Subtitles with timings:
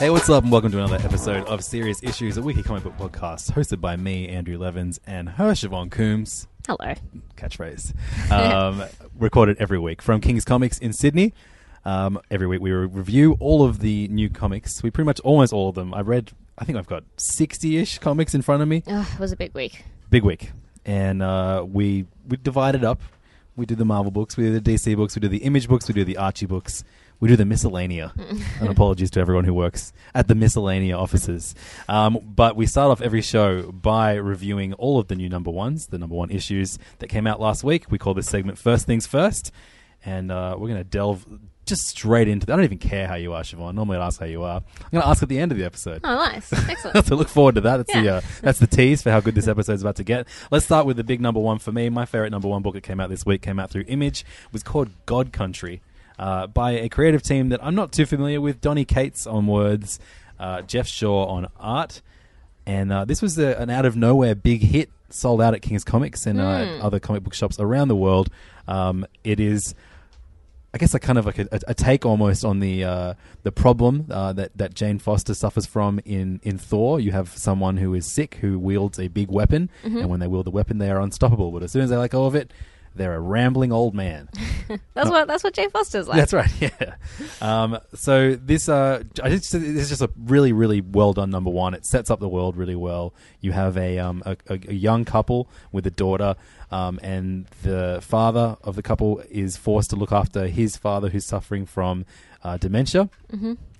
[0.00, 2.96] Hey, what's up, and welcome to another episode of Serious Issues, a weekly comic book
[2.96, 6.48] podcast hosted by me, Andrew Levins, and her, Siobhan Coombs.
[6.66, 6.94] Hello.
[7.36, 7.92] Catchphrase.
[8.32, 8.82] Um,
[9.18, 11.34] recorded every week from King's Comics in Sydney.
[11.84, 14.82] Um, every week we review all of the new comics.
[14.82, 15.92] We pretty much almost all of them.
[15.92, 18.82] I read, I think I've got 60 ish comics in front of me.
[18.86, 19.84] Ugh, it was a big week.
[20.08, 20.52] Big week.
[20.86, 23.02] And uh, we, we divide it up.
[23.54, 25.88] We do the Marvel books, we do the DC books, we do the Image books,
[25.88, 26.84] we do the Archie books,
[27.20, 28.12] we do the miscellanea.
[28.60, 31.54] and apologies to everyone who works at the miscellanea offices.
[31.88, 35.88] Um, but we start off every show by reviewing all of the new number ones,
[35.88, 37.90] the number one issues that came out last week.
[37.90, 39.52] We call this segment First Things First.
[40.02, 41.26] And uh, we're going to delve
[41.66, 42.54] just straight into that.
[42.54, 43.74] I don't even care how you are, Siobhan.
[43.74, 44.56] Normally I'd ask how you are.
[44.56, 46.00] I'm going to ask at the end of the episode.
[46.02, 46.50] Oh, nice.
[46.68, 47.06] Excellent.
[47.06, 47.76] so look forward to that.
[47.76, 50.26] That's the uh, that's the tease for how good this episode's about to get.
[50.50, 51.90] Let's start with the big number one for me.
[51.90, 54.22] My favorite number one book that came out this week came out through Image.
[54.22, 55.82] It was called God Country
[56.20, 58.60] uh, by a creative team that I'm not too familiar with.
[58.60, 59.98] Donny Cates on words,
[60.38, 62.02] uh, Geoff Shaw on art,
[62.66, 64.90] and uh, this was a, an out of nowhere big hit.
[65.08, 68.30] Sold out at King's Comics and uh, other comic book shops around the world.
[68.68, 69.74] Um, it is
[70.72, 74.06] I guess a kind of like a, a, take almost on the uh, the problem
[74.08, 77.00] uh, that that Jane Foster suffers from in in Thor.
[77.00, 79.68] You have someone who is sick who wields a big weapon,
[79.98, 81.50] and when they wield the weapon, they are unstoppable.
[81.50, 82.52] But as soon as they let go of it,
[83.00, 84.28] they're a rambling old man.
[84.94, 86.18] That's what that's what Jane Foster's like.
[86.18, 86.50] That's right.
[86.60, 86.94] Yeah.
[87.40, 91.50] Um, so this, uh, I just this is just a really, really well done number
[91.50, 91.74] one.
[91.74, 93.14] It sets up the world really well.
[93.40, 96.36] You have a um, a, a, a young couple with a daughter,
[96.70, 101.24] um, and the father of the couple is forced to look after his father who's
[101.24, 102.04] suffering from
[102.44, 103.08] uh, dementia.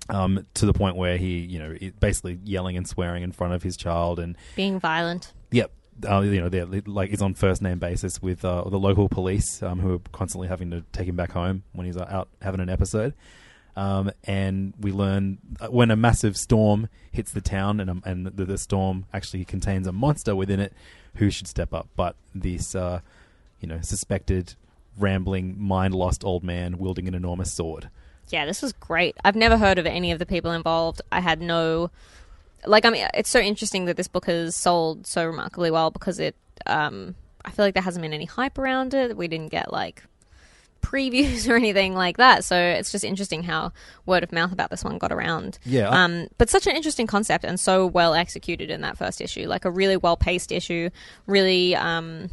[0.09, 3.63] Um, to the point where he, you know, basically yelling and swearing in front of
[3.63, 5.33] his child, and Being violent.
[5.53, 5.71] Yep.
[6.09, 9.63] Uh, you know, they're like is on first name basis with uh, the local police,
[9.63, 12.61] um, who are constantly having to take him back home when he's uh, out having
[12.61, 13.15] an episode.
[13.77, 18.27] Um, and we learn uh, when a massive storm hits the town, and um, and
[18.27, 20.73] the, the storm actually contains a monster within it,
[21.17, 21.89] who should step up?
[21.97, 23.01] But this, uh,
[23.61, 24.55] you know, suspected
[24.99, 27.89] rambling, mind lost old man wielding an enormous sword.
[28.29, 29.17] Yeah, this was great.
[29.25, 31.03] I've never heard of any of the people involved.
[31.11, 31.91] I had no
[32.67, 36.19] like I mean it's so interesting that this book has sold so remarkably well because
[36.19, 39.17] it um I feel like there hasn't been any hype around it.
[39.17, 40.03] We didn't get like
[40.83, 42.45] previews or anything like that.
[42.45, 43.73] So it's just interesting how
[44.07, 45.59] word of mouth about this one got around.
[45.65, 49.21] Yeah, I- Um, but such an interesting concept and so well executed in that first
[49.21, 49.47] issue.
[49.47, 50.91] Like a really well paced issue,
[51.27, 52.29] really um,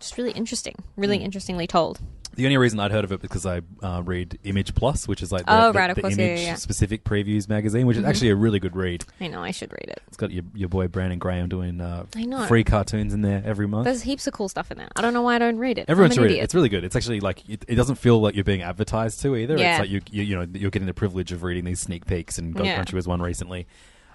[0.00, 2.00] just really interesting, really interestingly told.
[2.36, 5.32] The only reason I'd heard of it because I uh, read Image Plus, which is
[5.32, 6.54] like the, Oh, the, right, of the course, yeah, image yeah, yeah.
[6.54, 9.04] specific previews magazine, which is actually a really good read.
[9.20, 10.00] I know I should read it.
[10.08, 12.46] It's got your, your boy Brandon Graham doing uh, I know.
[12.46, 13.84] free cartoons in there every month.
[13.86, 14.88] There's heaps of cool stuff in there.
[14.94, 15.86] I don't know why I don't read it.
[15.88, 16.34] Everyone I'm should an read it.
[16.34, 16.44] idiot.
[16.44, 16.84] It's really good.
[16.84, 19.56] It's actually like it, it doesn't feel like you're being advertised to either.
[19.56, 19.72] Yeah.
[19.72, 22.36] It's like you, you you know you're getting the privilege of reading these sneak peeks,
[22.38, 22.76] and God Yeah.
[22.76, 23.66] Country was one recently.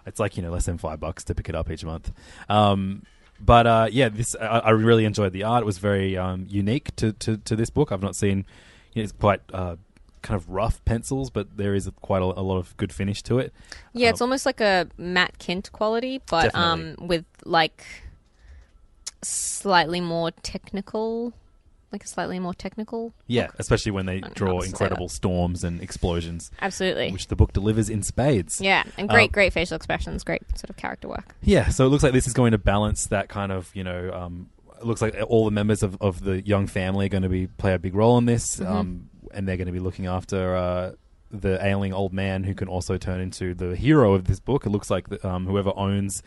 [0.05, 2.11] It's like you know less than five bucks to pick it up each month.
[2.49, 3.03] Um,
[3.45, 5.63] but uh, yeah, this I, I really enjoyed the art.
[5.63, 7.91] It was very um, unique to, to, to this book.
[7.91, 8.45] I've not seen.
[8.93, 9.75] You know, it's quite uh,
[10.21, 13.39] kind of rough pencils, but there is quite a, a lot of good finish to
[13.39, 13.53] it.
[13.93, 17.85] yeah, it's Um, almost like a Matt Kindt quality, but um, with like
[19.21, 21.33] slightly more technical,
[21.91, 23.13] like a slightly more technical.
[23.27, 27.11] Yeah, especially when they draw incredible storms and explosions, Absolutely.
[27.11, 28.61] which the book delivers in spades.
[28.61, 31.35] yeah, and great, Um, great facial expressions, great sort of character work.
[31.41, 34.11] Yeah, so it looks like this is going to balance that kind of, you know,
[34.13, 34.49] um,
[34.79, 37.47] it looks like all the members of, of the young family are going to be
[37.47, 38.71] play a big role in this, Mm-hmm.
[38.71, 40.91] um, and they're going to be looking after uh,
[41.29, 44.65] the ailing old man who can also turn into the hero of this book.
[44.65, 46.21] It looks like the, um, whoever owns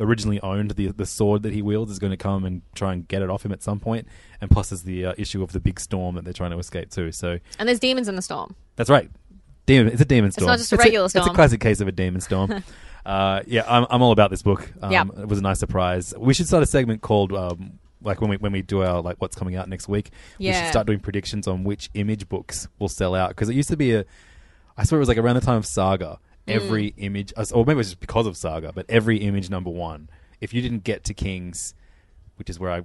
[0.00, 3.06] originally owned the the sword that he wields is going to come and try and
[3.06, 4.08] get it off him at some point.
[4.40, 6.90] And plus, there's the uh, issue of the big storm that they're trying to escape
[6.90, 7.12] too.
[7.12, 8.56] So And there's demons in the storm.
[8.76, 9.10] that's right.
[9.66, 9.92] Demon.
[9.92, 10.44] It's a demon storm.
[10.44, 11.26] It's not just a regular storm.
[11.26, 12.64] It's a classic case of a demon storm.
[13.06, 14.72] uh, yeah, I'm, I'm all about this book.
[14.82, 15.04] Um, Yeah.
[15.04, 16.14] It was a nice surprise.
[16.16, 17.32] We should start a segment called.
[17.32, 20.52] Um, like when we when we do our like what's coming out next week, yeah.
[20.52, 23.68] we should start doing predictions on which image books will sell out because it used
[23.68, 24.04] to be a,
[24.76, 26.18] I swear it was like around the time of Saga,
[26.50, 26.54] Mm.
[26.56, 29.70] every image, uh, or maybe it was just because of Saga, but every image number
[29.70, 30.08] one,
[30.40, 31.74] if you didn't get to Kings,
[32.36, 32.82] which is where I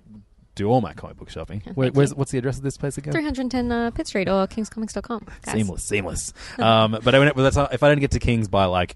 [0.55, 3.11] do all my comic book shopping, where, where's, what's the address of this place again?
[3.13, 5.25] 310 uh, Pitt Street or kingscomics.com.
[5.43, 5.53] guys.
[5.53, 6.33] Seamless, seamless.
[6.59, 8.95] um, but I mean, that's how- if I didn't get to Kings by like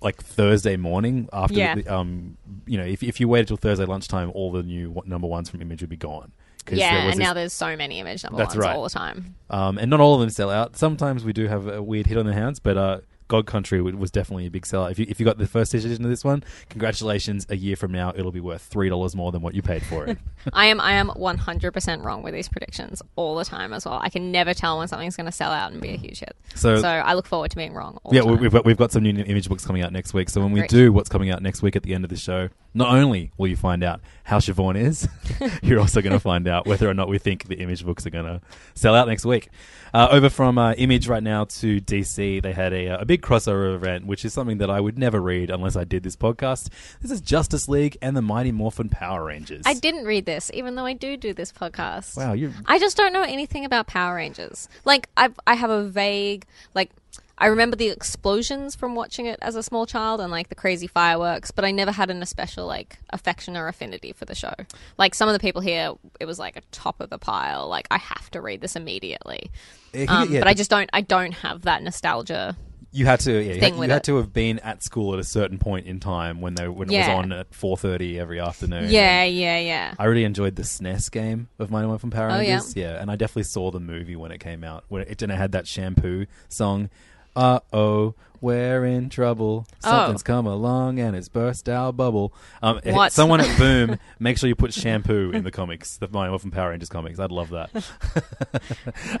[0.00, 1.76] like Thursday morning after, Yeah.
[1.76, 2.36] the, um,
[2.66, 5.62] you know, if if you waited till Thursday lunchtime, all the new number ones from
[5.62, 6.32] Image would be gone.
[6.66, 8.76] 'Cause Yeah, and this- now there's so many image number That's ones right.
[8.76, 9.34] all the time.
[9.50, 10.76] um, and not all of them sell out.
[10.76, 12.98] Sometimes we do have a weird hit on the hands, but uh,
[13.28, 14.90] God Country was definitely a big seller.
[14.90, 17.46] If you if you got the first edition of this one, congratulations!
[17.48, 20.04] A year from now, it'll be worth three dollars more than what you paid for
[20.06, 20.18] it.
[20.52, 23.98] I am I am 100% wrong with these predictions all the time as well.
[24.02, 26.36] I can never tell when something's going to sell out and be a huge hit.
[26.54, 27.98] So- so I look forward to being wrong.
[28.10, 28.42] Yeah, the we- time.
[28.42, 30.28] we've got we've got some new image books coming out next week.
[30.28, 30.70] So when we Great.
[30.70, 33.46] do what's coming out next week at the end of the show, not only will
[33.46, 35.08] you find out how Siobhan is,
[35.62, 38.10] you're also going to find out whether or not we think the image books are
[38.10, 38.40] going to
[38.74, 39.48] sell out next week.
[39.92, 43.22] Uh, over from uh, Image right now to DC, they had a, uh, a big
[43.22, 46.68] crossover event, which is something that I would never read unless I did this podcast.
[47.00, 49.62] This is Justice League and the Mighty Morphin Power Rangers.
[49.66, 52.16] I didn't read this, even though I do do this podcast.
[52.16, 54.68] Wow, you I just don't know anything about Power Rangers.
[54.84, 56.44] Like I I have a vague
[56.74, 56.90] like
[57.36, 60.86] I remember the explosions from watching it as a small child and like the crazy
[60.86, 64.54] fireworks, but I never had an especial like affection or affinity for the show.
[64.98, 67.68] Like some of the people here, it was like a top of the pile.
[67.68, 69.50] Like I have to read this immediately.
[69.92, 70.88] Yeah, Um, yeah, but I just don't.
[70.92, 72.56] I don't have that nostalgia.
[72.92, 75.24] You had to, yeah, you had, you had to have been at school at a
[75.24, 78.88] certain point in time when they when it was on at four thirty every afternoon.
[78.88, 79.94] Yeah, yeah, yeah.
[79.98, 82.52] I really enjoyed the SNES game of Mighty Morphin Power Oh, yeah?
[82.54, 82.76] Rangers.
[82.76, 83.00] yeah.
[83.02, 84.84] and I definitely saw the movie when it came out.
[84.86, 86.88] When it, and it had that shampoo song.
[87.36, 89.66] Uh oh, we're in trouble.
[89.80, 92.32] Something's come along and it's burst our bubble.
[92.62, 93.12] Um, eh, What?
[93.12, 96.70] Someone at Boom, make sure you put shampoo in the comics, the Mighty Morphin Power
[96.70, 97.18] Rangers comics.
[97.18, 97.70] I'd love that.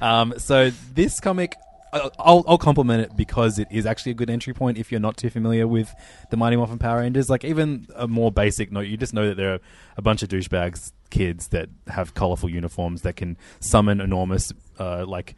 [0.00, 1.56] um, so this comic,
[1.92, 5.00] I- I'll, I'll compliment it because it is actually a good entry point if you're
[5.00, 5.92] not too familiar with
[6.30, 7.30] the Mighty Morphin Power Rangers.
[7.30, 9.60] Like even a more basic note, you just know that there are
[9.96, 15.34] a bunch of douchebags kids that have colorful uniforms that can summon enormous, uh, like.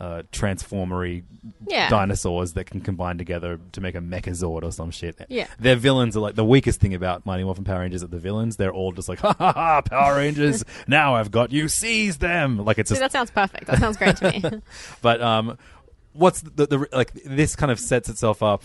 [0.00, 1.24] Uh, transformery
[1.66, 1.88] Yeah.
[1.88, 5.20] dinosaurs that can combine together to make a Megazord or some shit.
[5.28, 5.48] Yeah.
[5.58, 8.58] Their villains are like the weakest thing about Mighty Morphin Power Rangers are the villains.
[8.58, 12.58] They're all just like, ha ha ha, Power Rangers, now I've got you, seize them.
[12.64, 13.66] Like it's See, just that sounds perfect.
[13.66, 14.60] That sounds great to me.
[15.02, 15.58] but um,
[16.12, 17.12] what's the, the like?
[17.24, 18.62] This kind of sets itself up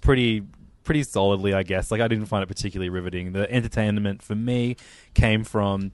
[0.00, 0.44] pretty
[0.84, 1.90] pretty solidly, I guess.
[1.90, 3.32] Like I didn't find it particularly riveting.
[3.32, 4.76] The entertainment for me
[5.14, 5.90] came from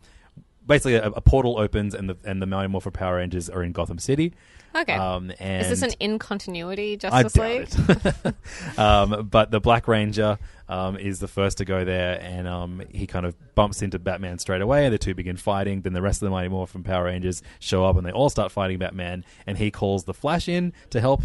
[0.69, 3.73] basically a, a portal opens and the and the Mighty Morphin Power Rangers are in
[3.73, 4.33] Gotham City.
[4.75, 4.93] Okay.
[4.93, 7.69] Um, and Is this an in continuity Justice League?
[7.89, 8.35] it.
[8.79, 10.39] um, but the Black Ranger
[10.69, 14.39] um, is the first to go there, and um, he kind of bumps into Batman
[14.39, 15.81] straight away, and the two begin fighting.
[15.81, 18.53] Then the rest of the Mighty Morphin Power Rangers show up, and they all start
[18.53, 21.23] fighting Batman, and he calls the Flash in to help.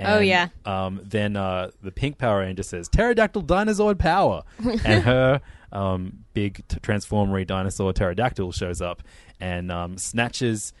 [0.00, 0.48] Oh, yeah.
[0.64, 4.42] Um, then uh, the Pink Power Ranger says Pterodactyl Dinosaur Power,
[4.84, 5.40] and her
[5.72, 9.02] um, big t- transformery dinosaur Pterodactyl shows up
[9.40, 10.72] and um, snatches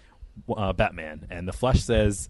[0.54, 2.28] uh, Batman, and the Flash says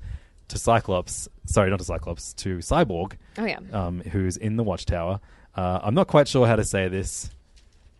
[0.48, 3.58] to Cyclops, sorry, not to Cyclops, to Cyborg, Oh, yeah.
[3.72, 5.20] um, who's in the Watchtower.
[5.54, 7.30] Uh, I'm not quite sure how to say this,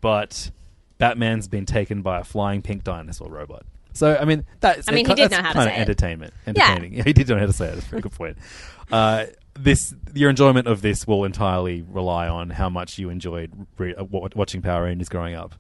[0.01, 0.51] but
[0.99, 3.65] Batman's been taken by a flying pink dinosaur robot.
[3.95, 5.79] So I mean, that's I mean, he did know how to say it.
[5.81, 6.33] entertainment.
[6.47, 6.51] Yeah.
[6.51, 6.95] Entertaining.
[6.95, 7.03] Yeah.
[7.07, 7.75] he did know how to say it.
[7.75, 8.39] That's a very good point.
[8.91, 13.95] Uh, this your enjoyment of this will entirely rely on how much you enjoyed re-
[13.95, 15.55] uh, watching Power Rangers growing up,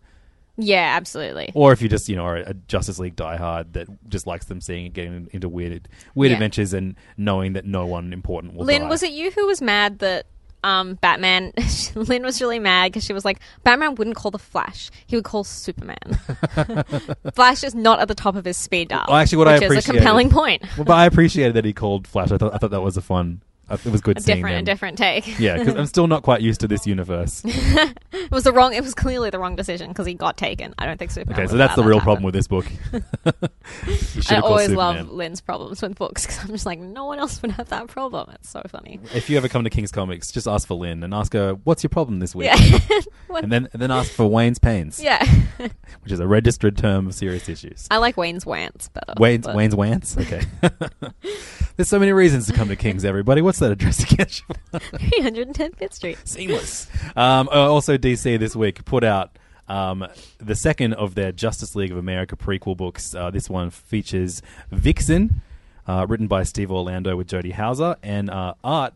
[0.56, 1.52] Yeah, absolutely.
[1.54, 4.60] or if you just you know are a Justice League diehard that just likes them
[4.60, 6.36] seeing it getting into weird weird Yeah.
[6.36, 8.88] adventures and knowing that no one important will Lynn, die.
[8.88, 10.26] was it you who was mad that
[10.64, 11.52] um, Batman?
[11.94, 15.24] Lynn was really mad because she was like, Batman wouldn't call the Flash; he would
[15.24, 15.98] call Superman.
[17.34, 19.04] Flash is not at the top of his speed dial.
[19.08, 20.62] Well, actually, what I which is a compelling point.
[20.76, 22.30] Well, but I appreciated that he called Flash.
[22.30, 23.42] I thought I thought that was a fun.
[23.70, 25.38] It was good A seeing different, a different take.
[25.38, 27.42] Yeah, because I'm still not quite used to this universe.
[28.14, 28.72] It was the wrong.
[28.72, 30.74] It was clearly the wrong decision because he got taken.
[30.78, 31.38] I don't think Superman.
[31.40, 32.66] Okay, so that's the allow real that problem with this book.
[34.30, 34.76] I always Superman.
[34.76, 37.88] love Lynn's problems with books because I'm just like, no one else would have that
[37.88, 38.30] problem.
[38.34, 39.00] It's so funny.
[39.14, 41.82] If you ever come to King's Comics, just ask for Lynn and ask her, "What's
[41.82, 42.78] your problem this week?" Yeah.
[43.34, 45.24] And then and then ask for Wayne's pains, yeah.
[45.56, 47.88] which is a registered term of serious issues.
[47.90, 49.14] I like Wayne's Wants better.
[49.18, 50.18] Wayne's but- Wayne's Wants.
[50.18, 50.42] Okay.
[51.76, 53.06] There's so many reasons to come to King's.
[53.06, 54.26] Everybody, what's what's that address again?
[54.80, 56.16] 310 Pitt Street.
[56.24, 56.88] Seamless.
[57.14, 60.06] Um, uh, also, DC this week put out um,
[60.38, 63.14] the second of their Justice League of America prequel books.
[63.14, 64.40] Uh, this one features
[64.70, 65.42] Vixen,
[65.86, 68.94] uh, written by Steve Orlando with Jody Houser, and uh, art.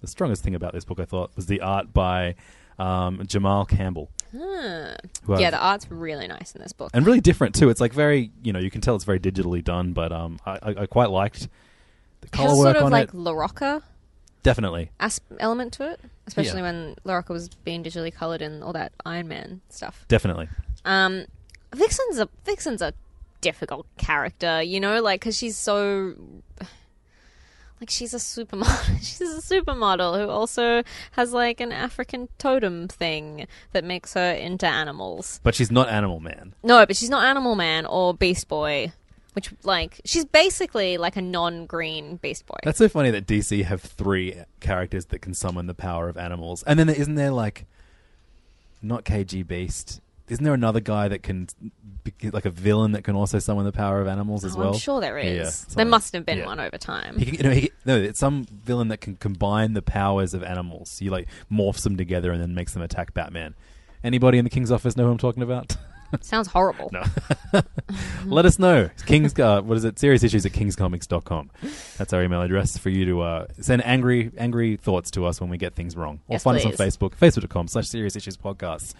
[0.00, 2.36] The strongest thing about this book, I thought, was the art by
[2.78, 4.08] um, Jamal Campbell.
[4.32, 4.38] who
[5.38, 6.92] Yeah, the art's really nice in this book.
[6.94, 7.68] and really different too.
[7.68, 10.52] It's like very, you know, you can tell it's very digitally done, but um, I,
[10.62, 11.48] I, I quite liked
[12.20, 13.14] the It color has work sort of on like it.
[13.14, 13.82] Larroca
[14.42, 16.62] Definitely, as- element to it, especially Yeah.
[16.64, 20.04] when La was being digitally colored and all that Iron Man stuff.
[20.08, 20.48] definitely.
[20.84, 21.26] Um,
[21.74, 22.94] Vixen's a Vixen's a
[23.40, 26.14] difficult character, you know, like because she's so
[27.80, 28.98] like she's a supermodel.
[29.02, 34.66] she's a supermodel who also has like an African totem thing that makes her into
[34.66, 35.40] animals.
[35.42, 36.54] But she's not Animal Man.
[36.62, 38.92] No, but she's not Animal Man or Beast Boy,
[39.38, 42.56] which like she's basically like a non-green Beast Boy.
[42.64, 46.64] That's so funny that DC have three characters that can summon the power of animals,
[46.64, 47.64] and then there, isn't there like
[48.82, 50.00] not KG Beast?
[50.28, 51.46] Isn't there another guy that can
[52.32, 54.72] like a villain that can also summon the power of animals as Oh, well?
[54.72, 55.66] I'm sure there Yeah, is.
[55.66, 56.46] there must have been yeah.
[56.46, 57.16] one over time.
[57.16, 60.42] He can, you know, he, no, it's some villain that can combine the powers of
[60.42, 60.98] animals.
[60.98, 63.54] He like morphs them together and then makes them attack Batman.
[64.02, 65.76] Anybody in the King's office know who I'm talking about?
[66.20, 66.90] Sounds horrible.
[66.92, 67.02] No.
[68.26, 68.90] Let us know.
[69.06, 69.98] King's uh, what is it?
[69.98, 71.50] Serious issues at kingscomics.com.
[71.96, 75.50] That's our email address for you to uh, send angry angry thoughts to us when
[75.50, 76.20] we get things wrong.
[76.28, 76.80] Or Yes, find us please.
[76.80, 78.94] on Facebook, facebook.com slash serious issues podcasts.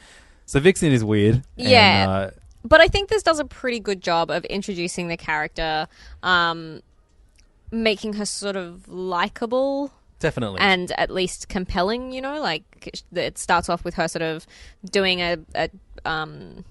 [0.47, 1.35] So Vixen is weird.
[1.37, 2.07] and, Yeah.
[2.09, 2.31] uh,
[2.65, 5.87] but I think this does a pretty good job of introducing the character,
[6.23, 6.81] um,
[7.71, 10.59] making her sort of likable definitely.
[10.61, 12.12] and at least compelling.
[12.12, 14.47] You know, like it starts off with her sort of
[14.91, 15.71] doing a, a
[16.05, 16.65] um,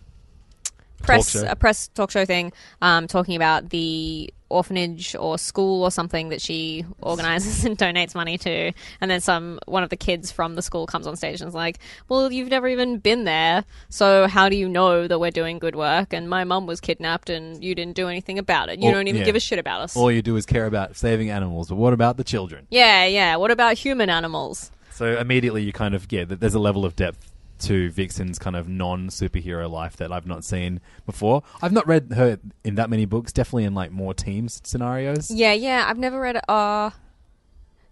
[1.03, 2.51] press a press talk show thing,
[2.81, 8.37] um, talking about the orphanage or school or something that she organizes and donates money
[8.37, 11.49] to, and then some one of the kids from the school comes on stage and
[11.49, 15.31] is like, "Well, you've never even been there, so how do you know that we're
[15.31, 18.79] doing good work?" And my mum was kidnapped, and you didn't do anything about it.
[18.79, 19.25] You Or- don't even yeah.
[19.25, 19.95] give a shit about us.
[19.97, 22.67] all you do is care about saving animals, but what about the children?
[22.69, 23.35] yeah, yeah.
[23.35, 24.71] What about human animals?
[24.91, 28.55] So immediately you kind of yeah, th- there's a level of depth to Vixen's kind
[28.55, 31.43] of non superhero life that I've not seen before.
[31.61, 33.31] I've not read her in that many books.
[33.33, 35.31] Definitely in like more teams scenarios.
[35.31, 35.85] Yeah, yeah.
[35.87, 36.49] I've never read it.
[36.49, 36.91] Uh,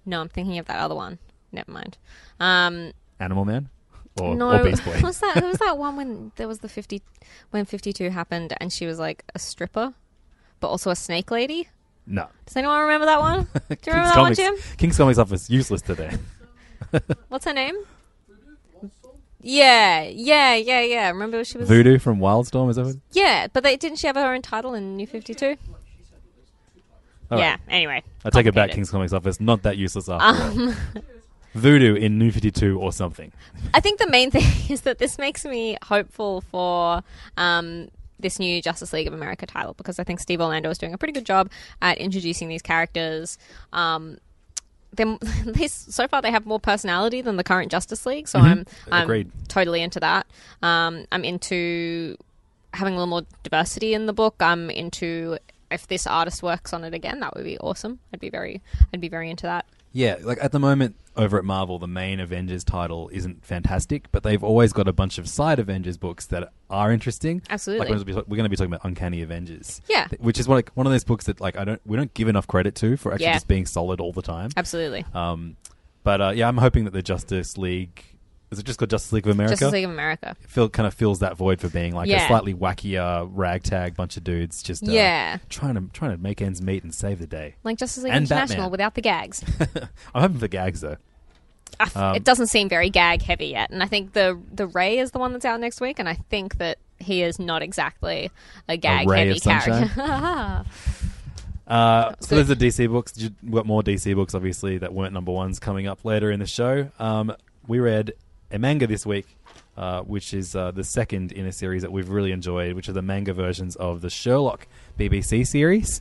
[0.06, 1.20] no, I'm thinking of that other one.
[1.52, 1.98] Never mind.
[2.40, 3.70] Um, Animal Man
[4.22, 5.00] or, no, or Beast Boy.
[5.02, 5.44] was that?
[5.44, 7.02] Was that one when there was the fifty
[7.52, 9.94] when fifty two happened and she was like a stripper,
[10.60, 11.70] but also a snake lady?
[12.08, 12.28] no.
[12.46, 13.44] Does anyone remember that one?
[13.54, 14.78] Do you remember King's that Comics, one, Jim?
[14.78, 16.12] King's Comics office useless today.
[17.30, 17.76] What's her name?
[19.48, 21.08] Yeah, yeah, yeah, yeah.
[21.10, 22.96] Remember she was Voodoo from Wildstorm is that what?
[23.12, 25.56] Yeah, but they didn't she have her own title in New Fifty Two?
[27.30, 27.52] All yeah.
[27.52, 27.60] right.
[27.70, 28.70] Anyway, I take it back.
[28.72, 28.75] complicated.
[28.75, 30.70] King's Comics office not that useless after all.
[30.70, 30.75] Um,
[31.54, 33.32] Voodoo in New Fifty Two or something.
[33.72, 37.04] I think the main thing is that this makes me hopeful for
[37.38, 40.96] um, this new Justice League of America title because I think Steve Orlando is doing
[40.96, 41.52] a pretty good job
[41.84, 43.38] at introducing these characters.
[43.74, 44.18] Um,
[45.46, 49.08] least so far they have more personality than the current Justice League, so I'm I'm
[49.48, 50.28] totally into that.
[50.62, 52.18] Um, I'm into
[52.74, 54.36] having a little more diversity in the book.
[54.40, 55.38] I'm into
[55.72, 58.00] if this artist works on it again, that would be awesome.
[58.14, 58.62] I'd be very
[58.94, 59.66] I'd be very into that.
[59.96, 64.24] Yeah, like at the moment over at Marvel, the main Avengers title isn't fantastic, but
[64.24, 67.42] they've always got a bunch of side Avengers books that are interesting.
[67.50, 67.80] Absolutely.
[67.80, 69.82] Like we're gonna be- we're going to be talking about Uncanny Avengers.
[69.88, 70.10] Yeah.
[70.20, 72.46] which is like one of those books that like I don't we don't give enough
[72.46, 73.34] credit to for actually Yeah.
[73.36, 74.50] just being solid all the time.
[74.58, 75.06] Absolutely.
[75.14, 75.56] Um,
[76.04, 78.04] but uh, yeah, I'm hoping that the Justice League
[78.56, 79.54] is it just called Justice League of America?
[79.54, 80.36] Justice League of America.
[80.48, 84.24] Feel kind of fills that void for being like a slightly wackier ragtag bunch of
[84.24, 85.38] dudes just uh, Yeah.
[85.50, 87.56] trying to trying to make ends meet and save the day.
[87.64, 88.72] Like Justice League And International Batman.
[88.72, 89.44] without the gags.
[90.16, 90.98] I'm hoping for gags though.
[91.80, 94.68] I f- Um, it doesn't seem very gag heavy yet, and I think the the
[94.68, 97.62] Ray is the one that's out next week, and I think that he is not
[97.62, 98.32] exactly
[98.70, 100.64] a gag ray heavy of character.
[101.68, 103.12] Uh, so there's the DC books.
[103.14, 106.40] J- We've got more DC books, obviously, that weren't number ones coming up later in
[106.40, 106.92] the show.
[107.00, 107.36] Um,
[107.68, 108.14] we read
[108.52, 109.38] a manga this week,
[109.78, 112.94] uh, which is uh, the second in a series that we've really enjoyed, which are
[112.94, 114.68] the manga versions of the Sherlock
[115.00, 116.00] BBC series.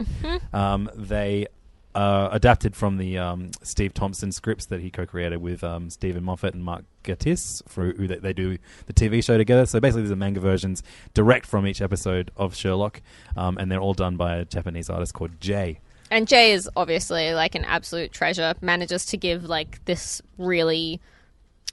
[0.53, 1.47] Um, they
[1.95, 6.55] uh, adapted from the um, Steve Thompson scripts that he co-created with um, Steven Moffat
[6.55, 9.67] and Mark Gatiss, for who they, they do the TV show together.
[9.67, 10.83] So basically, these are manga versions
[11.13, 13.01] direct from each episode of Sherlock,
[13.37, 15.81] um, and they're all done by a Japanese artist called Jay.
[16.11, 18.55] and Jay is obviously like an absolute treasure.
[18.61, 21.01] Manages to give like this really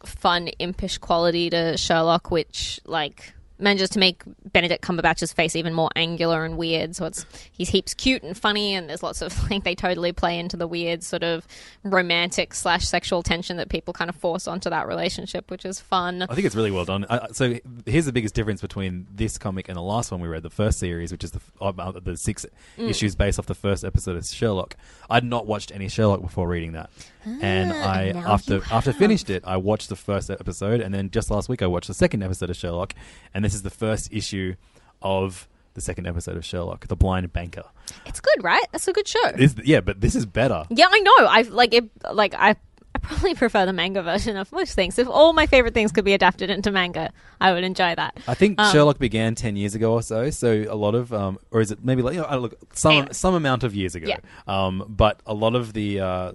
[0.06, 5.92] fun impish quality to Sherlock, which like manages to make Benedict Cumberbatch's face even more
[5.96, 6.96] angular and weird.
[6.96, 10.40] So it's he's heaps cute and funny, and there's lots of like they totally play
[10.40, 11.46] into the weird sort of
[11.84, 16.24] romantic slash sexual tension that people kind of force onto that relationship, which is fun.
[16.24, 17.06] I think it's really well done.
[17.08, 20.42] I, so here's the biggest difference between this comic and the last one we read,
[20.42, 22.46] the first series, which is the uh, the six
[22.78, 22.90] Mm.
[22.90, 24.76] issues based off the first episode of Sherlock.
[25.10, 26.90] I'd not watched any Sherlock before reading that,
[27.26, 31.10] and I Ah, now after after finished it, I watched the first episode, and then
[31.10, 32.94] just last week I watched the second episode of Sherlock,
[33.34, 34.56] and this is the first issue
[35.02, 37.64] of the second episode of Sherlock, The Blind Banker.
[38.06, 38.64] It's good, right?
[38.72, 39.26] That's a good show.
[39.38, 40.66] Is yeah, but this is better.
[40.70, 41.26] Yeah, I know.
[41.28, 41.90] I like it.
[42.12, 42.56] Like I,
[42.94, 45.00] I probably prefer the manga version of most things.
[45.00, 48.18] If all my favorite things could be adapted into manga, I would enjoy that.
[48.28, 50.30] I think Um, Sherlock began ten years ago or so.
[50.30, 53.08] So a lot of, um, or is it maybe like you know, I look some
[53.14, 54.08] some amount of years ago.
[54.08, 54.18] Yeah.
[54.48, 56.32] Um, but a lot of the uh,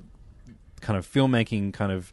[0.81, 2.13] kind of filmmaking kind of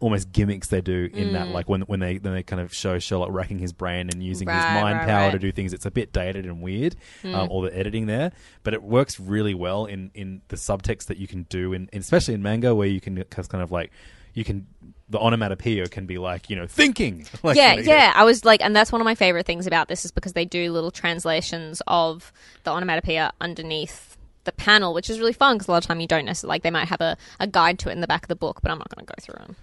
[0.00, 1.52] almost gimmicks they do in that, Mm.
[1.52, 4.48] like when when they when they kind of show Sherlock racking his brain and using
[4.48, 6.96] his mind right, power to do things, it's a bit dated and weird.
[7.22, 7.34] Mm.
[7.36, 8.32] Um, all the editing there,
[8.64, 12.34] but it works really well in in the subtext that you can do, in, especially
[12.34, 13.92] in manga where you can just kind of like
[14.34, 14.66] you can
[15.08, 17.24] the onomatopoeia can be like you know thinking.
[17.44, 18.12] Like, yeah, yeah.
[18.16, 20.44] I was like, and that's one of my favorite things about this is because they
[20.44, 22.32] do little translations of
[22.64, 24.11] the onomatopoeia underneath
[24.44, 26.62] the panel, which is really fun because a lot of time you don't necessarily like
[26.62, 28.70] they might have a, a guide to it in the back of the book, but
[28.70, 29.56] I'm not going to go through and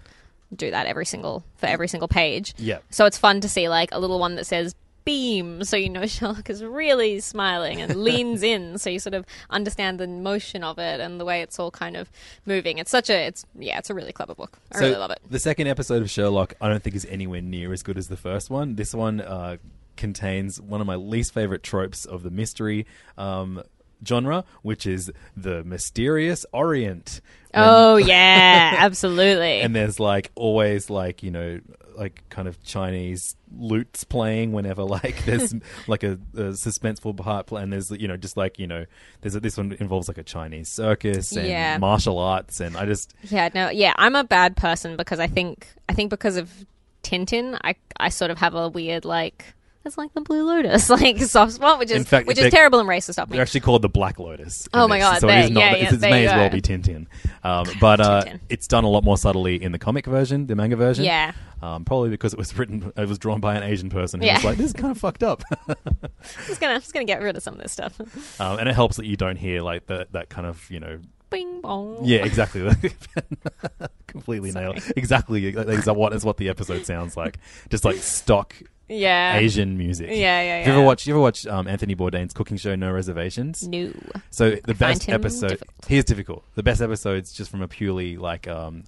[0.55, 2.53] do that every single for every single page.
[2.57, 2.79] Yeah.
[2.89, 6.05] So it's fun to see like a little one that says beam, so you know
[6.07, 10.77] Sherlock is really smiling and leans in, so you sort of understand the motion of
[10.77, 12.11] it and the way it's all kind of
[12.45, 12.77] moving.
[12.77, 14.59] It's such a, it's yeah, it's a really clever book.
[14.71, 15.19] I So really love it.
[15.29, 18.17] The second episode of Sherlock, I don't think is anywhere near as good as the
[18.17, 18.75] first one.
[18.75, 19.57] This one uh,
[19.97, 22.85] contains one of my least favorite tropes of the mystery
[23.17, 23.63] um,
[24.05, 27.21] genre, which is the mysterious Orient.
[27.53, 29.61] Oh yeah, absolutely.
[29.61, 31.59] and there's like always like you know
[31.97, 35.53] like kind of Chinese lutes playing whenever like there's
[35.87, 38.85] like a, a suspenseful part play, and there's you know just like you know
[39.21, 41.77] there's a, this one involves like a Chinese circus and Yeah.
[41.77, 45.67] martial arts, and I just Yeah, no, yeah, I'm a bad person because I think
[45.89, 46.49] I think because of
[47.03, 49.53] Tintin, I I sort of have a weird like
[49.85, 52.87] it's like the Blue Lotus like soft spot, which is fact, which is terrible and
[52.89, 53.35] racist of me.
[53.35, 54.67] They're actually called the Black Lotus.
[54.73, 55.59] Oh my God, So it is not.
[55.79, 57.07] yeah, it may as well be Tintin,
[57.43, 58.39] um, but uh, Tintin.
[58.49, 61.05] it's done a lot more subtly in the comic version, the manga version.
[61.05, 61.31] Yeah.
[61.61, 64.35] Um, probably because it was written, it was drawn by an Asian person who Yeah.
[64.35, 65.75] was like, "This is kind of fucked up," I'm
[66.47, 67.99] just gonna just gonna get rid of some of this stuff.
[68.41, 70.99] um, and it helps that you don't hear like the, that kind of you know.
[71.29, 71.99] Bing bong.
[72.03, 72.67] Yeah, exactly.
[74.07, 74.81] Completely nailed.
[74.97, 75.51] Exactly.
[75.51, 77.37] That is what is what the episode sounds like.
[77.69, 78.55] Just like stock
[78.89, 79.37] Yeah.
[79.37, 80.07] Asian music.
[80.09, 81.05] Yeah, yeah, Have you ever watch?
[81.07, 83.67] You ever watch um, Anthony Bourdain's cooking show, No Reservations?
[83.67, 83.91] No.
[84.31, 85.85] So the best episode difficult.
[85.87, 86.43] he is difficult.
[86.55, 88.83] The best episodes just from a purely like um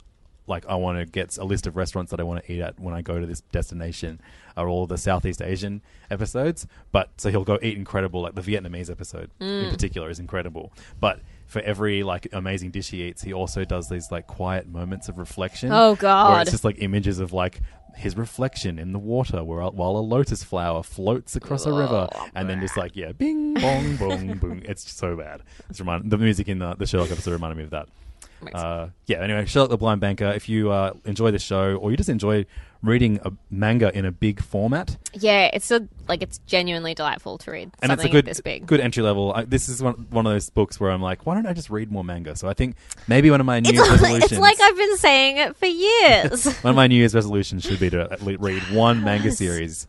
[0.47, 2.79] like I want to get a list of restaurants that I want to eat at
[2.79, 4.19] when I go to this destination
[4.57, 6.65] are all the Southeast Asian episodes.
[6.91, 9.71] But so he'll go eat incredible like the Vietnamese episode in Mm.
[9.71, 10.73] particular is incredible.
[10.99, 15.07] But for every like amazing dish he eats, he also does these like quiet moments
[15.09, 15.71] of reflection.
[15.71, 16.41] Oh, Where God.
[16.41, 17.61] it's just like images of like
[17.95, 22.27] his reflection in the water where, while a lotus flower floats across a river Oh,
[22.35, 24.61] and then just like yeah bing bong boom boom.
[24.65, 25.41] It's so bad.
[25.69, 27.87] It's remind the music in the, the Sherlock episode reminded me of that.
[28.53, 31.97] Uh, yeah anyway Sherlock the Blind Banker if you uh, enjoy the show or you
[31.97, 32.45] just enjoy
[32.83, 37.51] reading a manga in a big format Yeah, it's a like it's genuinely delightful to
[37.51, 38.65] read and it's a good this big.
[38.65, 41.35] good entry level I, this is one, one of those books where I'm like why
[41.35, 42.75] don't I just read more manga so I think
[43.07, 45.55] maybe one of my New It's, Year's like, resolutions it's like I've been saying it
[45.55, 46.45] for years.
[46.63, 49.85] one of my New Year's resolutions should be to at least read one manga series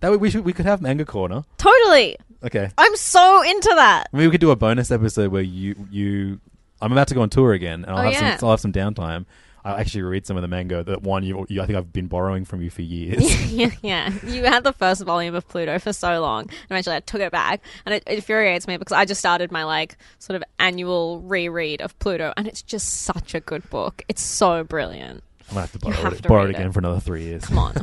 [0.00, 2.16] that way we should we could have manga corner totally.
[2.44, 4.08] okay I'm so into that.
[4.12, 6.40] Maybe we could do a bonus episode where you you.
[6.82, 8.36] I'm about to go on tour again, and I'll Oh, have yeah.
[8.36, 8.46] some.
[8.46, 9.24] I'll have some downtime.
[9.66, 11.60] I'll actually read some of the manga that one you, you.
[11.60, 13.50] I think I've been borrowing from you for years.
[13.52, 14.12] yeah, yeah.
[14.24, 17.32] You had the first volume of Pluto for so long, and eventually I took it
[17.32, 21.20] back, and it, it infuriates me because I just started my like sort of annual
[21.20, 24.04] reread of Pluto, and it's just such a good book.
[24.08, 25.24] It's so brilliant.
[25.48, 26.72] I'm gonna have to borrow have it, to borrow it again it.
[26.72, 27.44] for another three years.
[27.46, 27.74] Come on.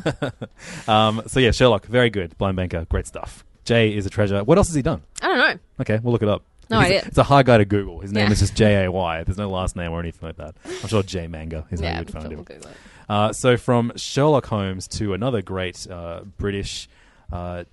[0.88, 2.38] um, so yeah, Sherlock, very good.
[2.38, 3.44] Blind Banker, great stuff.
[3.66, 4.42] Jay is a treasure.
[4.46, 5.02] What else has he done?
[5.22, 5.60] I don't know.
[5.82, 6.44] Okay, we'll look it up.
[6.70, 7.04] No He's a- idea.
[7.08, 8.00] it's a hard guy to Google.
[8.00, 8.32] His name Yeah.
[8.34, 9.24] is just J A Y.
[9.24, 10.56] There's no last name or anything like that.
[10.66, 12.44] I'm sure J Manga is how yeah, you would find him.
[12.44, 12.78] Google it.
[13.10, 16.88] Uh, so from Sherlock Holmes to another great uh, British
[17.32, 17.64] uh,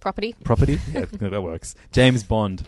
[0.00, 0.34] Property.
[0.44, 0.78] property.
[0.92, 1.74] Yeah, that works.
[1.92, 2.66] James Bond.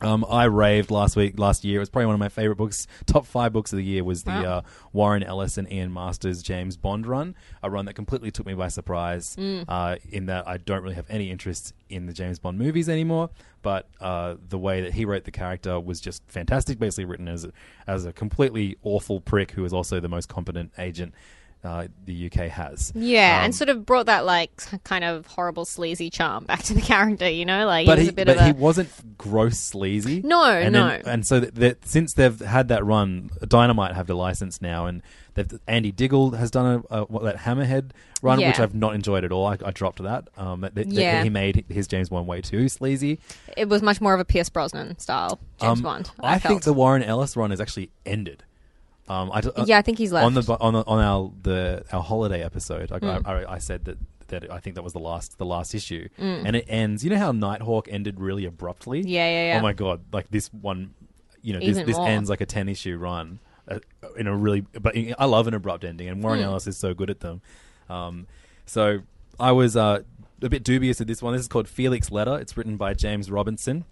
[0.00, 1.76] Um, I raved last week, last year.
[1.76, 2.86] It was probably one of my favorite books.
[3.06, 4.44] Top five books of the year was the Wow.
[4.44, 8.54] uh, Warren Ellis and Jason Masters James Bond run, a run that completely took me
[8.54, 9.36] by surprise.
[9.36, 9.64] Mm.
[9.68, 13.30] Uh, in that I don't really have any interest in the James Bond movies anymore,
[13.62, 16.78] but uh, the way that he wrote the character was just fantastic.
[16.78, 17.52] Basically written as a,
[17.86, 21.14] as a completely awful prick who is also the most competent agent
[21.64, 22.92] uh, the UK has.
[22.94, 26.74] Yeah, Um, and sort of brought that like kind of horrible sleazy charm back to
[26.74, 27.28] the character.
[27.28, 30.20] You know, like but he he, a bit but a he wasn't gross sleazy.
[30.22, 30.88] No, and no.
[30.88, 34.86] Then, and so that, that since they've had that run, Dynamite have the license now,
[34.86, 35.02] and
[35.34, 37.90] they've, Andy Diggle has done a, a what, that Hammerhead
[38.22, 39.46] run, which I've not enjoyed at all.
[39.46, 40.28] I, I dropped that.
[40.36, 41.22] Um, that, that- that Yeah.
[41.22, 43.18] he made his James Bond way too sleazy.
[43.56, 46.10] it was much more of a Pierce Brosnan style James Um, Bond.
[46.20, 46.72] I, I, think the.
[46.72, 48.42] Warren Ellis run is actually ended.
[49.08, 50.46] Um, I uh, Yeah, I think he's on left.
[50.46, 52.90] the on the, on our the our holiday episode.
[52.92, 53.26] I, Mm.
[53.26, 56.42] I, I said that that I think that was the last the last issue, Mm.
[56.46, 57.04] and it ends.
[57.04, 59.00] You know how Nighthawk ended really abruptly.
[59.02, 59.58] Yeah, yeah, yeah.
[59.58, 60.00] Oh my god!
[60.12, 60.94] Like this one,
[61.42, 62.08] you know, this, Even this more.
[62.08, 63.80] ends like a ten issue run uh,
[64.16, 64.62] in a really.
[64.62, 66.44] But I love an abrupt ending, and Warren Mm.
[66.44, 67.42] Ellis is so good at them.
[67.90, 68.26] Um,
[68.64, 69.00] so
[69.38, 70.00] I was uh,
[70.40, 71.34] a bit dubious of this one.
[71.34, 72.38] This is called Felix Leiter.
[72.38, 73.84] It's written by James Robinson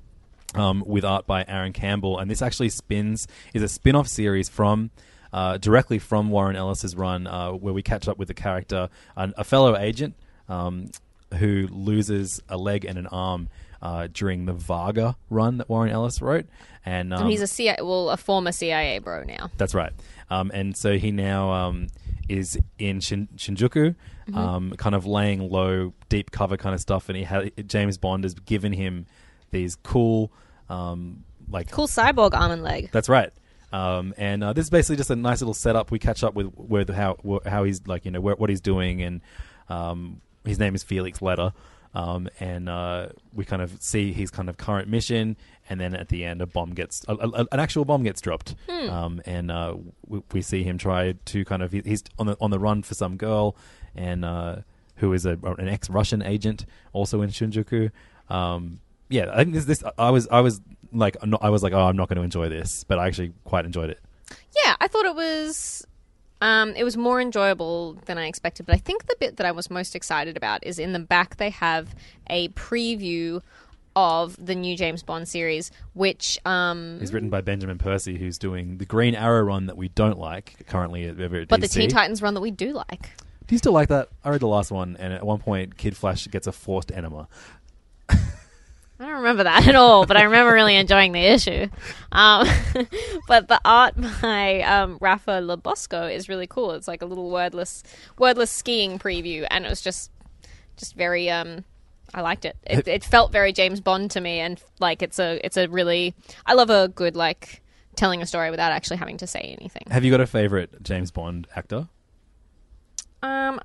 [0.55, 4.91] um, with art by Aaron Campbell, and this actually spins is a spin-off series from
[5.33, 9.33] uh, directly from Warren Ellis's run, uh, where we catch up with the character, an,
[9.39, 10.15] a fellow agent
[10.49, 10.91] um,
[11.39, 13.49] who loses a leg and an arm
[13.81, 16.47] uh, during the VARGR run that Warren Ellis wrote,
[16.85, 19.51] and um, and he's a CIA, well, a former CIA bro now.
[19.57, 19.93] that's right.
[20.31, 21.89] Um, and so he now um,
[22.29, 23.95] is in Shin- Shinjuku,
[24.29, 24.37] Mhm.
[24.37, 27.09] um, kind of laying low, deep cover kind of stuff.
[27.09, 29.07] And he had James Bond has given him
[29.53, 30.33] these cool,
[30.69, 32.91] um, like Cool cyborg arm and leg.
[32.93, 33.31] That's right.
[33.73, 35.91] Um, and uh, this is basically just a nice little setup.
[35.91, 38.61] We catch up with with how wh- how he's like you know where, what he's
[38.61, 39.21] doing, and
[39.69, 41.53] um, his name is Felix Leiter.
[41.95, 45.37] Um, and uh, we kind of see his kind of current mission,
[45.69, 48.55] and then at the end, a bomb gets a, a, an actual bomb gets dropped,
[48.69, 48.89] Hmm.
[48.89, 49.75] um, and uh,
[50.07, 52.83] we, we see him try to kind of he- he's on the on the run
[52.83, 53.57] for some girl,
[53.95, 54.57] and uh,
[54.97, 57.91] who is a, an ex Russian agent also in Shinjuku.
[58.31, 58.81] Um,
[59.13, 60.61] yeah, I think this this I was I was
[60.93, 63.65] like I was like oh I'm not going to enjoy this, but I actually quite
[63.65, 64.01] enjoyed it.
[64.65, 65.87] Yeah, I thought it was
[66.41, 68.67] um, it was more enjoyable than I expected.
[68.67, 71.37] But I think the bit that I was most excited about is in the back
[71.37, 71.95] they have
[72.29, 73.41] a preview
[73.95, 78.79] of the new James Bond series, which um, It's written by Benjamin Percy, who's doing
[78.79, 81.69] the Green Arrow run that we don't like currently at, at but the.
[81.69, 83.11] Teen Titans run that we do like.
[83.47, 84.09] Do you still like that?
[84.25, 87.29] I read the last one, and at one point, Kid Flash gets a forced enema.
[89.03, 91.67] I don't remember that at all, but I remember really enjoying the issue.
[92.13, 92.47] Um,
[93.29, 96.71] but the art by um, Rapha Lobosco is really cool.
[96.73, 97.83] It's like a little wordless,
[98.17, 100.13] wordless skiing preview, and it was just,
[100.77, 101.29] just very.
[101.31, 101.65] Um,
[102.15, 102.57] I liked it.
[102.65, 106.15] It, it felt very James Bond to me, and like it's a, it's a really.
[106.47, 107.61] I love a good like
[107.97, 109.83] telling a story without actually having to say anything.
[109.91, 111.89] Have you got a favorite James Bond actor?
[113.23, 113.61] Um,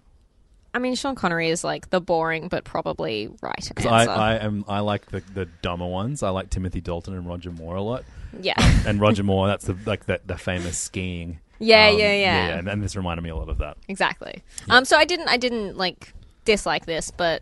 [0.78, 3.90] I mean, Sean Connery is like the boring but probably right answer.
[3.90, 6.22] I, I am I like the, the dumber ones.
[6.22, 8.04] I like Timothy Dalton and Roger Moore a lot.
[8.40, 8.54] Yeah.
[8.86, 11.40] and Roger Moore, that's the like the, the famous skiing.
[11.58, 12.58] Yeah, Um, yeah, yeah.
[12.60, 13.78] and, and this reminded me a lot of that.
[13.88, 14.44] Exactly.
[14.70, 16.14] Um, so I didn't, I didn't like
[16.46, 17.42] dislike this, but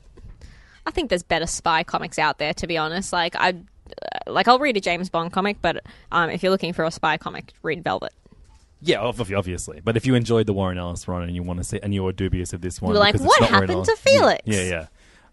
[0.88, 2.54] I think there's better spy comics out there.
[2.54, 6.30] To be honest, like I, uh, like I'll read a James Bond comic, but um,
[6.30, 8.14] if you're looking for a spy comic, read Velvet.
[8.82, 9.82] Yeah, obviously.
[9.84, 12.04] But if you enjoyed the Warren Ellis run and you want to see, and you
[12.04, 14.88] were dubious of this one, were like, "What happened Ellis- to Felix?" Yeah, yeah.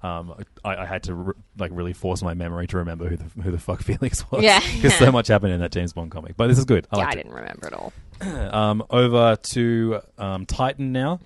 [0.05, 3.42] Um, I, I had to re- like really force my memory to remember who the
[3.42, 4.42] who the fuck Felix was.
[4.42, 6.37] Yeah, because so much happened in that James Bond comic.
[6.37, 6.87] But this is good.
[6.90, 7.92] I yeah, I didn't remember it all.
[8.20, 11.20] um, over to um, Titan now,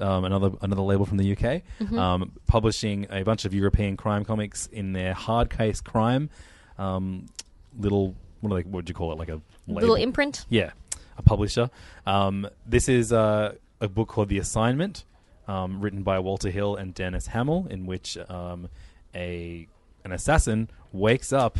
[0.00, 1.98] um, another another label from the UK, Mhm.
[1.98, 6.30] um, publishing a bunch of European crime comics in their hard case crime
[6.78, 7.26] um,
[7.78, 10.46] little what do they, what would you call it like a Little imprint?
[10.48, 10.70] Yeah,
[11.20, 11.70] a publisher.
[12.06, 15.04] Um, this is uh, a book called The Assignment,
[15.46, 18.68] um, written by Walter Hill and Dennis Hamill, in which um,
[19.14, 19.68] a
[20.04, 21.58] an assassin wakes up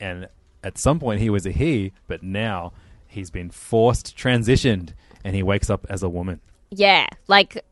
[0.00, 0.28] and
[0.64, 2.72] at some point he was a he, but now
[3.06, 4.94] he's been forced transitioned
[5.24, 6.40] and he wakes up as a woman.
[6.70, 7.64] Yeah, like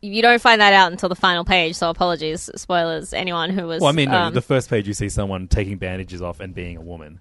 [0.00, 1.74] you don't find that out until the final page.
[1.74, 3.12] So apologies, spoilers.
[3.12, 5.78] Anyone who was well, I mean, no, um, the first page you see someone taking
[5.78, 7.20] bandages off and being a woman.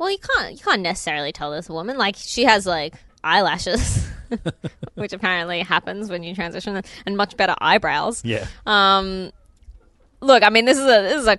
[0.00, 4.08] Well, you can't you can't necessarily tell this woman like she has like eyelashes,
[4.94, 8.24] which apparently happens when you transition, and much better eyebrows.
[8.24, 8.46] Yeah.
[8.64, 9.30] Um,
[10.22, 11.38] look, I mean, this is a this is a.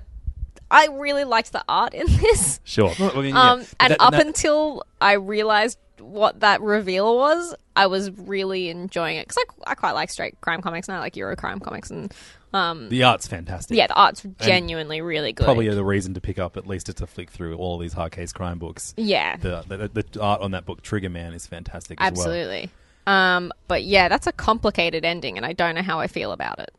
[0.69, 2.59] I really liked the art in this.
[2.63, 2.93] Sure.
[2.99, 3.51] Well, I mean, yeah.
[3.51, 8.69] Um, and that- up that- until I realized what that reveal was, I was really
[8.69, 11.59] enjoying it because I, I quite like straight crime comics and I like Euro crime
[11.59, 12.13] comics and
[12.53, 13.77] um, the art's fantastic.
[13.77, 15.45] Yeah, the art's And genuinely really good.
[15.45, 18.11] Probably the reason to pick up at least it's a flick through all these hard
[18.11, 18.93] case crime books.
[18.97, 19.37] Yeah.
[19.37, 21.97] the, the, the art on that book, Trigger Man, is fantastic.
[22.01, 22.27] as well.
[22.27, 22.69] Absolutely.
[23.07, 26.59] Um, but yeah, that's a complicated ending, and I don't know how I feel about
[26.59, 26.71] it.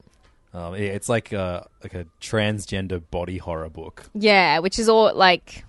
[0.55, 4.05] Um, yeah, it's like a like a transgender body horror book.
[4.15, 5.65] Yeah, which is all like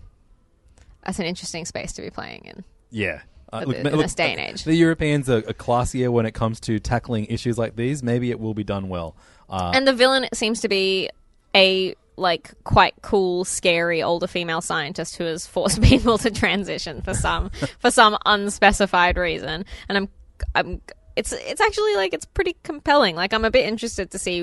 [1.06, 2.64] that's an interesting space to be playing in.
[2.92, 4.64] Yeah, Uh, look, the- ma- in look, this day and age.
[4.64, 8.04] The Europeans are, are classier when it comes to tackling issues like these.
[8.04, 9.16] Maybe it will be done well.
[9.54, 11.10] Uh, and the villain seems to be
[11.56, 17.14] a like quite cool, scary older female scientist who has forced people to transition for
[17.14, 19.66] some for some unspecified reason.
[19.90, 20.10] And I'm
[20.56, 20.82] I'm
[21.16, 23.16] it's it's actually like it's pretty compelling.
[23.16, 24.42] Like I'm a bit interested to see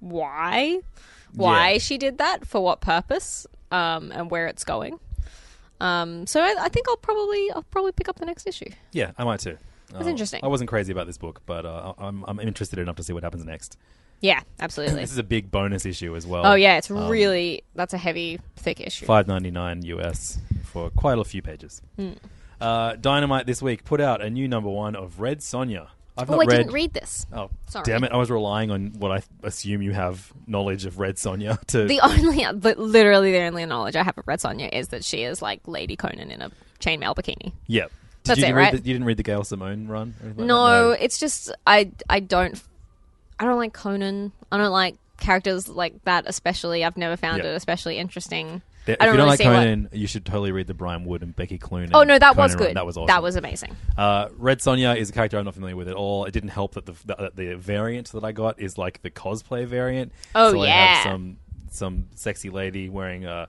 [0.00, 0.80] why
[1.34, 1.78] why Yeah.
[1.78, 4.98] she did that for what purpose um, and where it's going.
[5.80, 8.70] Um, so I, I think I'll probably I'll probably pick up the next issue.
[8.92, 9.58] yeah, I might too.
[9.92, 10.40] That's Uh, interesting.
[10.42, 13.22] I wasn't crazy about this book, but uh, I'm, I'm interested enough to see what
[13.22, 13.78] happens next.
[14.20, 15.00] Yeah, absolutely.
[15.00, 16.44] This is a big bonus issue as well.
[16.46, 19.06] oh yeah, it's Um, really that's a heavy, thick issue.
[19.06, 21.80] five ninety nine US for quite a few pages.
[21.96, 22.12] Hmm.
[22.60, 25.86] Uh, Dynamite this week put out a new number one of Red Sonja.
[26.16, 26.56] I've Oh, not I read.
[26.56, 27.24] didn't read this.
[27.32, 27.84] Oh, Sorry.
[27.84, 28.10] damn it!
[28.10, 31.84] I was relying on what I assume you have knowledge of Red Sonja to.
[31.84, 35.40] The only, literally the only knowledge I have of Red Sonja is that she is
[35.40, 36.50] like Lady Conan in a
[36.80, 37.52] chainmail bikini.
[37.68, 37.84] yeah.
[38.24, 38.72] Did That's you it, read right?
[38.72, 40.12] The, you didn't read the Gail Simone run?
[40.20, 41.04] or anything like No, that?
[41.04, 42.60] it's just I I don't
[43.40, 44.32] I don't like Conan.
[44.50, 46.84] I don't like characters like that especially.
[46.84, 47.50] I've never found Yeah.
[47.50, 48.62] it especially interesting.
[48.84, 50.74] There- I if you don't really like see what- Conan, you should totally read the
[50.74, 51.90] Brian Wood and Becky Cloonan.
[51.92, 52.68] Oh no, that was Conan run.
[52.70, 52.76] good.
[52.76, 53.06] That was awesome.
[53.08, 53.76] That was amazing.
[53.96, 56.24] Uh, Red Sonja is a character I'm not familiar with at all.
[56.24, 59.66] It didn't help that the that the variant that I got is like the cosplay
[59.66, 60.12] variant.
[60.34, 60.94] Oh, so I yeah.
[60.94, 61.36] have some
[61.70, 63.46] some sexy lady wearing uh,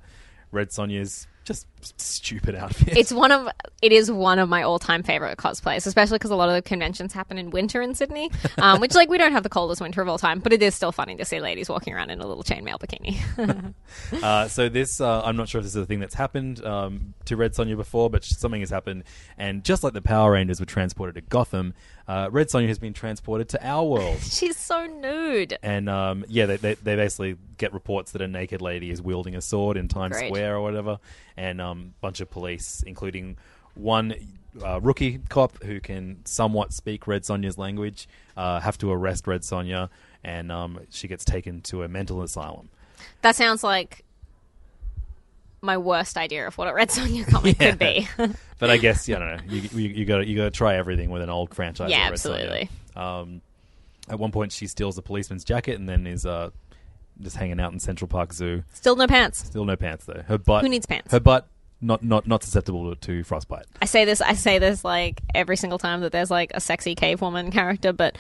[0.52, 2.98] Red Sonja's just stupid outfit.
[2.98, 3.48] It's one of
[3.82, 6.62] it is one of my all time favorite cosplays, especially because a lot of the
[6.62, 10.02] conventions happen in winter in Sydney, um, which like we don't have the coldest winter
[10.02, 12.28] of all time, but it is still funny to see ladies walking around in a
[12.28, 13.74] little chainmail bikini.
[14.24, 17.13] Uh, so this, uh, I'm not sure if this is a thing that's happened um,
[17.26, 19.04] to Red Sonja before, but something has happened.
[19.38, 21.74] And just like the Power Rangers were transported to Gotham,
[22.08, 24.20] uh, Red Sonja has been transported to our world.
[24.22, 25.58] She's so nude.
[25.62, 29.36] And um, yeah, they, they, they basically get reports that a naked lady is wielding
[29.36, 30.28] a sword in Times Great.
[30.28, 31.00] Square or whatever,
[31.38, 33.38] and um, bunch of police, including
[33.75, 34.13] one
[34.63, 39.41] uh, rookie cop who can somewhat speak Red Sonja's language, uh, have to arrest Red
[39.41, 39.89] Sonja,
[40.23, 42.69] and um, she gets taken to a mental asylum.
[43.21, 44.03] That sounds like
[45.62, 47.69] my worst idea of what a Red Sonja comic Yeah.
[47.71, 48.08] could be.
[48.60, 49.53] But I guess yeah, I don't know.
[49.53, 51.91] You, you, you got you got to try everything with an old franchise.
[51.91, 52.69] Yeah, absolutely.
[52.95, 53.41] Um,
[54.10, 56.49] at one point, she steals a policeman's jacket and then is uh,
[57.21, 58.63] just hanging out in Central Park Zoo.
[58.73, 59.45] Still no pants.
[59.45, 60.23] Still no pants though.
[60.27, 60.63] Her butt.
[60.63, 61.12] Who needs pants?
[61.12, 61.47] Her butt
[61.82, 63.65] not not not susceptible to frostbite.
[63.82, 64.22] I say this.
[64.22, 67.94] I say this like every single time that there's like a sexy cave woman character,
[67.94, 68.18] but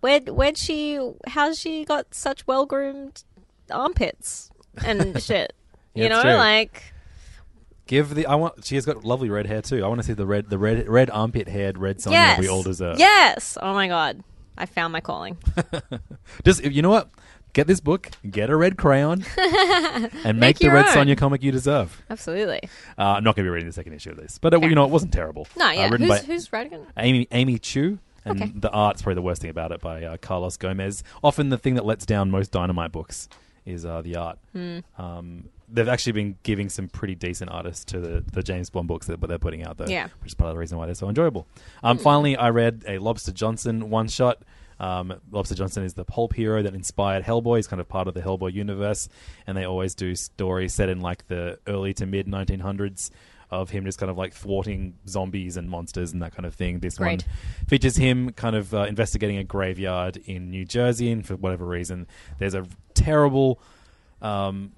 [0.00, 0.98] where where'd she?
[1.26, 3.22] How's she got such well groomed
[3.70, 4.50] armpits
[4.84, 5.52] and shit?
[5.94, 6.32] Yeah, you know, true.
[6.32, 6.94] like
[7.86, 8.64] Give the I want.
[8.64, 9.84] She has got lovely red hair too.
[9.84, 12.48] I want to see the red the red red armpit haired red Sonja yes, we
[12.48, 12.98] all deserve.
[12.98, 13.58] Yes.
[13.60, 14.24] Oh my god,
[14.56, 15.36] I found my calling.
[16.44, 17.10] Just you know what.
[17.54, 21.06] Get this book, get a red crayon, and make, Make the Red own.
[21.06, 22.02] Sonja comic you deserve.
[22.10, 22.60] Absolutely.
[22.98, 24.68] Uh, I'm not going to be reading the second issue of this, but it, Okay.
[24.68, 25.46] you know it wasn't terrible.
[25.56, 25.84] No, Uh, yeah.
[25.88, 26.82] written who's by who's writing it?
[26.98, 28.52] Amy Amy Chu, and Okay.
[28.56, 31.04] the art's probably the worst thing about it by uh, Carlos Gomez.
[31.22, 33.28] Often the thing that lets down most Dynamite books
[33.64, 34.38] is uh, the art.
[34.52, 34.78] Hmm.
[34.98, 39.06] Um, they've actually been giving some pretty decent artists to the, the James Bond books
[39.06, 39.86] that they're putting out, though.
[39.86, 40.08] Yeah.
[40.22, 41.46] which is part of the reason why they're so enjoyable.
[41.84, 44.42] Um, Finally, I read a Lobster Johnson one shot.
[44.80, 47.56] Um, Lobster Johnson is the pulp hero that inspired Hellboy.
[47.56, 49.08] He's kind of part of the Hellboy universe,
[49.46, 53.10] and they always do stories set in like the early to mid 1900s
[53.50, 56.80] of him just kind of like thwarting zombies and monsters and that kind of thing.
[56.80, 57.24] This Great.
[57.24, 61.64] one features him kind of uh, investigating a graveyard in New Jersey, and for whatever
[61.64, 62.06] reason,
[62.38, 63.60] there's a terrible.
[64.22, 64.72] Um,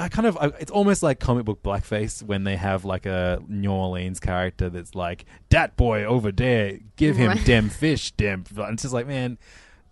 [0.00, 3.40] I kind of, I, it's almost like comic book blackface when they have like a
[3.48, 7.44] New Orleans character that's like, "Dat boy over there, give him Right.
[7.44, 9.38] dem fish, dem." And it's just like, man,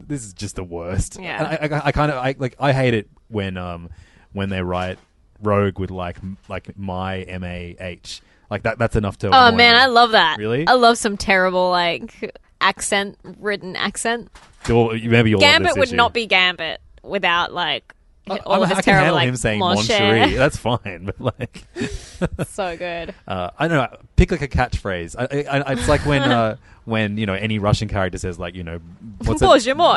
[0.00, 1.18] this is just the worst.
[1.20, 1.38] Yeah.
[1.60, 3.90] And I, I, I kind of, I like, I hate it when, um,
[4.32, 4.98] when they write
[5.42, 8.78] Rogue with like, m- like my M A H, like that.
[8.78, 9.28] That's enough to.
[9.28, 9.80] Oh annoy man, me.
[9.80, 10.36] I love that.
[10.38, 10.66] Really?
[10.66, 14.30] I love some terrible like accent written accent.
[14.68, 15.96] Well, maybe you'll love Gambit this would issue.
[15.96, 17.94] not be Gambit without like
[18.30, 19.76] I, all I, of his I terrible, can handle like, him saying mon.
[20.36, 21.64] That's fine, but like,
[22.48, 23.14] so good.
[23.26, 23.98] Uh, I don't know.
[24.16, 25.16] Pick like a catchphrase.
[25.18, 28.64] I, I, it's like when uh, when you know any Russian character says like you
[28.64, 28.80] know
[29.18, 29.42] what's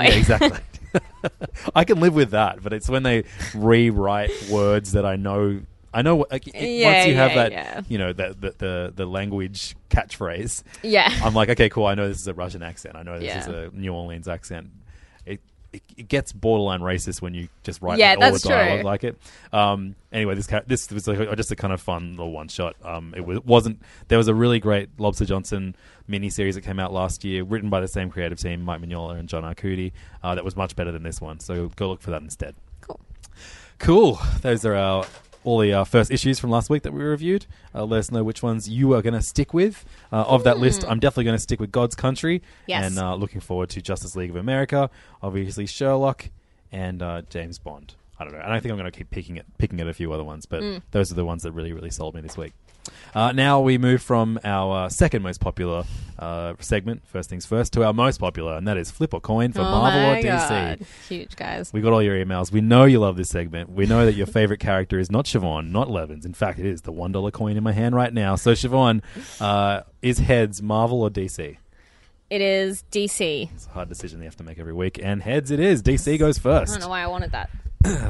[0.07, 0.59] Yeah, exactly.
[1.75, 5.61] I can live with that, but it's when they rewrite words that I know.
[5.93, 7.81] I know like, it, yeah, once you yeah, have that, yeah.
[7.89, 10.63] you know, that the, the, the language catchphrase.
[10.83, 11.85] Yeah, I'm like, okay, cool.
[11.85, 12.95] I know this is a Russian accent.
[12.95, 14.69] I know this is a New Orleans accent
[15.73, 18.83] it, it gets borderline racist when you just write Yeah, all the that's dialogue true.
[18.85, 19.17] like it.
[19.53, 22.75] Um, anyway, this this was like just a kind of fun little one shot.
[22.83, 23.81] Um, it was, wasn't.
[24.09, 25.75] There was a really great Lobster Johnson
[26.09, 29.29] miniseries that came out last year, written by the same creative team, Mike Mignola and
[29.29, 29.93] John Arcudi.
[30.21, 31.39] Uh, that was much better than this one.
[31.39, 32.53] So go look for that instead.
[32.81, 32.99] Cool.
[33.79, 34.19] Cool.
[34.41, 35.05] Those are our
[35.43, 37.45] all the uh, first issues from last week that we reviewed.
[37.73, 39.85] Uh, let us know which ones you are going to stick with.
[40.11, 42.41] Uh, of that list, I'm definitely going to stick with God's Country.
[42.67, 42.85] Yes.
[42.85, 44.89] And uh, looking forward to Justice League of America,
[45.21, 46.29] obviously Sherlock,
[46.71, 47.95] and uh, James Bond.
[48.19, 48.39] I don't know.
[48.39, 50.45] And I think I'm going to keep picking it, picking at a few other ones,
[50.45, 52.53] but those are the ones that really, really sold me this week.
[53.13, 55.83] Uh, now we move from our uh, second most popular
[56.17, 59.51] uh, segment, first things first, to our most popular, and that is Flip or Coin
[59.51, 60.49] for oh Marvel or DC.
[60.49, 60.85] God.
[61.09, 61.73] Huge guys.
[61.73, 62.51] We got all your emails.
[62.51, 63.69] We know you love this segment.
[63.69, 66.25] We know that your favorite character is not Siobhan, not Levins.
[66.25, 68.35] In fact, it is the one dollar coin in my hand right now.
[68.35, 69.01] So Siobhan,
[69.41, 71.57] uh, is heads Marvel or DC?
[72.29, 73.51] It is DC.
[73.53, 75.83] It's a hard decision they have to make every week, and heads it is.
[75.83, 76.71] DC goes first.
[76.71, 77.49] I don't know why I wanted that.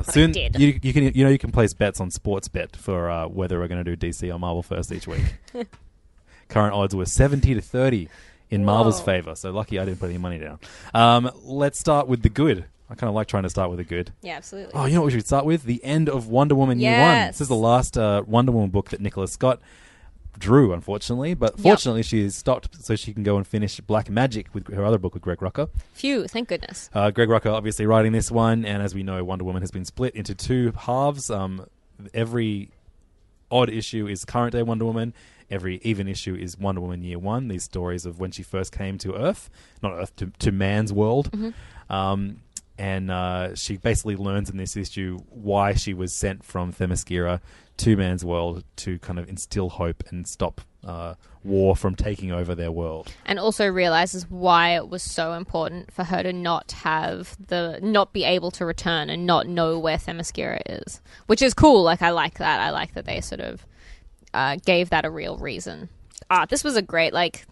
[0.04, 3.28] Soon, you, you can you know you can place bets on sports bet for uh,
[3.28, 5.36] whether we're going to do DC or Marvel first each week.
[6.50, 8.10] Current odds were seventy to thirty
[8.50, 9.06] in Marvel's Whoa.
[9.06, 9.36] favor.
[9.36, 10.60] So lucky I didn't put any money down.
[10.94, 12.66] Um, let's start with the good.
[12.90, 14.12] I kind of like trying to start with the good.
[14.22, 14.74] Yeah, absolutely.
[14.76, 15.64] Oh, you know what we should start with?
[15.64, 17.28] The end of Wonder Woman Year One.
[17.28, 19.62] This is the last uh, Wonder Woman book that Nicola Scott
[20.38, 21.34] drew, unfortunately.
[21.34, 24.84] But fortunately, she is stopped so she can go and finish Black Magic with her
[24.84, 25.70] other book with Greg Rucka.
[25.94, 26.90] Phew, thank goodness.
[26.94, 29.86] Uh, Greg Rucka obviously writing this one, and as we know, Wonder Woman has been
[29.86, 31.30] split into two halves.
[31.30, 31.66] Um,
[32.14, 32.70] every
[33.50, 35.14] odd issue is current day Wonder Woman.
[35.50, 37.50] Every even issue is Wonder Woman Year One.
[37.50, 39.50] These stories of when she first came to Earth,
[39.84, 41.30] not Earth to, to man's world.
[41.90, 42.38] Um,
[42.82, 47.40] and uh, she basically learns in this issue why she was sent from Themyscira
[47.78, 51.14] to man's world to kind of instill hope and stop uh,
[51.44, 53.14] war from taking over their world.
[53.28, 58.14] and also realizes why it was so important for her to not have the not
[58.14, 61.84] be able to return and not know where Themyscira is, which is cool.
[61.84, 62.60] Like I like that.
[62.60, 63.64] I like that they sort of
[64.34, 65.90] uh, gave that a real reason.
[66.32, 67.46] Ah, this was a great like.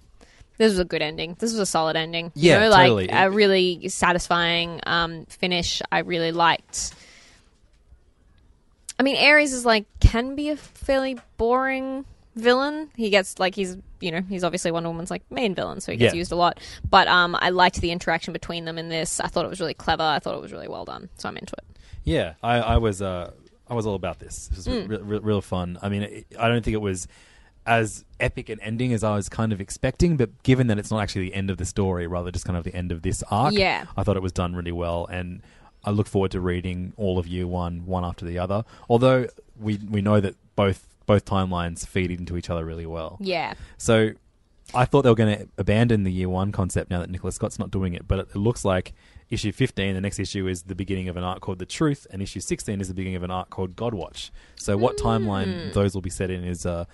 [0.60, 1.36] This was a good ending.
[1.40, 2.32] This was a solid ending.
[2.36, 3.08] You Yeah, know, like totally.
[3.10, 5.82] a really satisfying um, finish.
[5.92, 6.94] I really liked.
[9.00, 12.04] I mean, Ares is like can be a fairly boring
[12.36, 12.90] villain.
[12.96, 15.98] He gets like he's you know he's obviously Wonder Woman's like main villain, so he
[15.98, 16.18] gets Yeah.
[16.20, 16.60] used a lot.
[16.90, 19.20] But um, I liked the interaction between them in this.
[19.22, 20.04] I thought it was really clever.
[20.04, 21.10] I thought it was really well done.
[21.18, 21.64] So I'm into it.
[22.04, 23.32] Yeah, I, I was uh,
[23.70, 24.48] I was all about this.
[24.50, 24.92] This was Hmm.
[24.92, 25.80] re- re- real fun.
[25.82, 27.08] I mean, it, I don't think it was
[27.66, 31.02] as epic an ending as I was kind of expecting, but given that it's not
[31.02, 33.54] actually the end of the story, rather just kind of the end of this arc,
[33.54, 33.86] Yeah.
[33.96, 35.42] I thought it was done really well, and
[35.84, 38.66] I look forward to reading all of Year One, one after the other.
[38.90, 39.28] Although
[39.60, 43.18] we we know that both both timelines feed into each other really well.
[43.20, 44.12] Yeah, So
[44.76, 47.58] I thought they were going to abandon the year one concept now that Nicholas Scott's
[47.58, 48.94] not doing it, but it, it looks like
[49.32, 52.22] issue 15, the next issue is the beginning of an arc called The Truth, and
[52.22, 54.30] issue 16 is the beginning of an arc called Godwatch.
[54.58, 56.86] So what timeline those will be set in is uh,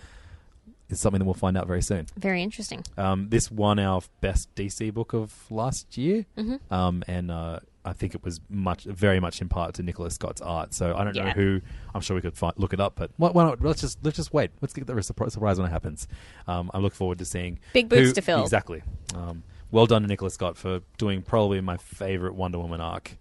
[0.89, 2.05] is something that we'll find out very soon.
[2.17, 2.83] very interesting.
[2.97, 6.73] Um, this won our best DC book of last year, Mm-hmm.
[6.73, 10.41] um, and uh, I think it was much, very much in part to Nicholas Scott's
[10.41, 10.73] art.
[10.73, 11.61] So I don't know who.
[11.93, 13.61] I'm sure we could find, look it up, but why, not?
[13.61, 14.51] Let's just let's just wait.
[14.61, 16.07] Let's get the surprise, surprise when it happens.
[16.47, 18.41] Um, I look forward to seeing Big boots who- to fill.
[18.43, 18.81] Exactly.
[19.15, 23.17] Um, well done to Nicholas Scott for doing probably my favorite Wonder Woman arc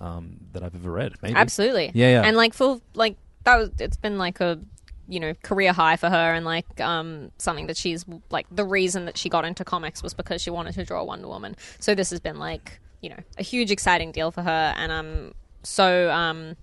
[0.00, 1.14] um, that I've ever read.
[1.22, 1.90] Maybe Absolutely.
[1.94, 2.22] Yeah, yeah.
[2.22, 4.58] And like full like that was it's been like a
[5.08, 9.04] you know career high for her and like um something that she's like the reason
[9.04, 11.56] that she got into comics was because she wanted to draw Wonder Woman.
[11.78, 15.34] So this has been like you know a huge exciting deal for her and I'm
[15.62, 16.56] so um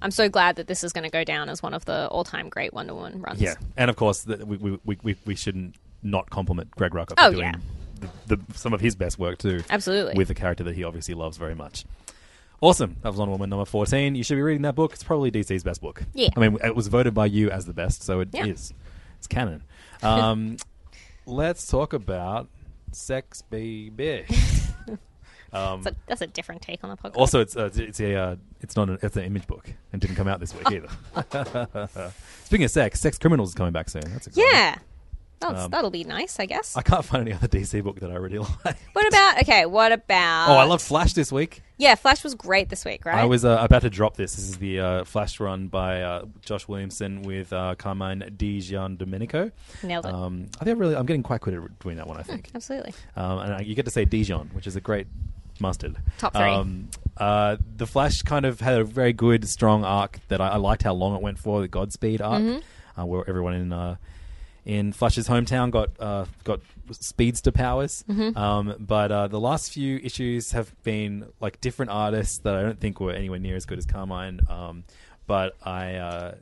[0.00, 2.48] I'm so glad that this is going to go down as one of the all-time
[2.48, 3.40] great Wonder Woman runs.
[3.40, 7.10] Yeah, and of course that we, we, we, we, we shouldn't not compliment Greg Rucka
[7.10, 8.08] for Oh, doing yeah.
[8.26, 9.62] the, the, some of his best work too.
[9.70, 10.14] Absolutely.
[10.14, 11.84] with a character that he obviously loves very much.
[12.62, 12.96] Awesome.
[13.02, 14.14] That was Wonder Woman number 14.
[14.14, 14.92] You should be reading that book.
[14.92, 16.04] It's probably DC's best book.
[16.14, 16.28] Yeah.
[16.36, 18.72] I mean, it was voted by you as the best, so it is.
[18.72, 18.76] Yeah.
[19.18, 19.64] It's canon.
[20.00, 20.56] Um,
[21.26, 22.48] let's talk about
[22.92, 24.24] Sex Baby.
[25.52, 27.16] That's a, that's a different take on the podcast.
[27.16, 30.16] Also, it's uh, it's a uh, it's not an, it's an image book and didn't
[30.16, 32.10] come out this week either.
[32.44, 34.00] Speaking of sex, Sex Criminals is coming back soon.
[34.00, 34.50] That's exciting.
[34.50, 34.78] yeah.
[35.42, 36.76] That's, Um, that'll be nice, I guess.
[36.76, 38.76] I can't find any other DC book that I really like.
[38.92, 39.66] what about okay?
[39.66, 40.48] What about?
[40.50, 41.62] Oh, I love Flash this week.
[41.78, 43.16] Yeah, Flash was great this week, right?
[43.18, 44.36] I was uh, about to drop this.
[44.36, 49.50] This is the uh, Flash run by uh, Josh Williamson with uh, Carmine Di Giandomenico.
[49.82, 50.14] Nailed it.
[50.14, 52.18] Um, I think I really, I'm getting quite good at doing that one.
[52.18, 52.94] I think, Absolutely.
[53.16, 55.06] um, and I, you get to say Dijon, which is a great
[55.60, 55.96] mustard.
[56.18, 56.42] Top three.
[56.42, 60.56] Um, uh, the Flash kind of had a very good, strong arc that I, I
[60.56, 61.60] liked how long it went for.
[61.60, 63.00] The Godspeed arc, Mm-hmm.
[63.00, 63.96] uh, where everyone in uh,
[64.64, 66.60] in Flash's hometown got uh, got
[66.92, 68.04] speedster powers.
[68.08, 68.36] Mm-hmm.
[68.36, 72.78] Um, but uh, the last few issues have been like different artists that I don't
[72.78, 74.40] think were anywhere near as good as Carmine.
[74.48, 74.84] Um,
[75.26, 75.94] but I.
[75.96, 76.34] Uh,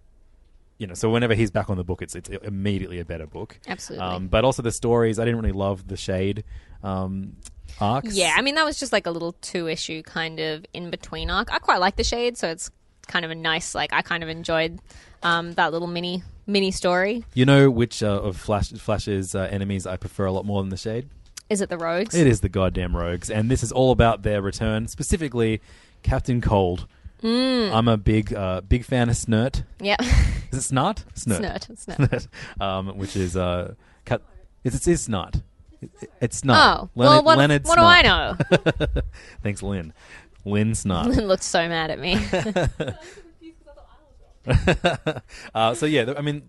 [0.79, 3.61] you know, so whenever he's back on the book, it's it's immediately a better book.
[3.69, 4.07] Absolutely.
[4.07, 6.43] Um, but also the stories, I didn't really love the shade
[6.83, 7.37] um,
[7.79, 8.15] arcs.
[8.15, 11.29] Yeah, I mean that was just like a little two issue kind of in between
[11.29, 11.53] arc.
[11.53, 12.71] I quite like the shade, so it's
[13.07, 14.81] kind of a nice like I kind of enjoyed
[15.23, 17.25] um, that little mini mini story.
[17.35, 20.71] You know which uh, of Flash Flash's uh, enemies I prefer a lot more than
[20.71, 21.09] the Shade?
[21.49, 22.15] Is it the rogues?
[22.15, 25.61] It is the goddamn Rogues, and this is all about their return, specifically
[26.03, 26.87] Captain Cold.
[27.23, 27.73] Mm.
[27.75, 29.65] I'm a big uh, big fan of Snurt.
[29.81, 29.97] Yeah.
[30.53, 31.05] Is it Snart?
[31.15, 32.29] Snurt, snurt.
[32.65, 33.75] um, which is uh,
[34.05, 34.23] cut.
[34.65, 35.43] It's it's, it's Snart.
[35.83, 36.81] It, it- it's not.
[36.83, 38.37] Oh, well, what, Leonard what do I know?
[39.43, 39.93] Thanks, Lynn.
[40.45, 41.07] Lynn Snart.
[41.17, 42.15] Lynn looked so mad at me.
[45.55, 46.43] uh, so yeah, I mean,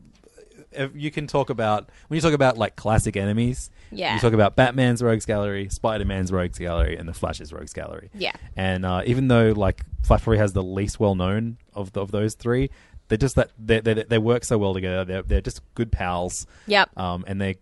[0.71, 3.69] if you can talk about when you talk about like classic enemies.
[3.93, 4.13] Yeah.
[4.13, 8.09] You talk about Batman's Rogues Gallery, Spider Man's Rogues Gallery, and the Flash's Rogues Gallery.
[8.13, 8.31] Yeah.
[8.55, 12.35] And uh, even though like Flash probably has the least well known of of those
[12.35, 12.69] three,
[13.09, 15.03] they're just that they they they work so well together.
[15.03, 16.47] They're they're just good pals.
[16.67, 16.97] Yep.
[16.97, 17.57] Um, and they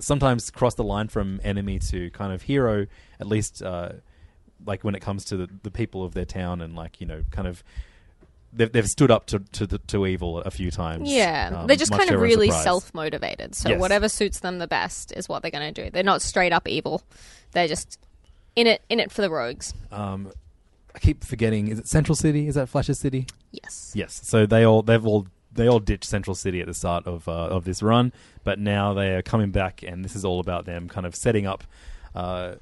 [0.00, 2.86] sometimes cross the line from enemy to kind of hero,
[3.20, 3.90] at least uh,
[4.66, 7.22] like when it comes to the, the people of their town and like you know
[7.30, 7.62] kind of.
[8.52, 11.10] They've, they've stood up to, to to evil a few times.
[11.10, 13.54] Yeah, um, they're just kind of really self motivated.
[13.54, 13.80] So Yes.
[13.80, 15.90] whatever suits them the best is what they're going to do.
[15.90, 17.02] They're not straight up evil.
[17.52, 17.98] They're just
[18.56, 19.74] in it in it for the rogues.
[19.92, 20.32] Um,
[20.94, 21.68] I keep forgetting.
[21.68, 22.48] Is it Central City?
[22.48, 23.26] Is that Flash's city?
[23.52, 23.92] Yes.
[23.94, 24.20] Yes.
[24.24, 27.32] So they all they've all they all ditched Central City at the start of uh,
[27.32, 28.12] of this run,
[28.44, 31.46] but now they are coming back, and this is all about them kind of setting
[31.46, 31.64] up.
[32.14, 32.54] Uh,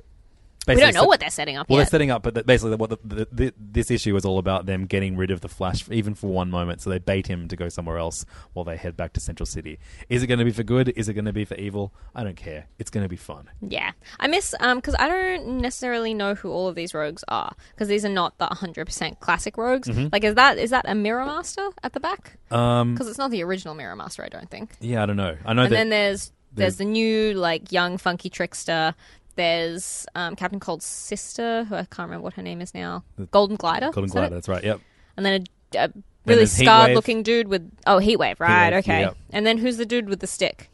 [0.66, 1.84] We don't know what they're setting up Well, yet.
[1.84, 4.86] they're setting up, but basically, what the, the, the, this issue is all about them
[4.86, 6.80] getting rid of the Flash, even for one moment.
[6.82, 9.78] So they bait him to go somewhere else while they head back to Central City.
[10.08, 10.88] Is it going to be for good?
[10.96, 11.92] Is it going to be for evil?
[12.14, 12.66] I don't care.
[12.78, 13.48] It's going to be fun.
[13.60, 17.52] Yeah, I miss um because I don't necessarily know who all of these rogues are
[17.74, 19.88] because these are not the hundred percent classic rogues.
[19.88, 22.38] Like, is that is that a Mirror Master at the back?
[22.50, 22.54] Mm-hmm.
[22.54, 24.70] Um, Because it's not the original Mirror Master, I don't think.
[24.80, 25.36] yeah, I don't know.
[25.44, 28.94] I know And then there's- there's the new like young funky trickster.
[29.36, 33.04] There's um, Captain Cold's sister, who I can't remember what her name is now.
[33.30, 33.86] Golden Glider.
[33.86, 34.26] Golden is that Glider.
[34.26, 34.36] it?
[34.36, 34.64] That's right.
[34.64, 34.80] Yep.
[35.16, 35.88] And then a, a
[36.24, 36.62] really there's Heatwave.
[36.64, 38.72] scarred looking dude with oh Heatwave, right?
[38.72, 39.00] Heatwave, okay.
[39.02, 39.10] yeah.
[39.30, 40.70] And then who's the dude with the stick,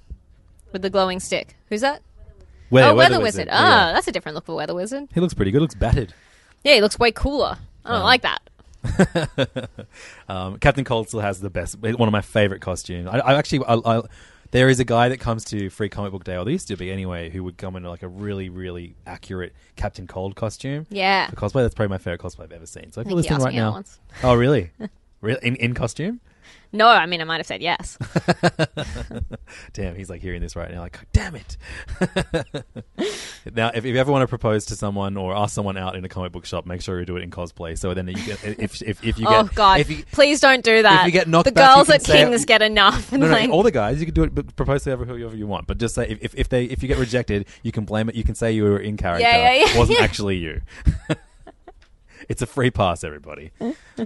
[0.72, 1.56] with the glowing stick?
[1.68, 2.02] Who's that?
[2.70, 3.46] Where- oh, Weather Weather Wizard.
[3.48, 3.58] Yeah.
[3.58, 5.08] Ah, that's a different look for Weather Wizard.
[5.12, 5.60] He looks pretty good.
[5.60, 6.14] Looks battered.
[6.64, 7.58] Yeah, he looks way cooler.
[7.84, 8.40] I don't like that.
[10.28, 13.08] Um, Captain Cold still has the best, one of my favorite costumes.
[13.08, 14.02] I, I actually, I, I,
[14.52, 16.76] there is a guy that comes to Free Comic Book Day, or there used to
[16.76, 20.86] be anyway, who would come in like a really, really accurate Captain Cold costume.
[20.90, 21.28] Yeah.
[21.30, 22.92] For cosplay, that's probably my favorite cosplay I've ever seen.
[22.92, 23.98] So I think he listening asked right me out now, once.
[24.22, 24.70] oh really,
[25.22, 26.20] really in, in costume?
[26.72, 27.98] No, I mean I might have said yes.
[29.72, 31.56] Damn, he's like hearing this right now, like, damn it.
[33.54, 36.04] now, if, if you ever want to propose to someone or ask someone out in
[36.04, 37.76] a comic book shop, make sure you do it in cosplay.
[37.76, 39.80] So then you get, if if, if you oh, get, oh God!
[39.80, 41.00] if you, Please don't do that.
[41.00, 43.12] If you get knocked the back, girls at Kings get enough.
[43.12, 45.04] And No, no, like, all the guys you can do it, but propose to whoever,
[45.04, 45.66] whoever you want.
[45.66, 48.14] But just say if, if, if they if you get rejected, you can blame it.
[48.14, 49.26] You can say you were in character.
[49.26, 49.70] Yeah, yeah, yeah.
[49.70, 50.62] It wasn't actually you.
[52.28, 53.50] It's a free pass, everybody.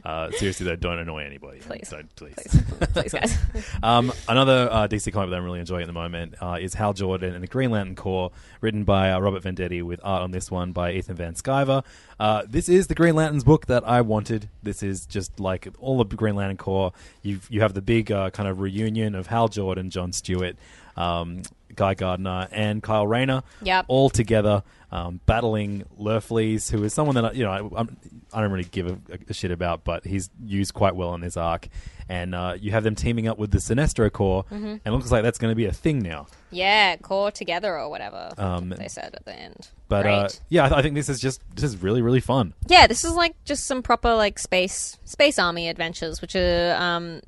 [0.05, 1.61] Uh, seriously, though, don't annoy anybody.
[1.61, 1.89] Please.
[1.91, 2.35] don't, please.
[2.37, 3.37] please, please, guys.
[3.83, 6.93] Um, another uh, DC comic that I'm really enjoying at the moment uh, is Hal
[6.93, 10.51] Jordan and the Green Lantern Corps, written by uh, Robert Venditti, with art on this
[10.51, 11.85] one by Ethan Van Sciver.
[12.19, 14.49] Uh, this is the Green Lantern's book that I wanted.
[14.63, 16.93] This is just like all of the Green Lantern Corps.
[17.23, 20.57] You you have the big uh, kind of reunion of Hal Jordan, John Stewart,
[20.97, 21.43] um,
[21.75, 23.87] Guy Gardner, and Kyle Rayner, Yep.
[23.89, 24.63] all together.
[24.93, 27.97] Um, battling Larfleeze, who is someone that I, you know I, I'm,
[28.33, 28.99] I don't really give a,
[29.29, 31.69] a shit about, but he's used quite well in this arc.
[32.09, 34.65] And uh, you have them teaming up with the Sinestro Corps, Mm-hmm.
[34.67, 36.29] and it looks like that's going to be a thing now.
[36.53, 39.69] yeah, core together or whatever Um, they said at the end.
[39.89, 42.55] But uh, yeah, I, th- I think this is just this is really really fun.
[42.69, 47.21] yeah, this is like just some proper like space space army adventures, which are um,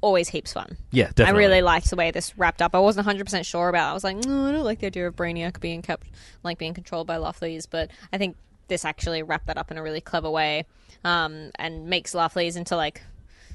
[0.00, 0.76] always heaps fun.
[0.90, 1.44] Yeah, definitely.
[1.44, 2.74] I really liked the way this wrapped up.
[2.74, 3.88] I wasn't 100 percent sure about.
[3.88, 3.90] it.
[3.90, 6.06] I was like, no, I don't like the idea of Brainiac being kept
[6.42, 8.36] like being controlled by Larfleeze, but I think
[8.68, 10.66] this actually wrapped that up in a really clever way,
[11.04, 13.02] um, and makes Larfleeze into like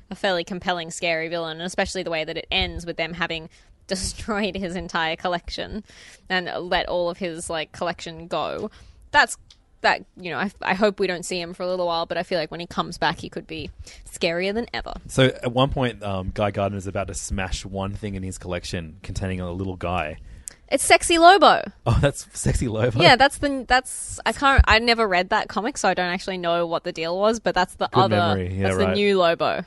[0.09, 3.49] a fairly compelling, scary villain, and especially the way that it ends with them having
[3.87, 5.83] destroyed his entire collection
[6.29, 8.71] and let all of his like collection go.
[9.11, 9.37] That's
[9.84, 10.38] that you know.
[10.38, 12.51] I, I hope we don't see him for a little while, but I feel like
[12.51, 13.69] when he comes back, he could be
[14.11, 14.93] scarier than ever.
[15.07, 18.38] So at one point, um, Guy Gardner is about to smash one thing in his
[18.38, 20.17] collection containing a little guy.
[20.69, 21.61] It's sexy Lobo.
[21.86, 22.99] Oh, that's sexy Lobo.
[22.99, 26.39] Yeah, that's the that's I can't I never read that comic, so I don't actually
[26.39, 27.39] know what the deal was.
[27.39, 28.55] But that's the Good other memory.
[28.55, 28.88] Yeah, that's right.
[28.88, 29.63] the new Lobo.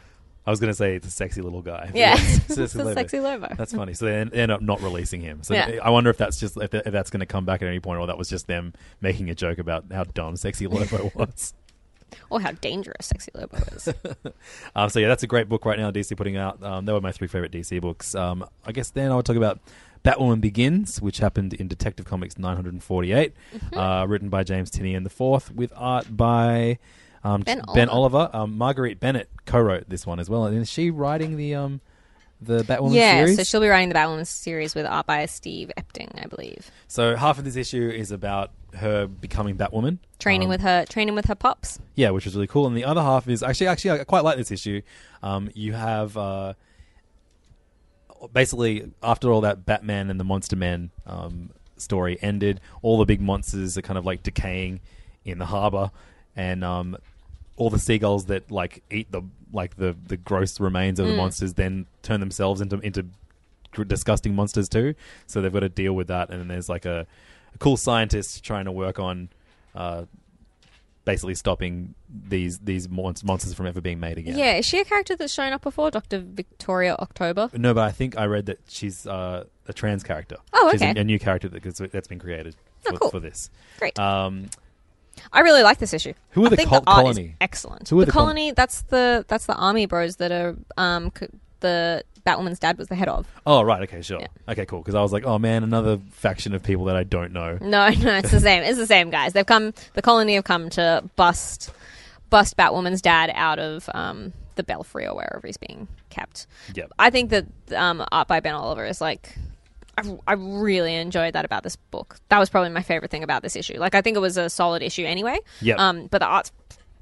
[0.47, 1.91] I was going to say it's a sexy little guy.
[1.95, 3.49] Yeah, It's it's a sexy Lobo.
[3.57, 3.95] That's funny.
[3.95, 5.43] So they en- end up not releasing him.
[5.43, 5.79] So Yeah.
[5.83, 7.99] I wonder if that's just if, if that's going to come back at any point,
[8.01, 11.53] or that was just them making a joke about how dumb sexy Lobo was.
[12.31, 13.89] Or how dangerous sexy Lobo is.
[14.77, 15.91] Um, so yeah, that's a great book right now.
[15.91, 16.63] DC putting out.
[16.63, 18.15] Um, they were my three favorite DC books.
[18.15, 19.59] Um, I guess then I would talk about
[20.05, 23.77] Batwoman Begins, which happened in Detective Comics 948, Mm-hmm.
[23.79, 26.79] uh, written by James Tynion the fourth, with art by
[27.27, 28.31] Um, Ben ben Oliver.
[28.33, 31.81] Um, Marguerite Bennett co-wrote this one as well, and is she writing the um,
[32.41, 32.95] the Batwoman series?
[32.95, 33.37] yeah, series?
[33.37, 36.71] so she'll be writing the Batwoman series with art by Steve Epting, I believe.
[36.87, 41.15] So half of this issue is about her becoming Batwoman, Training Um, with her, training
[41.15, 41.81] with her pops.
[41.95, 42.67] Yeah, which was really cool.
[42.67, 44.83] And the other half is actually, actually, I quite like this issue.
[45.23, 46.55] Um, you have uh,
[48.33, 53.21] basically after all that Batman and the Monster Man um, story ended, all the big
[53.21, 54.81] monsters are kind of like decaying
[55.25, 55.91] in the harbor,
[56.37, 56.97] and um,
[57.57, 61.55] all the seagulls that like eat the like the the gross remains of the monsters
[61.55, 63.07] then turn themselves into into
[63.73, 64.95] gr- disgusting monsters too.
[65.27, 67.07] So they've got to deal with that, and then there's like a,
[67.55, 69.29] a cool scientist trying to work on.
[69.75, 70.05] Uh,
[71.05, 71.95] basically stopping
[72.29, 74.37] these these mon- monsters from ever being made again.
[74.37, 74.55] Yeah.
[74.57, 75.89] is she a character that's shown up before?
[75.93, 76.19] Dr.
[76.19, 77.49] Victoria October?
[77.55, 80.37] No, but I think I read that she's uh, a trans character.
[80.53, 81.01] Oh, She's a, okay.
[81.01, 82.57] a new character that, that's been created
[82.89, 83.11] Oh, for, cool.
[83.13, 83.51] for this.
[83.79, 83.97] Great.
[84.01, 84.47] Um,
[85.33, 86.13] I really like this issue.
[86.31, 87.25] Who are I the think col- the art colony?
[87.27, 87.89] Is excellent.
[87.89, 88.53] Who are the, the col- colony?
[88.53, 91.27] that's the that's the army bros that are um c-
[91.61, 93.27] the Batwoman's dad was the head of.
[93.47, 93.83] oh, right.
[93.85, 94.19] Okay, sure.
[94.21, 94.27] Yeah.
[94.49, 94.81] Okay, cool.
[94.81, 97.57] Because I was like, oh man, another faction of people that I don't know.
[97.61, 98.63] No, no, it's the same.
[98.65, 99.33] It's the same guys.
[99.33, 99.73] They've come.
[99.95, 101.71] The colony have come to bust
[102.31, 106.47] bust Batwoman's dad out of um the Belfry or wherever he's being kept.
[106.75, 106.93] Yep.
[106.99, 109.37] I think that um, art by Ben Oliver is like.
[109.99, 112.17] I, I really enjoyed that about this book.
[112.29, 113.79] That was probably my favorite thing about this issue.
[113.79, 115.39] Like, I think it was a solid issue anyway.
[115.63, 115.79] Yep.
[115.79, 116.53] Um, but the art's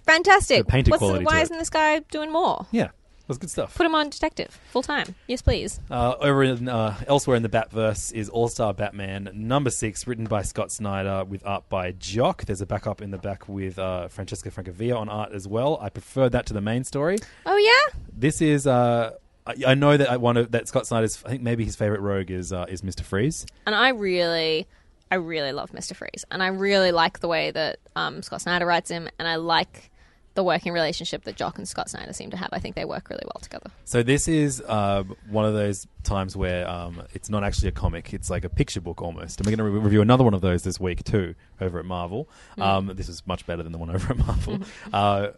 [0.06, 0.58] fantastic.
[0.66, 1.42] The painted What's the- quality why to it.
[1.44, 2.66] isn't this guy doing more?
[2.70, 2.88] Yeah,
[3.26, 3.74] that's good stuff.
[3.74, 5.14] Put him on detective full time.
[5.26, 5.80] Yes, please.
[5.90, 10.26] Uh, over in uh, elsewhere in the Batverse is All Star Batman number six, written
[10.26, 12.44] by Scott Snyder with art by Jock.
[12.44, 15.78] There's a backup in the back with uh, Francesca Francavilla on art as well.
[15.80, 17.16] I prefer that to the main story.
[17.46, 17.98] Oh yeah.
[18.16, 18.66] This is.
[18.66, 19.12] Uh,
[19.46, 21.22] I, I know that I one of that Scott Snyder's.
[21.24, 23.46] I think maybe his favorite rogue is uh, is Mister Freeze.
[23.66, 24.66] And I really,
[25.10, 25.94] I really love Mr.
[25.94, 29.36] Freeze, and I really like the way that um, Scott Snyder writes him, and I
[29.36, 29.90] like
[30.34, 32.48] the working relationship that Jock and Scott Snyder seem to have.
[32.52, 33.70] I think they work really well together.
[33.84, 38.12] So this is uh, one of those times where um, it's not actually a comic;
[38.14, 39.38] it's like a picture book almost.
[39.38, 41.84] And we're going to re- review another one of those this week too, over at
[41.84, 42.28] Marvel.
[42.58, 44.58] Um, this is much better than the one over at Marvel.
[44.92, 45.28] uh,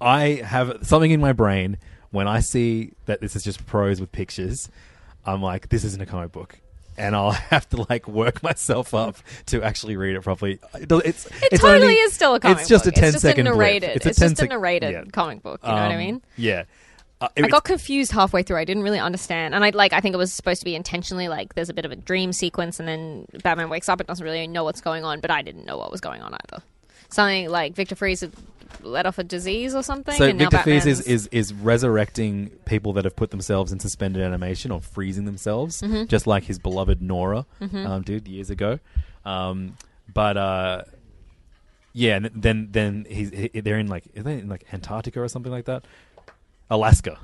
[0.00, 1.78] I have something in my brain
[2.12, 4.68] when I see that this is just prose with pictures.
[5.26, 6.58] I'm like, this isn't a comic book.
[6.96, 10.60] And I'll have to like work myself up to actually read it properly.
[10.74, 12.94] It, it's, It it's totally only- is still a comic It's just book.
[12.96, 13.58] a 10 it's just second a blip.
[13.58, 13.90] narrated.
[13.96, 15.04] It's, a It's 10 just a narrated yeah.
[15.12, 15.60] comic book.
[15.64, 16.22] You know what I Um, mean?
[16.36, 16.64] Yeah.
[17.20, 18.56] Uh, I got confused halfway through.
[18.58, 19.92] I didn't really understand, and I like.
[19.92, 22.32] I think it was supposed to be intentionally like there's a bit of a dream
[22.32, 25.20] sequence, and then Batman wakes up and doesn't really know what's going on.
[25.20, 26.64] But I didn't know what was going on either.
[27.10, 28.24] Something like Victor Freeze
[28.82, 30.14] let off a disease or something.
[30.14, 34.22] So and Victor Freeze is, is is resurrecting people that have put themselves in suspended
[34.22, 36.04] animation or freezing themselves, Mm-hmm.
[36.06, 38.78] just like his beloved Nora um, did years ago.
[39.24, 39.76] Um,
[40.12, 40.82] but uh,
[41.92, 45.28] yeah, and then then he's he, they're in like are they in like Antarctica or
[45.28, 45.84] something like that.
[46.70, 47.18] Alaska,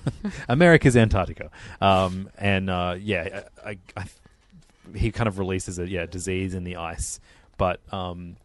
[0.48, 1.50] America's Antarctica,
[1.82, 4.04] um, and uh, yeah, I, I, I,
[4.96, 7.20] he kind of releases a yeah disease in the ice,
[7.58, 8.36] but um,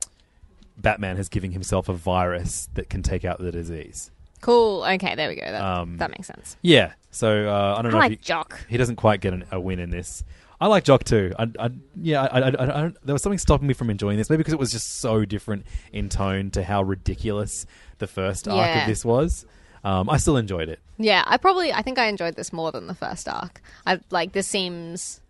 [0.82, 4.12] Batman has given himself a virus that can take out the disease.
[4.42, 4.84] cool.
[4.84, 5.42] Okay, there we go.
[5.42, 6.56] That, Um, that makes sense.
[6.62, 7.98] Yeah, so uh, I don't I know.
[8.00, 8.66] like if he, Jock.
[8.70, 10.24] He doesn't quite get an, a win in this.
[10.62, 11.34] I like Jock too.
[11.40, 11.70] I, I
[12.02, 12.52] yeah, I, I, I, I
[12.82, 14.30] don't, there was something stopping me from enjoying this.
[14.30, 17.66] Maybe because it was just so different in tone to how ridiculous
[18.00, 18.82] the first arc Yeah.
[18.82, 19.46] of this was.
[19.86, 20.80] Um, I still enjoyed it.
[20.98, 23.62] Yeah, I probably I think I enjoyed this more than the first arc.
[23.86, 25.22] I like this seems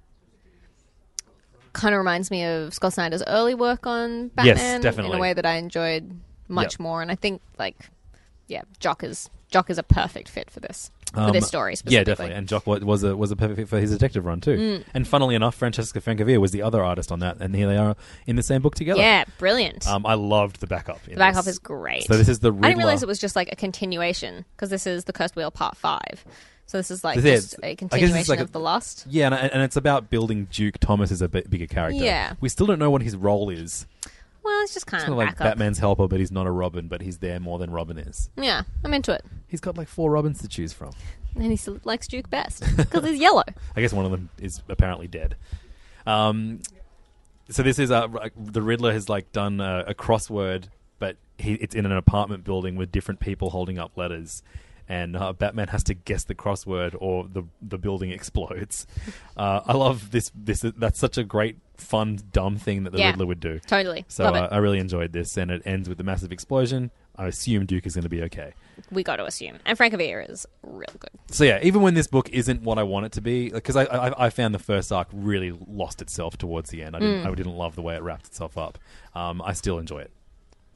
[1.80, 5.34] kind of reminds me of Scott Snyder's early work on Yes, Batman in a way
[5.34, 6.80] that I enjoyed much Yep.
[6.80, 7.02] more.
[7.02, 7.76] And I think like
[8.48, 11.76] yeah, Jock is Jock is a perfect fit for this for Um, this story.
[11.86, 12.36] Yeah, definitely.
[12.36, 14.58] And Jock was a was a perfect fit for his detective run too.
[14.58, 14.84] Mm.
[14.94, 17.96] And funnily enough, Francesca Francavilla was the other artist on that, and here they are
[18.28, 19.00] in the same book together.
[19.00, 19.88] yeah, brilliant.
[19.88, 21.04] Um, I loved the backup.
[21.06, 21.54] the backup this.
[21.54, 22.06] is great.
[22.06, 24.86] So this is the I didn't realize it was just like a continuation because this
[24.86, 26.26] is the Cursed Wheel Part Five.
[26.70, 28.52] So this is like This is- just I a guess it's continuation like a- of
[28.52, 29.06] the Lust.
[29.10, 32.04] Yeah, and, and it's about building Duke Thomas as a bit bigger character.
[32.04, 32.34] Yeah.
[32.42, 33.88] we still don't know what his role is.
[34.44, 35.46] Well, it's just kind It's of of like backup.
[35.58, 38.30] Batman's helper, but he's not a Robin, but he's there more than Robin is.
[38.38, 39.26] Yeah, I'm into it.
[39.48, 40.92] He's got like four Robins to choose from.
[41.34, 43.44] And he still likes Duke best because he's yellow.
[43.76, 45.36] I guess one of them is apparently dead.
[46.06, 46.60] Um,
[47.50, 50.66] so this is uh, like, the Riddler has like done a, a crossword,
[51.00, 54.44] but he, it's in an apartment building with different people holding up letters,
[54.90, 58.86] and uh, Batman has to guess the crossword or the the building explodes.
[59.38, 60.34] Uh, I love this.
[60.36, 63.12] This that's such a great, fun, dumb thing that the Yeah.
[63.12, 63.60] Riddler would do.
[63.60, 64.04] Totally.
[64.10, 64.48] So Love uh, it.
[64.52, 66.92] I really enjoyed this, and it ends with a massive explosion.
[67.16, 68.52] I assume Duke is going to be okay.
[68.92, 69.60] we got to assume.
[69.66, 71.10] And Francavilla is real good.
[71.32, 73.86] So yeah, even when this book isn't what I want it to be, because I,
[73.86, 76.98] I I found the first arc really lost itself towards the end.
[76.98, 77.32] I didn't Mm.
[77.32, 78.78] I didn't love the way it wrapped itself up.
[79.16, 80.12] Um, I still enjoy it.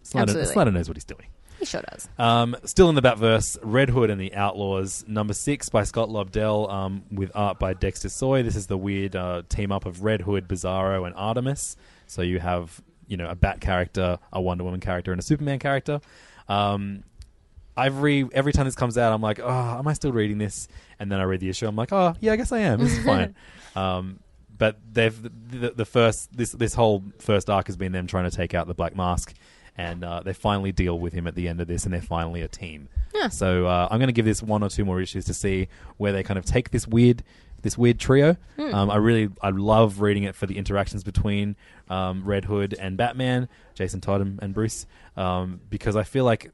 [0.03, 0.53] Snyder, Absolutely.
[0.53, 1.27] Snyder knows what he's doing.
[1.63, 2.09] He sure does.
[2.19, 6.69] Um, still in the Batverse, Red Hood and the Outlaws, number six by Scott Lobdell,
[6.69, 8.43] um, with art by Dexter Soy.
[8.43, 11.77] This is the weird uh, team up of Red Hood, Bizarro, and Artemis.
[12.05, 15.57] So you have, you know, a Bat character, a Wonder Woman character, and a Superman
[15.57, 16.01] character.
[16.49, 17.05] Um,
[17.77, 20.67] every every time this comes out, I'm like, oh, am I still reading this?
[20.99, 22.79] And then I read the issue, I'm like, oh, yeah, I guess I am.
[22.79, 23.35] This is fine.
[23.77, 24.19] um,
[24.57, 25.17] but they've
[25.49, 28.67] the, the first this this whole first arc has been them trying to take out
[28.67, 29.33] the Black Mask,
[29.77, 32.41] and uh, they finally deal with him at the end of this, and they're finally
[32.41, 32.89] a team.
[33.13, 33.29] Yeah.
[33.29, 35.67] So uh, I'm going to give this one or two more issues to see
[35.97, 37.23] where they kind of take this weird
[37.61, 38.35] this weird trio.
[38.73, 41.55] Um, I really I love reading it for the interactions between
[41.89, 46.51] um, Red Hood and Batman, Jason Todd and, and Bruce, um, because I feel like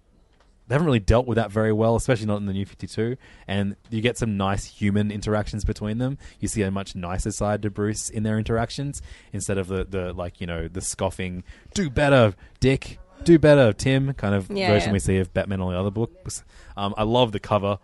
[0.69, 3.17] they haven't really dealt with that very well, especially not in the New 52.
[3.47, 6.19] And you get some nice human interactions between them.
[6.39, 9.01] You see a much nicer side to Bruce in their interactions
[9.33, 11.43] instead of the, the like, you know, the scoffing,
[11.73, 14.93] do better, Dick, do better, Tim kind of Yeah, version yeah.
[14.93, 16.43] we see of Batman on the other books.
[16.77, 17.79] Um, I love the cover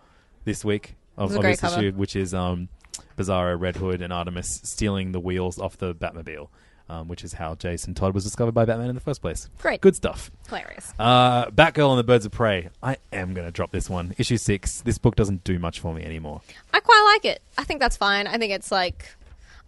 [0.46, 1.80] this week of, It's a of great this cover.
[1.82, 2.70] issue, which is um,
[3.18, 6.48] Bizarro, Red Hood, and Artemis stealing the wheels off the Batmobile.
[6.88, 9.50] Um, which is how Jason Todd was discovered by Batman in the first place.
[9.58, 9.82] Great.
[9.82, 10.30] Good stuff.
[10.50, 10.94] Hilarious.
[11.00, 12.70] Uh, Batgirl and the Birds of Prey.
[12.84, 14.14] I am going to drop this one.
[14.20, 14.82] Issue six.
[14.82, 16.42] This book doesn't do much for me anymore.
[16.72, 17.42] I quite like it.
[17.58, 18.28] I think that's fine.
[18.28, 19.16] I think it's like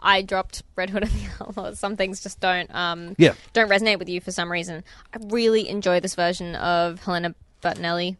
[0.02, 1.80] I dropped Red Hood and the Outlaws.
[1.80, 3.34] Some things just don't um Yeah.
[3.54, 4.84] don't resonate with you for some reason.
[5.14, 7.34] I really enjoy this version of Helena
[7.64, 8.18] Bertinelli.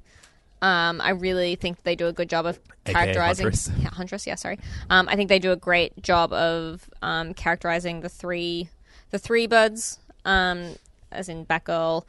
[0.60, 3.70] Um, I really think they do a good job of characterizing Huntress.
[3.80, 4.26] Yeah, Huntress.
[4.26, 4.58] Yeah, sorry.
[4.90, 8.70] Um, I think they do a great job of um, characterizing the three
[9.12, 10.76] the three birds, um,
[11.12, 12.04] as in Batgirl,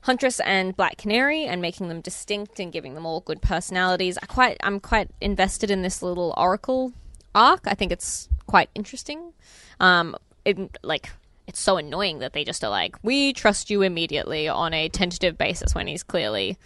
[0.00, 4.16] Huntress, and Black Canary, and making them distinct and giving them all good personalities.
[4.22, 6.92] I quite I'm quite invested in this little Oracle
[7.34, 7.62] arc.
[7.66, 9.32] I think it's quite interesting.
[9.80, 11.10] Um, it, like
[11.46, 15.36] it's so annoying that they just are like, we trust you immediately on a tentative
[15.36, 16.56] basis when he's clearly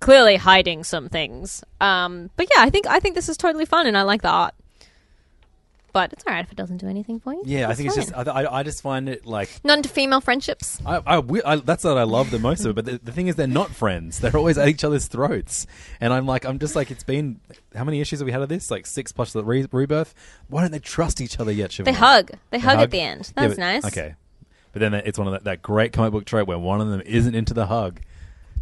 [0.00, 1.64] clearly hiding some things.
[1.80, 4.28] Um, but yeah, I think I think this is totally fun, and I like the
[4.28, 4.54] art.
[5.92, 7.42] But it's alright if it doesn't do anything for you.
[7.46, 8.14] Yeah, I think it's just.
[8.14, 9.48] I, I, I just find it like.
[9.64, 10.78] none to female friendships.
[10.84, 12.74] I, I, wi- I- that's what I love the most of it.
[12.74, 14.20] But the, the thing is, they're not friends.
[14.20, 15.66] They're always at each other's throats.
[16.00, 17.40] And I'm like, I'm just like, it's been
[17.74, 18.70] how many issues have we had of this?
[18.70, 20.14] Like six plus the re- rebirth.
[20.48, 21.70] Why don't they trust each other yet?
[21.70, 21.84] Siobhan?
[21.86, 22.30] They hug.
[22.50, 23.32] They hug at the end.
[23.36, 23.84] Yeah, That's but- nice.
[23.86, 24.14] Okay,
[24.72, 27.00] but then it's one of that, that great comic book trope where one of them
[27.06, 28.00] isn't into the hug.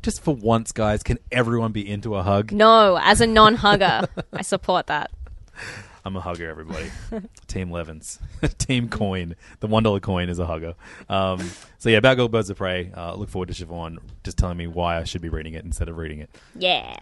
[0.03, 2.53] Just for once, guys, can everyone be into a hug?
[2.53, 5.11] No, as a non-hugger, I support that.
[6.07, 6.89] I'm a hugger, everybody.
[7.49, 8.21] Team Levens.
[8.59, 9.35] Team Coin.
[9.59, 10.75] The $1 coin is a hugger.
[11.09, 12.93] Um, so, yeah, Batgirl Birds of Prey.
[12.97, 15.89] Uh, look forward to Siobhan just telling me why I should be reading it instead
[15.89, 16.31] of reading it.
[16.55, 16.97] Yeah.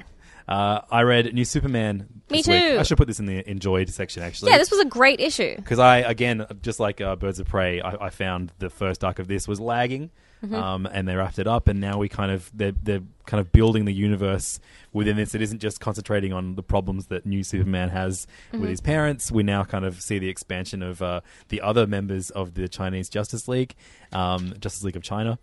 [0.49, 2.07] Uh, I read New Superman.
[2.31, 2.63] Me this week.
[2.63, 2.79] too.
[2.79, 4.53] I should put this in the enjoyed section, actually.
[4.53, 5.55] Yeah, this was a great issue.
[5.57, 9.19] because I again, just like uh, Birds of Prey, I, I found the first arc
[9.19, 10.11] of this was lagging,
[10.45, 10.55] Mm-hmm.
[10.55, 13.51] um, and they wrapped it up, and now we kind of they're, they're kind of
[13.53, 14.61] building the universe
[14.93, 15.35] within this.
[15.35, 18.61] It isn't just concentrating on the problems that New Superman has Mm-hmm.
[18.61, 19.33] with his parents.
[19.33, 23.09] We now kind of see the expansion of uh, the other members of the Chinese
[23.09, 23.75] Justice League,
[24.13, 25.39] um, Justice League of China,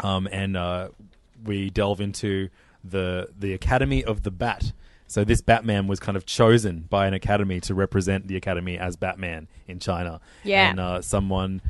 [0.00, 0.88] um, and uh,
[1.44, 2.48] we delve into
[2.84, 4.72] the the Academy of the Bat.
[5.06, 8.94] So this Batman was kind of chosen by an academy to represent the academy as
[8.94, 10.20] Batman in China.
[10.44, 10.70] Yeah.
[10.70, 11.60] and uh, someone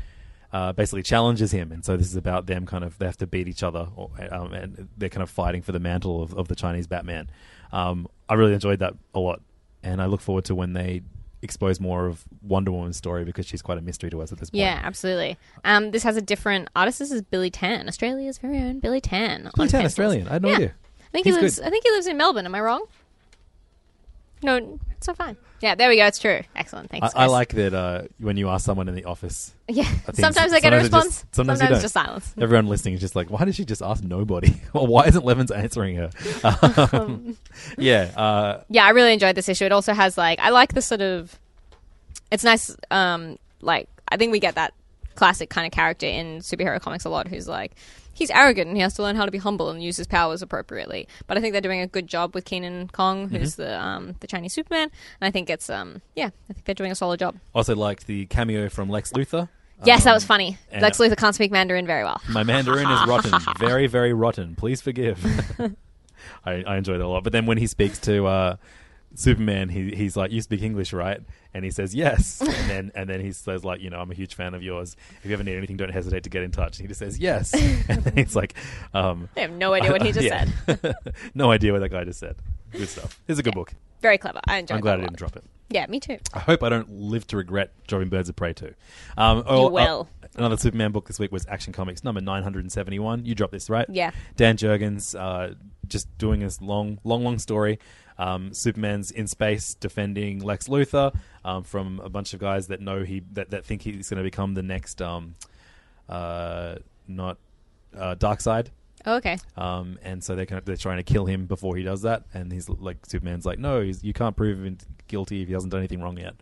[0.53, 3.27] uh, basically challenges him, and so this is about them kind of they have to
[3.27, 6.49] beat each other, or, um, and they're kind of fighting for the mantle of, of
[6.49, 7.31] the Chinese Batman.
[7.73, 9.41] Um, I really enjoyed that a lot,
[9.83, 11.03] and I look forward to when they
[11.43, 14.51] expose more of Wonder Woman's story because she's quite a mystery to us at this
[14.51, 14.59] point.
[14.61, 15.39] Yeah, absolutely.
[15.65, 16.99] Um, this has a different artist.
[16.99, 19.51] This is Billy Tan, Australia's very own Billy Tan.
[19.55, 19.85] Billy Tan, pencils.
[19.85, 20.29] Australian.
[20.29, 20.55] I had no Yeah.
[20.57, 20.75] idea.
[21.01, 21.57] I think He's he lives.
[21.59, 21.67] good.
[21.67, 22.45] I think he lives in Melbourne.
[22.47, 22.85] Am I wrong?
[24.43, 25.37] No, it's so fine.
[25.61, 26.07] Yeah, there we go.
[26.07, 26.41] It's true.
[26.57, 26.87] Excellent.
[26.91, 27.15] I, Thanks.
[27.15, 27.31] I guys.
[27.31, 29.53] like that uh, when you ask someone in the office.
[29.69, 29.83] Yeah.
[29.83, 31.07] I think Sometimes I get a sometimes it response.
[31.23, 31.81] just- sometimes you don't.
[31.83, 32.35] just silence.
[32.41, 34.55] Everyone listening is just like, why did she just ask nobody?
[34.73, 36.11] or why isn't Levin's answering her?
[36.93, 37.37] Um,
[37.79, 39.65] yeah, uh, yeah, I really enjoyed this issue.
[39.67, 41.39] It also has like I like the sort of
[42.31, 44.73] it's nice um like I think we get that
[45.15, 47.73] classic kind of character in superhero comics a lot who's like
[48.21, 50.43] he's arrogant and he has to learn how to be humble and use his powers
[50.43, 51.09] appropriately.
[51.27, 53.63] But I think they're doing a good job with Kenan Kong, who's Mm-hmm.
[53.63, 54.89] the um the Chinese Superman,
[55.21, 57.35] and I think it's um yeah, I think they're doing a solid job.
[57.55, 59.49] also liked the cameo from Lex Luthor.
[59.85, 60.59] Yes, that Um, was funny.
[60.79, 62.21] Lex Luthor can't speak Mandarin very well.
[62.29, 64.55] My Mandarin is rotten, very, very rotten.
[64.55, 65.19] Please forgive.
[66.45, 67.25] I, I enjoyed it a lot.
[67.25, 68.57] But then when he speaks to uh,
[69.15, 71.21] Superman, he, he's like, "You speak English, right?"
[71.53, 74.15] And he says, "Yes." And then and then he says, "Like, you know, I'm a
[74.15, 74.97] huge fan of yours.
[75.23, 77.19] If you ever need anything, don't hesitate to get in touch." And he just says,
[77.19, 77.53] "Yes."
[77.89, 78.55] and then he's like,
[78.95, 80.47] um, I have no idea what he just yeah.
[80.67, 80.95] said.
[81.35, 82.37] no idea what that guy just said.
[82.71, 83.21] Good stuff.
[83.27, 83.75] It's a good book.
[84.01, 84.41] Very clever.
[84.47, 85.45] I enjoyed I'm glad I didn't drop it.
[85.69, 86.19] Yeah, me too.
[86.33, 88.75] I hope I don't live to regret dropping Birds of Prey too.
[89.17, 90.05] Um, You oh, uh.
[90.37, 93.25] Another Superman book this week was Action Comics number 971.
[93.25, 93.87] You dropped this, right?
[93.89, 94.13] Yeah.
[94.37, 95.55] Dan Jurgens uh,
[95.89, 97.79] just doing this long, long, long story.
[98.21, 101.15] Um, Superman's in space defending Lex Luthor
[101.45, 104.23] um, from a bunch of guys that know he that, that think he's going to
[104.23, 105.37] become the next, um,
[106.09, 106.75] uh,
[107.09, 107.39] not
[107.97, 108.67] uh, Darkseid.
[109.07, 109.39] Oh, okay.
[109.57, 112.25] Um, and so they're kind of, they're trying to kill him before he does that.
[112.35, 114.77] And he's like, Superman's like, no, he's, you can't prove him
[115.09, 116.35] guilty if he hasn't done anything wrong yet.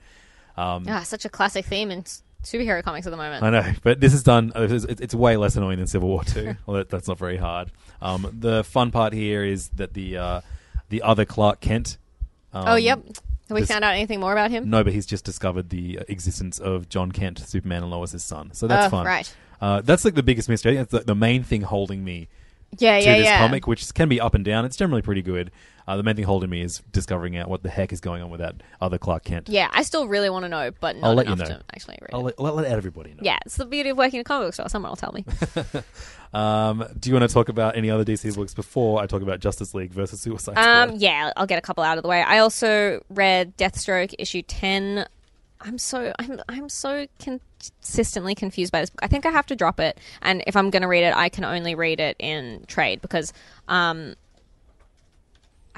[0.57, 2.03] Um, Ah, such a classic theme in
[2.43, 3.45] superhero comics at the moment.
[3.45, 4.51] I know, but this is done.
[4.57, 6.57] uh, It's, it's way less annoying than Civil War Two.
[6.67, 7.71] well, that, that's not very hard.
[8.03, 10.41] Um, the fun part here is that the uh,
[10.89, 11.99] the other Clark Kent.
[12.53, 13.05] Um, oh, yep.
[13.07, 14.69] Have we this- found out anything more about him?
[14.71, 18.51] No, but he's just discovered the uh, existence of Jon Kent, Superman and Lois's son.
[18.53, 19.07] So that's Oh, fun.
[19.07, 19.35] right.
[19.61, 20.73] Uh, that's like the biggest mystery.
[20.73, 22.29] I think That's the, the main thing holding me
[22.77, 23.39] Yeah, to yeah, this yeah.
[23.39, 24.65] comic, which can be up and down.
[24.65, 25.51] It's generally pretty good.
[25.87, 28.29] Uh, the main thing holding me is discovering out what the heck is going on
[28.29, 29.49] with that other Clark Kent.
[29.49, 31.57] Yeah, I still really want to know, but not I'll let you enough know.
[31.57, 32.39] to actually read I'll it.
[32.39, 33.21] let, let, let everybody know.
[33.23, 34.69] Yeah, it's the beauty of working in a comic book store.
[34.69, 35.25] Someone will tell me.
[36.31, 39.41] Um, do you want to talk about any other DC books before I talk about
[39.41, 41.01] Justice League versus Suicide Um, Squad?
[41.01, 42.21] yeah, I'll get a couple out of the way.
[42.21, 45.07] I also read Deathstroke issue ten.
[45.61, 49.01] I'm so I'm I'm so consistently confused by this book.
[49.03, 51.29] I think I have to drop it, and if I'm going to read it, I
[51.29, 53.33] can only read it in trade because
[53.67, 54.15] um,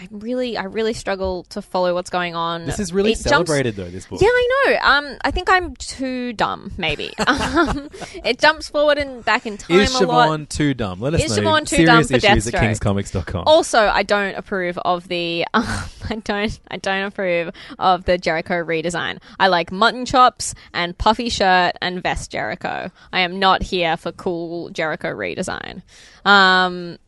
[0.01, 2.65] I really I really struggle to follow what's going on.
[2.65, 3.91] This is really It jumps- celebrated though.
[3.91, 4.23] This book.
[4.23, 4.79] Yeah, I know.
[5.11, 6.73] Um, I think I'm too dumb.
[6.79, 7.91] Maybe um,
[8.25, 10.49] it jumps forward and back in time Is a lot.
[10.49, 11.01] Too dumb?
[11.01, 11.43] Let us Is know.
[11.43, 13.45] Siobhan too Serious dumb for issues at kingscomics.com.
[13.47, 15.45] Also, I don't approve of the.
[15.61, 15.67] Um,
[16.09, 16.61] I don't.
[16.71, 19.19] I don't approve of the Jericho redesign.
[19.39, 22.91] I like mutton chops and puffy shirt and vest Jericho.
[23.13, 25.83] I am not here for cool Jericho redesign.
[26.25, 26.99] Um,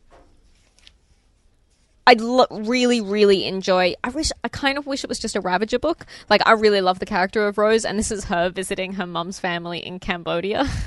[2.05, 3.93] I lo- really, really enjoy.
[4.03, 4.31] I wish.
[4.43, 6.05] I kind of wish it was just a Ravager book.
[6.29, 9.39] Like I really love the character of Rose, and this is her visiting her mum's
[9.39, 10.67] family in Cambodia.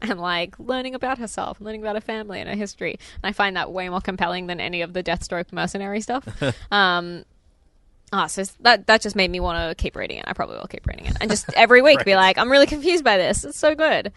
[0.00, 3.56] And like learning about herself, learning about her family and her history, and I find
[3.56, 6.26] that way more compelling than any of the Deathstroke mercenary stuff.
[6.72, 7.26] um,
[8.12, 10.24] Ah, so that that just made me want to keep reading it.
[10.28, 13.02] I probably will keep reading it, and just every week be like, I'm really confused
[13.02, 13.44] by this.
[13.44, 14.12] It's so good.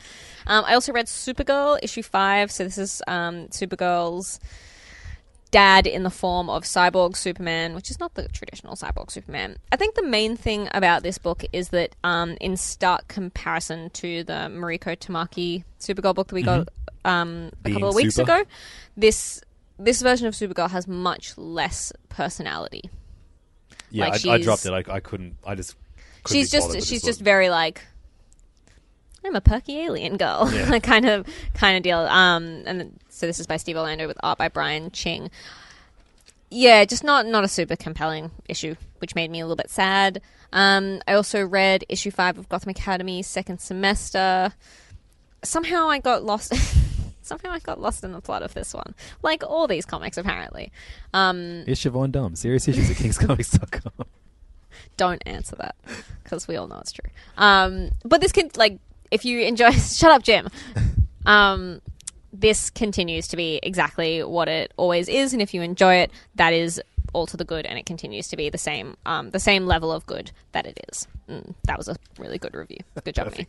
[0.46, 2.52] Um, I also read Supergirl issue five.
[2.52, 4.40] So this is um, Supergirl's
[5.52, 9.58] dad in the form of Cyborg Superman, which is not the traditional Cyborg Superman.
[9.72, 14.24] I think the main thing about this book is that, um, in stark comparison to
[14.24, 16.70] the Mariko Tamaki Supergirl book that we got
[17.06, 18.32] um, a Being couple of weeks Super.
[18.32, 18.50] ago,
[18.98, 19.42] this
[19.78, 22.90] this version of Supergirl has much less personality.
[23.90, 24.74] yeah, like, I, I dropped it.
[24.74, 25.38] I, I couldn't.
[25.46, 25.76] I just.
[26.24, 27.26] couldn't she's just she's just book.
[27.26, 27.82] very like
[29.26, 30.80] I'm a perky alien girl, Yeah.
[30.84, 32.00] kind of kind of deal.
[32.00, 35.30] Um, and so this is by Steve Orlando with art by Brian Ching.
[36.50, 40.22] Yeah, just not not a super compelling issue, which made me a little bit sad.
[40.52, 44.54] Um, I also read issue five of Gotham Academy second semester.
[45.44, 46.54] Somehow I got lost.
[47.22, 50.72] somehow I got lost in the plot of this one, like all these comics apparently.
[51.14, 52.36] Um, Is Siobhan dumb?
[52.36, 54.08] Serious issues at kingscomics.com.
[54.98, 55.76] don't answer that
[56.24, 57.10] because we all know it's true.
[57.38, 58.80] Um, but this can like
[59.12, 59.72] if you enjoy.
[59.72, 60.50] shut up, Jim.
[61.26, 61.82] Um,
[62.32, 66.54] this continues to be exactly what it always is, and if you enjoy it, that
[66.54, 66.82] is
[67.14, 69.92] all to the good, and it continues to be the same, um, the same level
[69.92, 71.08] of good that it is.
[71.30, 72.80] Mm, that was a really good review.
[73.04, 73.46] Good job, me.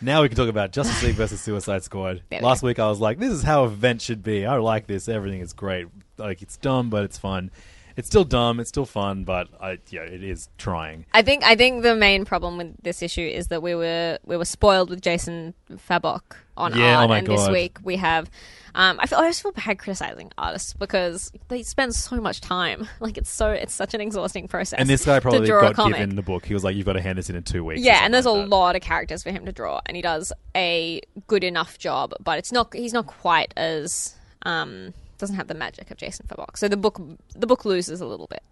[0.00, 2.22] Now we can talk about Justice League versus Suicide Squad.
[2.30, 2.68] We Last go.
[2.68, 4.46] week I was like, this is how event should be.
[4.46, 5.06] I like this.
[5.08, 5.86] Everything is great.
[6.16, 7.50] Like it's dumb, but it's fun.
[7.96, 8.58] It's still dumb.
[8.58, 11.06] It's still fun, but I, yeah, it is trying.
[11.12, 14.36] I think I think the main problem with this issue is that we were we
[14.36, 18.30] were spoiled with Jason Fabok on Yeah, art, oh my and this week we have.
[18.76, 22.88] Um, I feel I just feel bad criticizing artists because they spend so much time.
[23.00, 24.78] Like it's so it's such an exhausting process.
[24.80, 26.46] And this guy probably got given the book.
[26.46, 28.24] He was like, "You've got to hand this in in two weeks." Yeah, and there's
[28.24, 28.48] like a that.
[28.48, 32.38] lot of characters for him to draw, and he does a good enough job, but
[32.38, 36.56] it's not he's not quite as um doesn't have the magic of Jason Fabok.
[36.56, 37.00] So the book
[37.34, 38.42] the book loses a little bit.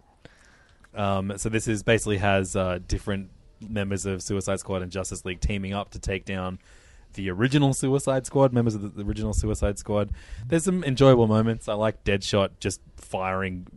[0.95, 5.39] Um, so this is basically has uh, different members of Suicide Squad and Justice League
[5.39, 6.59] teaming up to take down
[7.13, 10.11] the original Suicide Squad, members of the, original Suicide Squad.
[10.47, 11.67] There's some enjoyable moments.
[11.67, 13.67] I like Deadshot just firing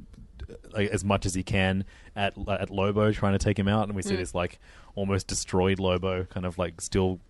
[0.73, 1.85] like, as much as he can
[2.15, 4.59] at at Lobo, trying to take him out, and we see this like
[4.95, 7.21] almost destroyed Lobo, kind of like still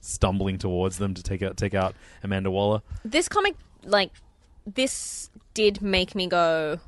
[0.00, 2.80] stumbling towards them to take out take out Amanda Waller.
[3.04, 4.10] this comic like
[4.66, 6.78] this did make me go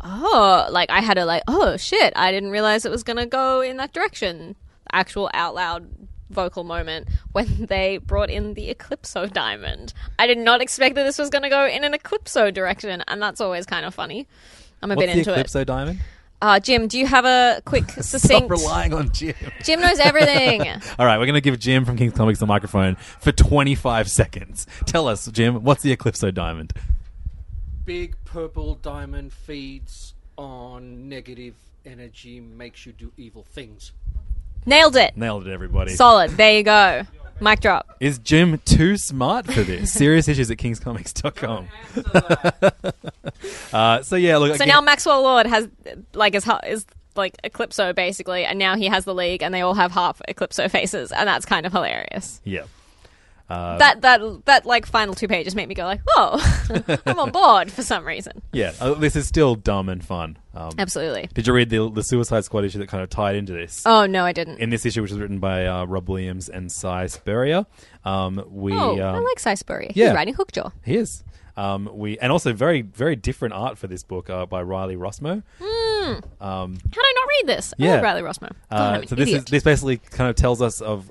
[0.00, 3.60] oh like i had a like oh shit i didn't realize it was gonna go
[3.60, 4.56] in that direction.
[4.92, 5.88] Actual out loud
[6.28, 9.94] vocal moment when they brought in the eclipso diamond.
[10.18, 13.40] I did not expect that this was gonna go in an eclipso direction and that's
[13.40, 14.26] always kind of funny.
[14.82, 15.46] I'm a What's bit the into it.
[15.46, 16.00] Eclipso Diamond?
[16.42, 18.50] Uh, Jim, do you have a quick, Stop succinct?
[18.50, 19.34] relying on Jim.
[19.62, 20.62] Jim knows everything.
[20.98, 24.66] All right, we're going to give Jim from King's Comics the microphone for 25 seconds.
[24.84, 26.72] Tell us, Jim, what's the Eclipso Diamond?
[27.84, 31.54] Big purple diamond feeds on negative
[31.86, 33.92] energy, makes you do evil things.
[34.66, 35.16] Nailed it.
[35.16, 35.94] Nailed it, everybody.
[35.94, 36.32] Solid.
[36.32, 37.02] There you go.
[37.42, 37.96] Mic drop.
[38.00, 39.92] Is Jim too smart for this?
[40.02, 41.68] Serious issues at kingscomics.com.
[43.72, 44.50] uh, so, yeah, look.
[44.50, 45.68] So again- now Maxwell Lord has
[46.14, 46.86] like is is
[47.16, 50.70] like Eclipso basically, and now he has the league, and they all have half Eclipso
[50.70, 52.40] faces, and that's kind of hilarious.
[52.44, 52.64] Yeah.
[53.50, 57.30] Uh, that that that like final two pages make me go like, oh, I'm on
[57.30, 58.40] board for some reason.
[58.52, 60.38] Yeah, uh, this is still dumb and fun.
[60.54, 61.28] Um, Absolutely.
[61.32, 63.82] Did you read the the Suicide Squad issue that kind of tied into this?
[63.86, 64.58] Oh no, I didn't.
[64.58, 67.64] In this issue, which was written by uh, Rob Williams and Si Spurrier,
[68.04, 69.90] um, we oh, I um, like Si Spurrier.
[69.94, 70.08] yeah.
[70.08, 70.72] He's writing Hookjaw.
[70.84, 71.24] he is.
[71.56, 75.42] Um, we and also very very different art for this book uh, by Riley Rossmo.
[75.62, 76.12] Hmm.
[76.12, 77.72] Um, How did I not read this?
[77.78, 77.90] I Yeah.
[77.94, 78.50] love Riley Rossmo.
[78.70, 81.10] God, Uh, so this is this basically kind of tells us of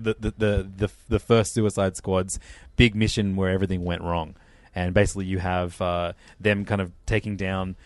[0.00, 2.38] the, the, the the the first Suicide Squad's
[2.76, 4.34] big mission where everything went wrong,
[4.74, 7.76] and basically you have uh, them kind of taking down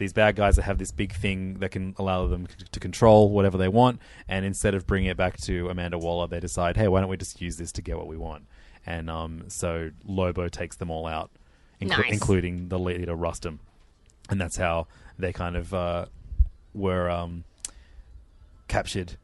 [0.00, 3.30] these bad guys that have this big thing that can allow them c- to control
[3.30, 6.88] whatever they want, and instead of bringing it back to Amanda Waller, they decide, hey,
[6.88, 8.46] why don't we just use this to get what we want?
[8.84, 11.30] And um, so Lobo takes them all out,
[11.80, 12.12] inclu- Nice.
[12.12, 13.60] including the leader Rustam,
[14.28, 14.88] and that's how
[15.18, 16.06] they kind of uh,
[16.74, 17.44] were um,
[18.68, 19.16] captured,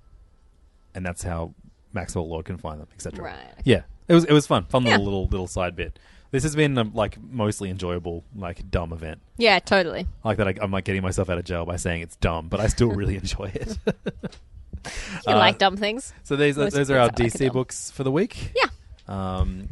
[0.94, 1.54] and that's how
[1.92, 3.24] Maxwell Lord can find them, etc.
[3.24, 3.36] Right.
[3.64, 4.92] Yeah, it was it was fun, fun Yeah.
[4.92, 5.98] little little little side bit.
[6.30, 9.20] This has been um, like mostly enjoyable, like dumb event.
[9.36, 10.06] yeah, totally.
[10.24, 12.60] Like that I, I'm like getting myself out of jail by saying it's dumb, but
[12.60, 13.78] I still really enjoy it.
[13.86, 16.12] You Uh, like dumb things.
[16.22, 18.52] So these Most those are our I like DC books for the week.
[18.54, 18.68] Yeah.
[19.08, 19.68] Um,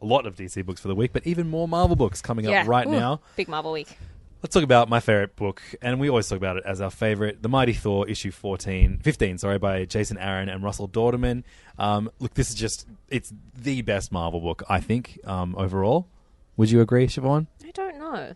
[0.00, 2.60] a lot of DC books for the week, but even more Marvel books coming yeah.
[2.62, 3.20] up right Ooh, now.
[3.36, 3.96] Big Marvel week.
[4.44, 7.40] Let's talk about my favorite book, and we always talk about it as our favorite,
[7.40, 11.44] The Mighty Thor, issue 14, 15, sorry, by Jason Aaron and Russell Dauterman.
[11.78, 16.08] Um, look, this is just, it's the best Marvel book, I think, um, overall.
[16.58, 17.46] Would you agree, Siobhan?
[17.64, 18.34] I don't know.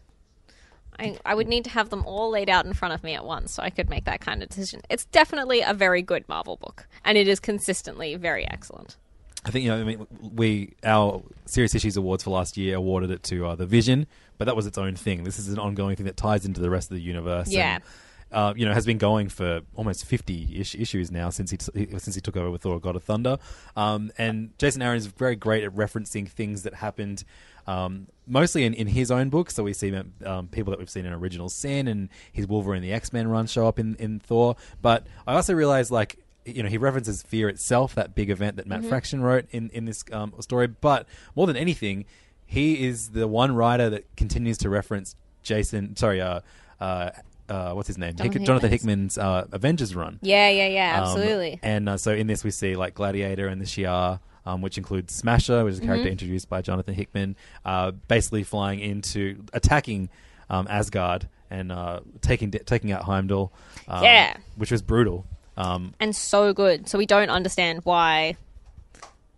[0.99, 3.27] I, I would need to have them all laid out in front of me at
[3.27, 4.81] once so I could make that kind of decision.
[4.89, 8.97] It's definitely a very good Marvel book, and it is consistently very excellent.
[9.45, 13.11] I think, you know, I mean, we, our Serious Issues Awards for last year awarded
[13.11, 14.07] it to uh, The Vision,
[14.39, 15.25] but that was its own thing.
[15.25, 17.51] This is an ongoing thing that ties into the rest of the universe.
[17.51, 17.75] Yeah.
[17.75, 17.85] And,
[18.31, 21.99] uh, you know, has been going for almost fifty ish issues now since he t-
[21.99, 23.39] since he took over with Thor: God of Thunder.
[23.75, 27.25] Um, and Jason Aaron is very great at referencing things that happened,
[27.67, 29.55] um, mostly in, in his own books.
[29.55, 32.93] So we see um, people that we've seen in Original Sin and his Wolverine the
[32.93, 34.57] X Men run show up in, in Thor.
[34.83, 38.67] But I also realized like you know, he references Fear itself, that big event that
[38.67, 40.67] Matt Fraction wrote in in this um, story.
[40.67, 42.05] But more than anything,
[42.49, 45.95] he is the one writer that continues to reference Jason.
[45.97, 46.41] Sorry, uh,
[46.81, 47.11] uh,
[47.49, 48.15] uh, what's his name?
[48.17, 49.17] Jonathan Jonathan Hickman's.
[49.19, 50.19] Uh, Avengers run.
[50.23, 51.61] Yeah, yeah, yeah, Um, absolutely.
[51.63, 55.15] and uh, so in this, we see like Gladiator and the Shi'ar, um, which includes
[55.15, 56.13] Smasher, which is a character Mm-hmm.
[56.13, 60.09] introduced by Jonathan Hickman, uh, basically flying into attacking
[60.51, 63.53] um, Asgard and uh, taking taking out Heimdall.
[63.87, 64.37] Um, Yeah.
[64.57, 65.25] which was brutal.
[65.57, 66.89] Um, and so good.
[66.89, 68.37] So we don't understand why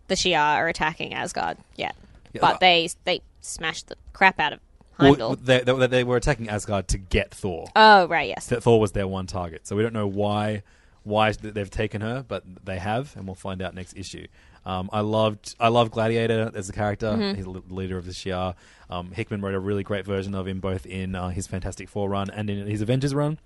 [0.08, 1.94] the Shi'ar are attacking Asgard yet,
[2.32, 4.60] Yeah, but well- they they smashed the crap out of
[4.98, 5.36] well, Heimdall.
[5.36, 7.68] they, they, they were attacking Asgard to get Thor.
[7.74, 8.46] oh right, yes.
[8.48, 9.66] that Thor was their one target.
[9.66, 10.62] So we don't know why
[11.02, 14.26] why they've taken her, but they have, and we'll find out next issue.
[14.66, 17.08] Um, I loved I love Gladiator as a character.
[17.08, 17.36] Mm-hmm.
[17.36, 18.54] He's the leader of the Shi'ar.
[18.90, 22.10] Um, Hickman wrote a really great version of him both in uh, his Fantastic Four
[22.10, 23.38] run and in his Avengers run.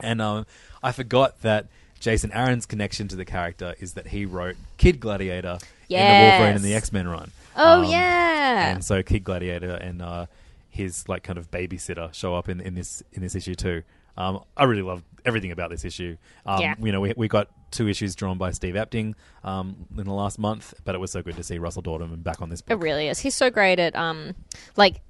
[0.00, 0.46] And um,
[0.82, 1.68] I forgot that
[2.00, 6.54] Jason Aaron's connection to the character is that he wrote Kid Gladiator in the Wolverine
[6.56, 7.30] and the X Men run.
[7.56, 8.70] Oh Um, yeah.
[8.72, 10.26] and so Kid Gladiator and uh,
[10.70, 13.82] his like kind of babysitter show up in, in this in this issue too.
[14.16, 16.16] Um, I really love everything about this issue.
[16.44, 16.74] Um, Yeah.
[16.80, 20.38] You know, we, we got two issues drawn by Steve Epting um, in the last
[20.40, 23.06] month, but it was so good to see Russell Dauterman back on this It really
[23.08, 23.20] is.
[23.20, 24.34] He's so great at um,
[24.76, 25.00] like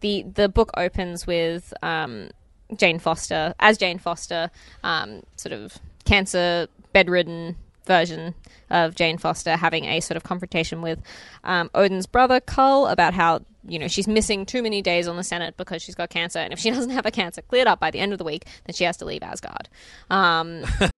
[0.00, 2.30] the the book opens with um
[2.76, 4.50] Jane Foster as Jane Foster,
[4.84, 5.78] um, sort of
[6.08, 7.54] cancer bedridden
[7.84, 8.34] version
[8.70, 11.00] of Jane Foster having a sort of confrontation with
[11.44, 15.22] um, Odin's brother Cul about how you know she's missing too many days on the
[15.22, 17.90] Senate because she's got cancer, and if she doesn't have her cancer cleared up by
[17.90, 19.68] the end of the week, then she has to leave Asgard.
[20.10, 20.64] Um,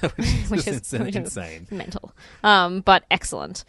[0.48, 1.66] which is, insane- which is insane.
[1.70, 2.12] mental,
[2.44, 3.64] um, but excellent.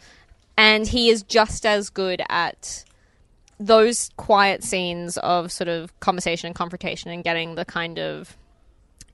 [0.56, 2.84] And he is just as good at
[3.58, 8.36] those quiet scenes of sort of conversation and confrontation and getting the kind of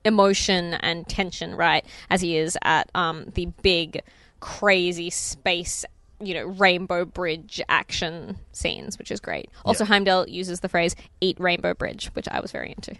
[0.05, 4.01] emotion and tension right as he is at um, the big,
[4.39, 5.85] crazy space.
[6.19, 9.51] You know, rainbow bridge action scenes, which is great.
[9.63, 12.95] Also, Heimdall uses the phrase "eat rainbow bridge," which I was very into.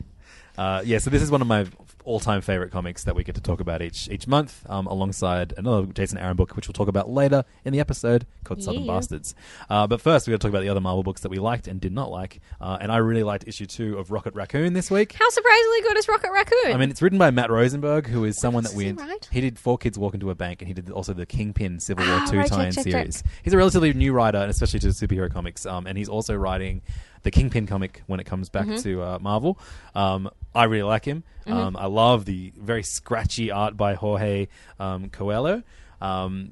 [0.56, 1.66] Uh, yeah, so this is one of my
[2.08, 5.86] all-time favorite comics that we get to talk about each each month, um, alongside another
[5.88, 8.94] Jason Aaron book, which we'll talk about later in the episode called Southern Yeah.
[8.94, 9.36] Bastards.
[9.70, 11.68] Uh, but first, we're going to talk about the other Marvel books that we liked
[11.68, 12.40] and did not like.
[12.62, 15.14] Uh, and I really liked issue two of Rocket Raccoon this week.
[15.14, 16.74] How surprisingly good is Rocket Raccoon?
[16.74, 18.96] I mean, it's written by Matt Rosenberg, who is someone that we he
[19.32, 22.06] he did Four Kids Walk Into a Bank, and he did also the Kingpin Civil
[22.08, 22.92] War Ah, Two right, check, tie-in check, check.
[22.94, 23.24] series.
[23.44, 25.66] He's a relatively new writer, and especially to superhero comics.
[25.66, 26.82] Um, and he's also writing
[27.24, 28.82] the Kingpin comic when it comes back Mm-hmm.
[28.84, 29.58] to uh, Marvel.
[29.96, 31.24] Um, I really like him.
[31.46, 34.48] Um, I love the very scratchy art by Jorge
[34.80, 35.64] um, Coelho,
[36.02, 36.52] um,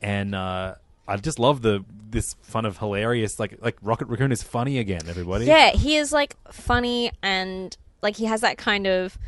[0.00, 0.74] and uh,
[1.06, 5.02] I just love the this fun of hilarious like like Rocket Raccoon is funny again.
[5.08, 9.18] Everybody, Yeah, he is like funny and like he has that kind of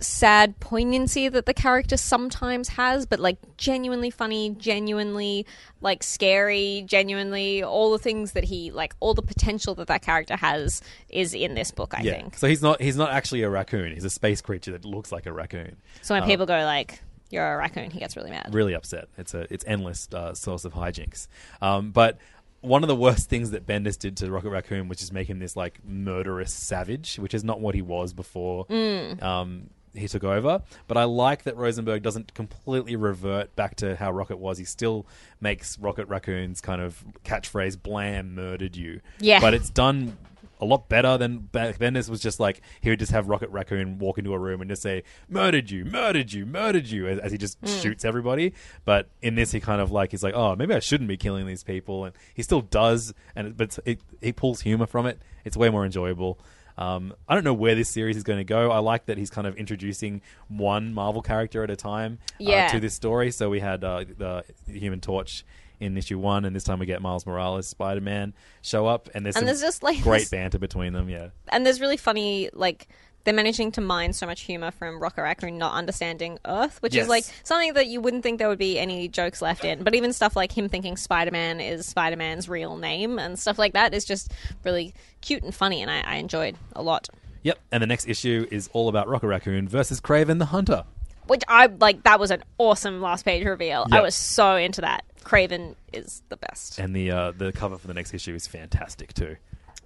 [0.00, 5.46] sad poignancy that the character sometimes has, but like genuinely funny, genuinely
[5.80, 10.36] like scary, genuinely all the things that he like all the potential that that character
[10.36, 12.12] has is in this book, I yeah.
[12.12, 12.38] think.
[12.38, 13.92] So he's not he's not actually a raccoon.
[13.92, 15.76] He's a space creature that looks like a raccoon.
[16.02, 18.54] So when people go like you're a raccoon, he gets really mad.
[18.54, 19.08] really upset.
[19.18, 21.28] It's a it's endless uh, source of hijinks.
[21.60, 22.18] Um, but
[22.60, 25.38] one of the worst things that Bendis did to Rocket Raccoon was just make him
[25.38, 28.66] this like murderous savage, which is not what he was before.
[28.72, 34.10] Um, he took over, but I like that Rosenberg doesn't completely revert back to how
[34.10, 34.58] Rocket was.
[34.58, 35.06] He still
[35.40, 39.40] makes Rocket Raccoon's kind of catchphrase "blam murdered you." Yeah.
[39.40, 40.16] but it's done
[40.60, 41.94] a lot better than back then.
[41.94, 44.70] This was just like he would just have Rocket Raccoon walk into a room and
[44.70, 47.82] just say "murdered you, murdered you, murdered you" as, as he just mm.
[47.82, 48.54] shoots everybody.
[48.84, 51.46] But in this, he kind of like he's like, "Oh, maybe I shouldn't be killing
[51.46, 53.14] these people," and he still does.
[53.36, 55.20] And but it, he pulls humor from it.
[55.44, 56.38] It's way more enjoyable.
[56.78, 58.70] Um, I don't know where this series is going to go.
[58.70, 62.78] I like that he's kind of introducing one Marvel character at a time uh, to
[62.80, 63.32] this story.
[63.32, 65.44] So we had uh, the Human Torch
[65.80, 69.24] in issue one, and this time we get Miles Morales, Spider Man show up, and
[69.24, 71.08] there's And there's just, like, great this- banter between them.
[71.08, 72.88] Yeah, and there's really funny like
[73.28, 77.02] they're managing to mine so much humor from Rocket Raccoon not understanding Earth, which Yes.
[77.02, 79.82] is like something that you wouldn't think there would be any jokes left in.
[79.82, 83.58] But even stuff like him thinking Spider Man is Spider Man's real name and stuff
[83.58, 84.32] like that is just
[84.64, 87.10] really cute and funny, and I, I enjoyed a lot.
[87.42, 87.58] yep.
[87.70, 90.84] And the next issue is all about Rocket Raccoon versus Kraven the Hunter.
[91.26, 92.04] Which I like.
[92.04, 93.86] That was an awesome last page reveal.
[93.92, 95.04] I was so into that.
[95.24, 96.78] Kraven is the best.
[96.78, 99.36] And the uh, the cover for the next issue is fantastic too.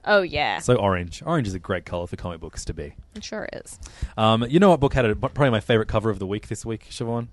[0.04, 2.94] Oh yeah, So orange, orange is a great color for comic books to be.
[3.14, 3.78] it sure is.
[4.16, 6.64] Um, you know what book had a, probably my favorite cover of the week this
[6.66, 7.28] week, Siobhan?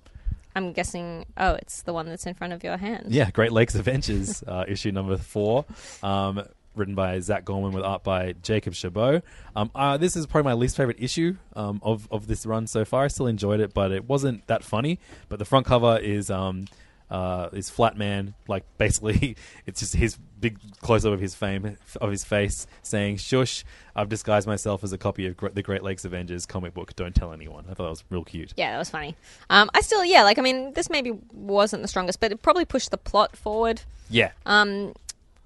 [0.55, 1.25] I'm guessing.
[1.37, 3.05] Oh, it's the one that's in front of your hand.
[3.09, 5.65] Yeah, Great Lakes Avengers, uh, issue number four,
[6.03, 6.43] um,
[6.75, 9.21] written by Zac Gorman with art by Jacob Chabot.
[9.55, 12.83] Um, uh, this is probably my least favorite issue um, of of this run so
[12.85, 13.03] far.
[13.05, 14.99] I still enjoyed it, but it wasn't that funny.
[15.27, 16.29] But the front cover is.
[16.29, 16.65] Um,
[17.09, 19.35] uh, is Flatman like basically
[19.65, 23.63] it's just his big close up of his fame of his face saying shush
[23.95, 26.95] I've disguised myself as a copy of the Great Lakes Avengers comic book.
[26.95, 27.65] Don't tell anyone.
[27.65, 28.53] I thought that was real cute.
[28.55, 29.13] Yeah, that was funny.
[29.49, 32.63] Um, I still, yeah, like I mean, this maybe wasn't the strongest, but it probably
[32.63, 33.81] pushed the plot forward.
[34.09, 34.31] Yeah.
[34.45, 34.93] Um,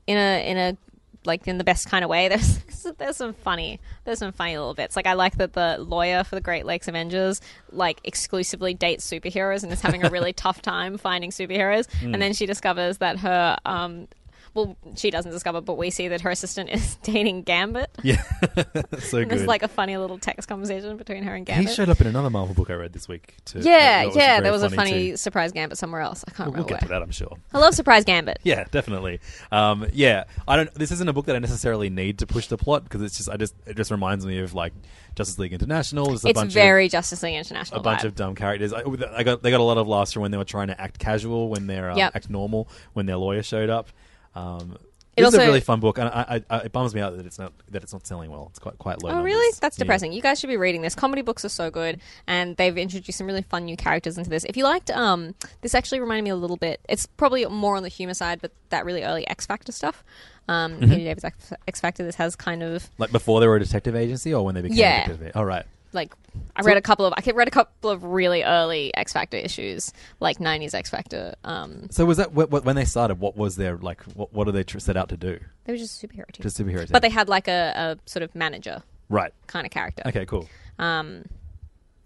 [0.05, 0.78] in a in a
[1.26, 2.28] like in the best kind of way.
[2.34, 2.59] There's
[2.97, 4.95] there's some funny there's some funny little bits.
[4.95, 9.63] Like I like that the lawyer for the Great Lakes Avengers like exclusively dates superheroes
[9.63, 11.88] and is having a really tough time finding superheroes.
[12.01, 12.13] Mm.
[12.13, 14.07] And then she discovers that her um
[14.54, 17.89] well, she doesn't discover, but we see that her assistant is dating Gambit.
[18.04, 18.22] Yeah,
[18.99, 21.70] so And There's like a funny little text conversation between her and Gambit.
[21.70, 23.36] he showed up in another Marvel book I read this week.
[23.45, 23.60] Too.
[23.60, 25.18] yeah, That- that yeah, there was a funny too.
[25.18, 26.24] surprise Gambit somewhere else.
[26.28, 26.99] I can't We'll, we'll remember get to where.
[26.99, 27.38] that, I'm sure.
[27.54, 28.39] I love surprise Gambit.
[28.43, 29.20] Yeah, definitely.
[29.51, 30.74] Um, yeah, I don't.
[30.74, 33.30] This isn't a book that I necessarily need to push the plot because it's just.
[33.30, 33.56] I just.
[33.66, 34.74] It just reminds me of like
[35.16, 36.06] Justice League International.
[36.12, 37.80] Just a It's bunch very of, Justice League International.
[37.80, 38.06] a bunch vibe.
[38.06, 38.74] of dumb characters.
[38.74, 38.84] I,
[39.16, 39.41] I got.
[39.41, 41.91] They got a lot of laughter when they were trying to act casual when they're
[41.91, 42.16] um, Yep.
[42.16, 43.88] act normal when their lawyer showed up.
[44.36, 44.78] Um,
[45.16, 47.24] It was a really fun book, and I, I, I, it bums me out that
[47.28, 48.48] it's not that it's not selling well.
[48.50, 49.10] It's quite quite low.
[49.12, 49.26] Oh, numbers.
[49.32, 49.56] really?
[49.62, 49.84] That's Yeah.
[49.84, 50.12] depressing.
[50.12, 50.96] You guys should be reading this.
[50.96, 54.44] Comedy books are so good, and they've introduced some really fun new characters into this.
[54.44, 56.80] If you liked, um, this actually reminded me a little bit.
[56.90, 60.04] It's probably more on the humor side, but that really early X Factor stuff.
[60.48, 60.90] Um, Mhm.
[60.90, 61.24] Katie Davis
[61.68, 62.04] X- Factor.
[62.04, 64.78] This has kind of Like before they were a detective agency, or when they became
[64.80, 64.94] Yeah.
[64.94, 65.22] a detective.
[65.22, 65.40] agency?
[65.40, 65.66] Oh, right.
[65.94, 66.14] Like
[66.56, 69.91] I read a couple of I read a couple of really early X Factor issues,
[70.20, 71.36] like '90s X Factor.
[71.44, 73.20] Um, So was that wh- wh- when they started?
[73.20, 74.02] What was their like?
[74.16, 75.39] What, what did they tr- set out to do?
[75.66, 78.34] they were just superhero teams, Just superhero but they had like a, a sort of
[78.36, 79.32] manager Right.
[79.48, 80.04] kind of character.
[80.06, 80.26] Okay.
[80.26, 80.48] Cool.
[80.80, 81.26] Um,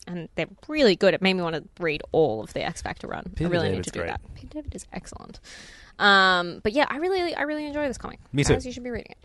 [0.07, 1.13] and they're really good.
[1.13, 3.31] It made me want to read all of the X Factor run.
[3.35, 4.09] Peter I really David's need to do great.
[4.11, 4.21] that.
[4.35, 5.39] Peter David is excellent.
[5.99, 8.19] Um, but yeah, I really, I really enjoy this comic.
[8.31, 8.53] Me too.
[8.53, 9.17] Guys, you should be reading it.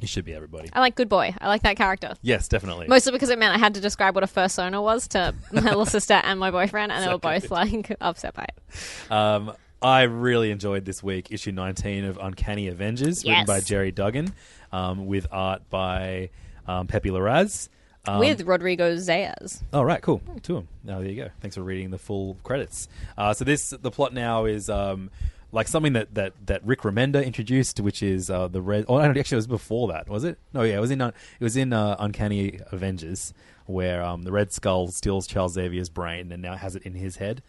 [0.00, 0.70] You should be everybody.
[0.72, 1.34] I like Good Boy.
[1.40, 2.14] I like that character.
[2.22, 2.86] Yes, definitely.
[2.88, 5.84] Mostly because it meant I had to describe what a fursona was to my little
[5.86, 9.12] sister and my boyfriend, and they were both like upset by it.
[9.12, 14.32] Um, I really enjoyed this week issue 19 of Uncanny Avengers, written by Gerry Duggan,
[14.72, 16.30] um, with art by
[16.66, 17.68] um, Pepe Larraz.
[18.06, 19.62] Um, With Rodrigo Zayas.
[19.74, 20.22] Oh right, cool.
[20.42, 20.96] Two of them.
[20.96, 21.30] Oh, there you go.
[21.42, 22.88] Thanks for reading the full credits.
[23.18, 25.10] Uh, so this the plot now is um,
[25.52, 28.84] like something that, that, that Rick Remender introduced, which is uh, the red.
[28.88, 30.38] Oh, no, actually, it was before that, was it?
[30.52, 33.32] No, yeah, it was in uh, it was in uh, Uncanny Avengers,
[33.66, 37.16] where um, the Red Skull steals Charles Xavier's brain and now has it in his
[37.16, 37.42] head.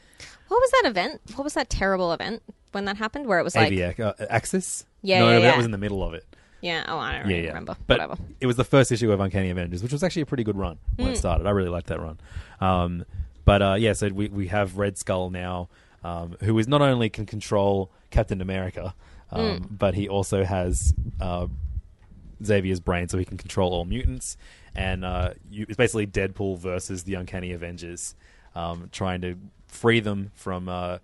[0.48, 1.22] What was that event?
[1.36, 2.42] What was that terrible event
[2.72, 3.28] when that happened?
[3.28, 4.86] Where it was like, Aviac, uh, Axis.
[5.02, 5.48] Yeah, no, yeah, no, yeah.
[5.52, 6.26] that was in the middle of it.
[6.62, 7.48] yeah, oh, I don't really yeah.
[7.50, 7.76] remember.
[7.88, 8.22] But Whatever.
[8.40, 10.78] it was the first issue of Uncanny Avengers, which was actually a pretty good run
[10.98, 11.12] when Mm.
[11.14, 11.48] it started.
[11.48, 12.20] I really liked that run.
[12.60, 13.06] Um,
[13.46, 15.70] but uh, yeah, so we we have Red Skull now,
[16.04, 18.94] um, who is not only can control Captain America,
[19.32, 19.68] um, Mm.
[19.78, 21.48] but he also has uh,
[22.44, 24.38] Xavier's brain, so he can control all mutants.
[24.76, 28.16] And uh, you, it's basically Deadpool versus the Uncanny Avengers,
[28.56, 29.36] um, trying to
[29.68, 30.68] free them from.
[30.70, 30.98] Uh,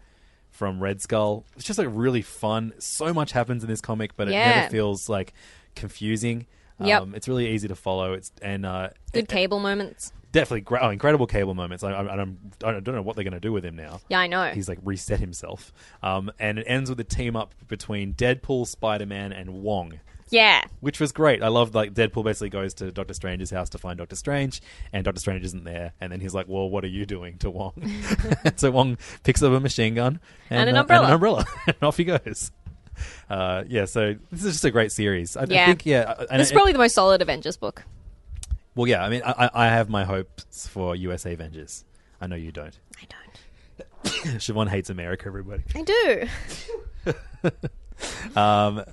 [0.49, 2.73] from Red Skull, it's just like really fun.
[2.79, 5.33] So much happens in this comic, but it never feels like
[5.75, 6.47] confusing.
[6.79, 7.01] Yep.
[7.03, 8.13] Um, it's really easy to follow.
[8.13, 10.13] It's and uh, Good cable moments.
[10.41, 11.83] Definitely gra- oh, incredible cable moments.
[11.83, 13.99] I, I, I, don't, I don't know what they're going to do with him now.
[14.09, 14.51] Yeah, I know.
[14.51, 15.71] He's like reset himself.
[16.03, 19.99] Um, and it ends with a team up between Deadpool, Spider Man, and Wong.
[20.29, 20.63] Yeah.
[20.81, 21.41] Which was great.
[21.41, 24.61] I loved like Deadpool basically goes to Doctor Strange's house to find Doctor Strange,
[24.91, 25.93] and Doctor Strange isn't there.
[26.01, 27.73] And then he's like, "Well, what are you doing to Wong?"
[28.57, 30.19] so Wong picks up a machine gun
[30.49, 31.03] And an uh, umbrella.
[31.03, 32.51] and an umbrella, and off he goes.
[33.29, 35.37] Uh, yeah, so this is just a great series.
[35.37, 35.65] I, I Yeah.
[35.67, 37.83] think, yeah, uh, and this is it- probably the most solid Avengers book.
[38.77, 39.03] Well, yeah.
[39.03, 41.83] I mean, I, I I have my hopes for USA Avengers.
[42.21, 42.77] I know you don't.
[43.01, 44.05] I don't.
[44.39, 45.25] Siobhan hates America.
[45.27, 45.63] Everybody.
[45.75, 46.27] I do.
[48.35, 48.83] Um,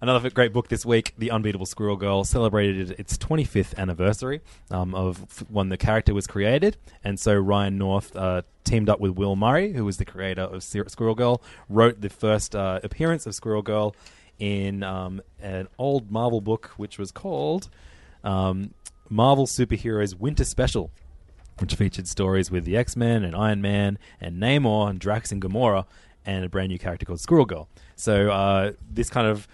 [0.00, 5.44] another great book this week, The Unbeatable Squirrel Girl, celebrated its 25th anniversary um, of
[5.50, 6.76] when the character was created.
[7.02, 10.62] And so Ryan North uh, teamed up with Will Murray, who was the creator of
[10.62, 13.96] Squirrel Girl, wrote the first uh, appearance of Squirrel Girl
[14.38, 17.68] in um, an old Marvel book, which was called
[18.24, 18.72] um,
[19.08, 20.90] Marvel Superheroes Winter Special.
[21.60, 25.40] Which featured stories with the X Men and Iron Man and Namor and Drax and
[25.40, 25.86] Gamora
[26.26, 27.68] and a brand new character called Squirrel Girl.
[27.94, 29.46] So uh, this kind of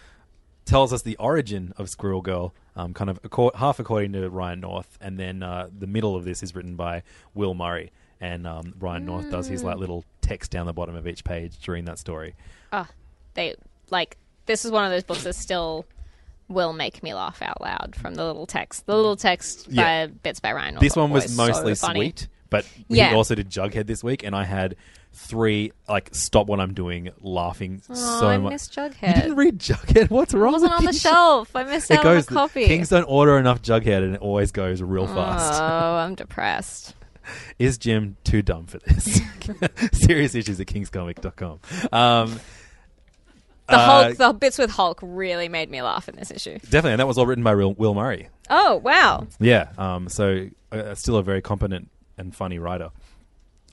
[0.64, 3.20] tells us the origin of Squirrel Girl, um, kind of
[3.55, 7.03] half according to Ryan North, and then uh, the middle of this is written by
[7.34, 11.07] Will Murray, and um, Ryan North does his like little text down the bottom of
[11.07, 12.34] each page during that story.
[12.72, 12.88] Ah,
[13.34, 13.57] they
[13.90, 15.84] like this is one of those books that still
[16.51, 18.85] will make me laugh out loud from the little text.
[18.86, 20.06] The little text Yeah.
[20.06, 20.77] by bits by Ryan.
[20.81, 23.09] This one was mostly so sweet, but Yeah.
[23.10, 24.77] he also did Jughead this week, and I had
[25.12, 28.52] three like stop what I'm doing, laughing Oh, so I much.
[28.52, 29.09] missed Jughead.
[29.09, 30.10] You didn't read Jughead?
[30.10, 30.51] What's wrong?
[30.51, 31.55] It wasn't on the shelf.
[31.56, 32.28] I missed It out goes.
[32.28, 32.66] on a copy.
[32.66, 35.60] Kings don't order enough Jughead, and it always goes real fast.
[35.62, 35.64] Oh,
[35.97, 36.94] I'm depressed.
[37.59, 39.20] Is Jim too dumb for this?
[39.93, 41.60] Serious issues at kingscomic.com.
[41.93, 42.40] Um,
[43.70, 46.59] The uh, Hulk, the bits with Hulk really made me laugh in this issue.
[46.59, 48.28] Definitely, and that was all written by Will, Will Murray.
[48.48, 49.26] Oh wow!
[49.38, 51.88] Yeah, um, so uh, still a very competent
[52.18, 52.90] and funny writer.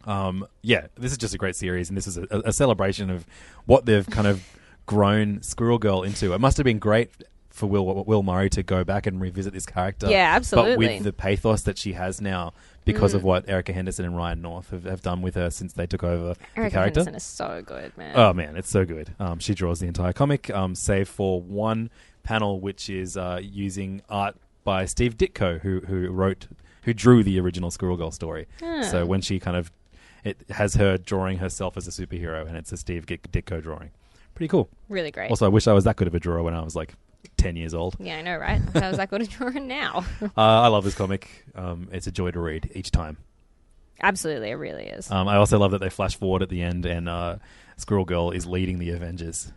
[0.05, 3.25] Um, yeah, this is just a great series, and this is a, a celebration of
[3.65, 4.47] what they've kind of
[4.85, 6.33] grown Squirrel Girl into.
[6.33, 7.11] It must have been great
[7.49, 10.09] for Will Will Murray to go back and revisit this character.
[10.09, 10.73] Yeah, absolutely.
[10.87, 12.53] But with the pathos that she has now
[12.88, 13.18] because Mm.
[13.18, 16.03] of what Erica Henderson and Ryan North have, have done with her since they took
[16.03, 16.99] over the Erica character.
[17.01, 18.14] Henderson is so good, man.
[18.15, 19.14] Oh man, it's so good.
[19.19, 21.89] Um, she draws the entire comic, um, save for one
[22.23, 26.47] panel which is uh, using art by Steve Ditko, who who wrote,
[26.84, 28.47] who drew the original Squirrel Girl story.
[28.64, 28.81] Ah.
[28.81, 29.72] So when she kind of,
[30.23, 33.91] it has her drawing herself as a superhero, and it's a Steve Git- Ditko drawing.
[34.35, 34.69] Pretty cool.
[34.89, 35.30] Really great.
[35.30, 36.93] Also, I wish I was that good of a drawer when I was like
[37.38, 37.95] ten years old.
[37.99, 38.61] Yeah, I know, right?
[38.76, 40.06] I was that going to draw now?
[40.22, 41.45] Uh, I love this comic.
[41.56, 43.18] Um, it's a joy to read each time.
[44.02, 45.10] Absolutely, it really is.
[45.10, 47.38] Um, I also love that they flash forward at the end and uh,
[47.77, 49.52] Squirrel Girl is leading the Avengers.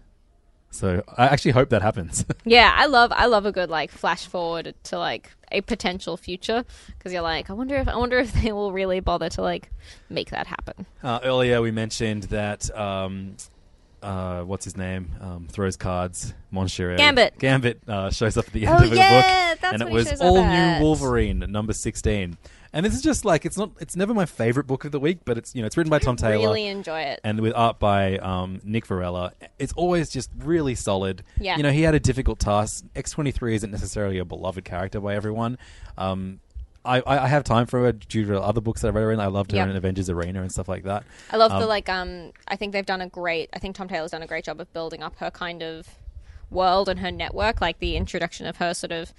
[0.70, 2.24] So I actually hope that happens.
[2.44, 6.64] Yeah, I love I love a good like flash forward to like a potential future
[6.96, 9.70] because you're like I wonder if I wonder if they will really bother to like
[10.08, 10.86] make that happen.
[11.02, 13.36] uh, earlier we mentioned that um,
[14.02, 16.34] uh, what's his name um, throws cards.
[16.50, 17.38] Monsieur Gambit.
[17.38, 19.90] Gambit uh, shows up at the end Oh, of the yeah, book, that's and it
[19.90, 20.78] was all at.
[20.78, 22.36] new Wolverine, number sixteen.
[22.72, 23.70] And this is just like it's not.
[23.80, 25.98] It's never my favorite book of the week, but it's you know it's written by
[25.98, 26.46] Tom Taylor.
[26.48, 27.20] Really enjoy it.
[27.24, 29.32] and with art by um, Nik Virella.
[29.58, 31.24] It's always just really solid.
[31.40, 31.56] Yeah.
[31.56, 32.84] You know, he had a difficult task.
[32.94, 35.58] X23 isn't necessarily a beloved character by everyone.
[35.98, 36.38] Um,
[36.84, 39.18] I, I I have time for her due to other books that I've read.
[39.18, 39.68] I loved her Yep.
[39.70, 41.04] in Avengers Arena and stuff like that.
[41.30, 43.88] I love Um, the like um I think they've done a great I think Tom
[43.88, 45.86] Taylor's done a great job of building up her kind of
[46.50, 49.12] world and her network like the introduction of her sort of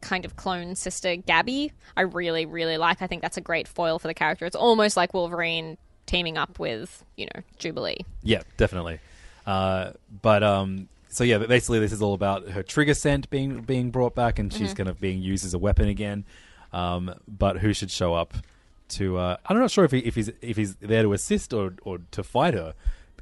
[0.00, 3.98] kind of clone sister Gabby I really really like I think that's a great foil
[3.98, 9.00] for the character it's almost like Wolverine teaming up with you know Jubilee Yeah, definitely.
[9.46, 9.92] Uh,
[10.22, 13.90] but um, so yeah, but basically this is all about her trigger scent being being
[13.90, 14.76] brought back, and she's Mhm.
[14.76, 16.24] kind of being used as a weapon again.
[16.72, 18.34] Um, but who should show up
[18.90, 19.16] to?
[19.18, 21.98] Uh, I'm not sure if he, if he's if he's there to assist or or
[22.12, 22.74] to fight her.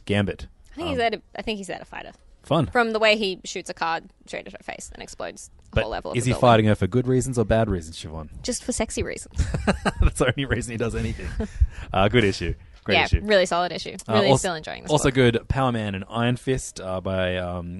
[0.06, 0.46] Gambit.
[0.72, 2.12] I think Um, he's there to, I think he's there to fight her
[2.42, 2.66] Fun.
[2.66, 5.82] from the way he shoots a card straight at her face and explodes a But
[5.84, 6.40] whole level of is the he building.
[6.42, 8.28] fighting her for good reasons or bad reasons, Siobhan?
[8.42, 9.38] just for sexy reasons
[10.02, 11.28] That's the only reason he does anything.
[11.94, 12.54] uh, good issue.
[12.82, 13.20] Great yeah issue.
[13.22, 15.14] really solid issue Uh, really also, still enjoying this Also book.
[15.14, 17.78] good, Power Man and Iron Fist uh, by um,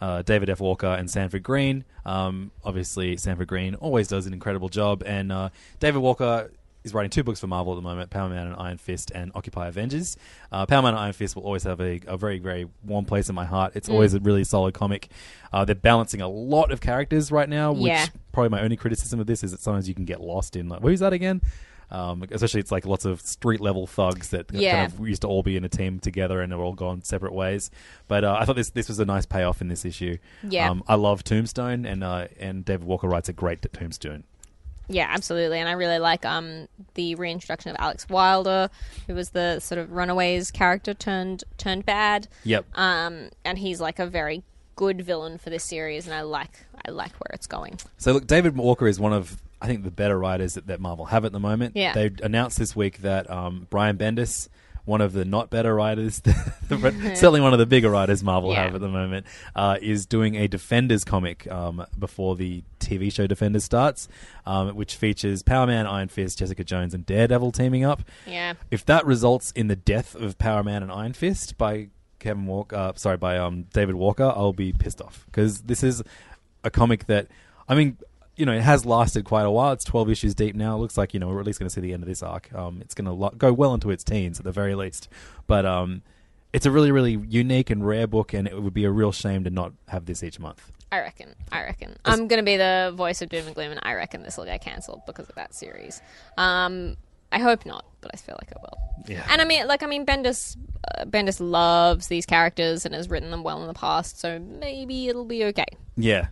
[0.00, 0.60] uh, David F.
[0.60, 1.84] Walker and Sanford Greene.
[2.06, 5.48] Um, obviously, Sanford Greene always does an incredible job, and uh,
[5.78, 6.50] David Walker
[6.82, 9.30] is writing two books for Marvel at the moment: Power Man and Iron Fist, and
[9.34, 10.16] Occupy Avengers.
[10.50, 13.28] Uh, Power Man and Iron Fist will always have a, a very, very warm place
[13.28, 13.72] in my heart.
[13.74, 13.92] It's Mm.
[13.92, 15.08] always a really solid comic.
[15.52, 18.06] Uh, they're balancing a lot of characters right now, which Yeah.
[18.32, 20.80] probably my only criticism of this is that sometimes you can get lost in like,
[20.80, 21.42] who's that again?
[21.92, 24.86] Um, especially it's like lots of street level thugs that Yeah.
[24.86, 27.32] kind of used to all be in a team together and they're all gone separate
[27.34, 27.70] ways.
[28.08, 30.18] But uh, I thought this this was a nice payoff in this issue.
[30.48, 30.70] Yeah.
[30.70, 34.24] um, I love Tombstone and uh, and David Walker writes a great Tombstone.
[34.92, 38.70] Yeah, absolutely, and I really like um the reintroduction of Alex Wilder,
[39.06, 42.26] who was the sort of Runaways character turned turned bad.
[42.44, 42.66] Yep.
[42.76, 44.42] Um, and he's like a very
[44.74, 47.78] good villain for this series, and I like I like where it's going.
[47.98, 51.06] So look, David Walker is one of I think the better writers that, that Marvel
[51.06, 51.76] have at the moment.
[51.76, 51.92] Yeah.
[51.92, 54.48] They announced this week that um, Brian Bendis,
[54.86, 56.32] one of the not better writers, but
[57.14, 58.64] certainly one of the bigger writers Marvel Yeah.
[58.64, 63.26] have at the moment, uh, is doing a Defenders comic um, before the TV show
[63.26, 64.08] Defenders starts,
[64.46, 68.02] um, which features Power Man, Iron Fist, Jessica Jones, and Daredevil teaming up.
[68.26, 68.54] Yeah.
[68.70, 71.88] If that results in the death of Power Man and Iron Fist by
[72.18, 76.02] Kevin Walker, uh, sorry, by um, David Walker, I'll be pissed off because this is
[76.64, 77.28] a comic that,
[77.68, 77.98] I mean,
[78.36, 79.72] you know, it has lasted quite a while.
[79.72, 80.76] It's 12 issues deep now.
[80.76, 82.22] It looks like, you know, we're at least going to see the end of this
[82.22, 82.52] arc.
[82.54, 85.08] Um, it's going to lo- go well into its teens at the very least.
[85.46, 86.02] But um,
[86.52, 89.44] it's a really, really unique and rare book, and it would be a real shame
[89.44, 90.70] to not have this each month.
[90.92, 91.34] I reckon.
[91.52, 91.96] I reckon.
[92.04, 94.46] I'm going to be the voice of Doom and Gloom, and I reckon this will
[94.46, 96.02] get cancelled because of that series.
[96.36, 96.96] Um,
[97.30, 98.78] I hope not, but I feel like it will.
[99.06, 99.24] Yeah.
[99.30, 100.56] And I mean, like, I mean, Bendis,
[100.96, 105.08] uh, Bendis loves these characters and has written them well in the past, so maybe
[105.08, 105.66] it'll be okay.
[105.96, 106.28] Yeah.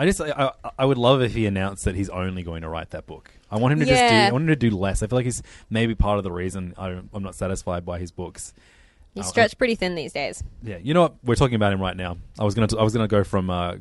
[0.00, 2.68] I just I, I- I would love if he announced that he's only going to
[2.68, 3.30] write that book.
[3.50, 4.28] I want him to just do Yeah.
[4.28, 5.02] I want him to do less.
[5.02, 8.10] I feel like he's maybe part of the reason I I'm not satisfied by his
[8.10, 8.54] books.
[9.14, 10.42] He's Uh, stretched pretty thin these days.
[10.62, 11.14] Yeah, you know what?
[11.24, 12.16] We're talking about him right now.
[12.38, 13.74] I was gonna t- I was gonna go from uh,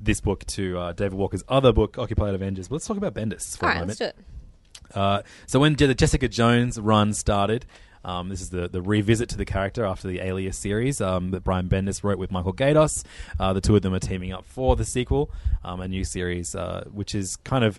[0.00, 2.68] this book to uh, David Walker's other book, Occupied Avengers.
[2.68, 4.00] But let's talk about Bendis for All a right, moment.
[4.00, 4.96] let's do it.
[4.96, 7.66] Uh, so when Je- the Jessica Jones run started,
[8.06, 11.44] um, this is the, the revisit to the character after the Alias series um, that
[11.44, 13.04] Brian Bendis wrote with Michael Gaydos.
[13.38, 15.30] Uh, the two of them are teaming up for the sequel,
[15.64, 17.78] um, a new series, uh, which is kind of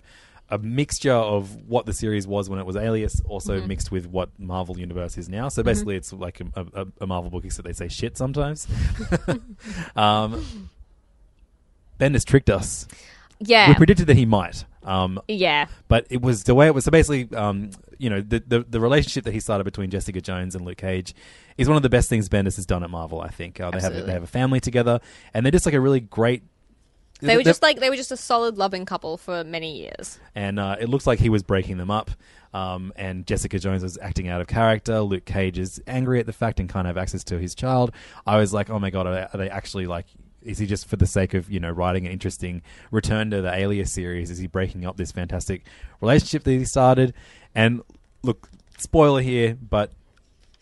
[0.50, 3.66] a mixture of what the series was when it was Alias, also Mhm.
[3.66, 5.48] mixed with what Marvel Universe is now.
[5.50, 8.66] So basically, it's like a, a, a Marvel book, except they say shit sometimes.
[9.96, 10.70] um,
[12.00, 12.86] Bendis tricked us.
[13.40, 13.68] Yeah.
[13.68, 14.64] We predicted that he might.
[14.84, 15.66] Um, Yeah.
[15.88, 16.84] But it was the way it was.
[16.84, 20.54] So basically, um, you know, the, the the relationship that he started between Jessica Jones
[20.54, 21.14] and Luke Cage
[21.56, 23.20] is one of the best things Bendis has done at Marvel.
[23.20, 25.00] I think uh, they have a, they have a family together,
[25.34, 26.42] and they're just like a really great
[27.20, 30.20] They were just like they were just a solid loving couple for many years.
[30.34, 32.10] and uh, it looks like he was breaking them up.
[32.54, 35.00] Um, and Jessica Jones was acting out of character.
[35.00, 37.90] Luke Cage is angry at the fact and can't have access to his child.
[38.26, 40.06] I was like, oh my god, are they, are they actually like?
[40.40, 42.62] Is he just for the sake of you know writing an interesting
[42.92, 44.30] return to the Alias series?
[44.30, 45.64] Is he breaking up this fantastic
[46.00, 47.12] relationship that he started?
[47.54, 47.82] And
[48.22, 48.48] look,
[48.78, 49.92] spoiler here, but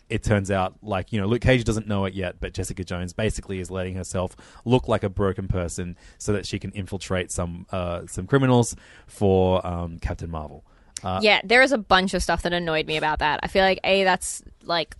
[0.09, 3.13] it turns out like you know Luke Cage doesn't know it yet, but Jessica Jones
[3.13, 4.35] basically is letting herself
[4.65, 8.75] look like a broken person so that she can infiltrate some uh, some criminals
[9.07, 10.63] for um, Captain Marvel.
[11.03, 13.39] Uh, yeah, there is a bunch of stuff that annoyed me about that.
[13.43, 14.95] I feel like a that's like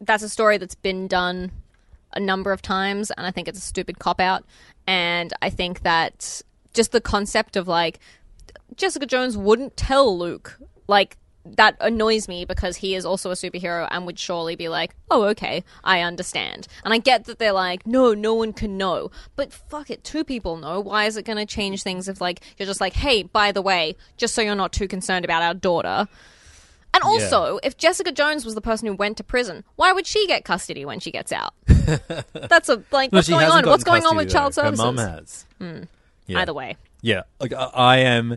[0.00, 1.52] that's a story that's been done
[2.12, 4.44] a number of times, and I think it's a stupid cop out.
[4.86, 6.42] And I think that
[6.74, 8.00] just the concept of like
[8.76, 13.88] Jessica Jones wouldn't tell Luke like that annoys me because he is also a superhero
[13.90, 17.86] and would surely be like, "Oh, okay, I understand." And I get that they're like,
[17.86, 20.78] "No, no one can know." But fuck it, two people know.
[20.80, 23.62] Why is it going to change things if like you're just like, "Hey, by the
[23.62, 26.06] way, just so you're not too concerned about our daughter."
[26.94, 30.26] And also, if Jessica Jones was the person who went to prison, why would she
[30.26, 31.54] get custody when she gets out?
[32.34, 33.66] That's a like No, what's going on?
[33.66, 34.84] What's going on with custody, child services?
[34.84, 35.46] Her mum has.
[35.58, 35.82] Hmm.
[36.26, 36.40] Yeah.
[36.40, 36.76] Either way.
[37.00, 38.36] Yeah, like I, I am.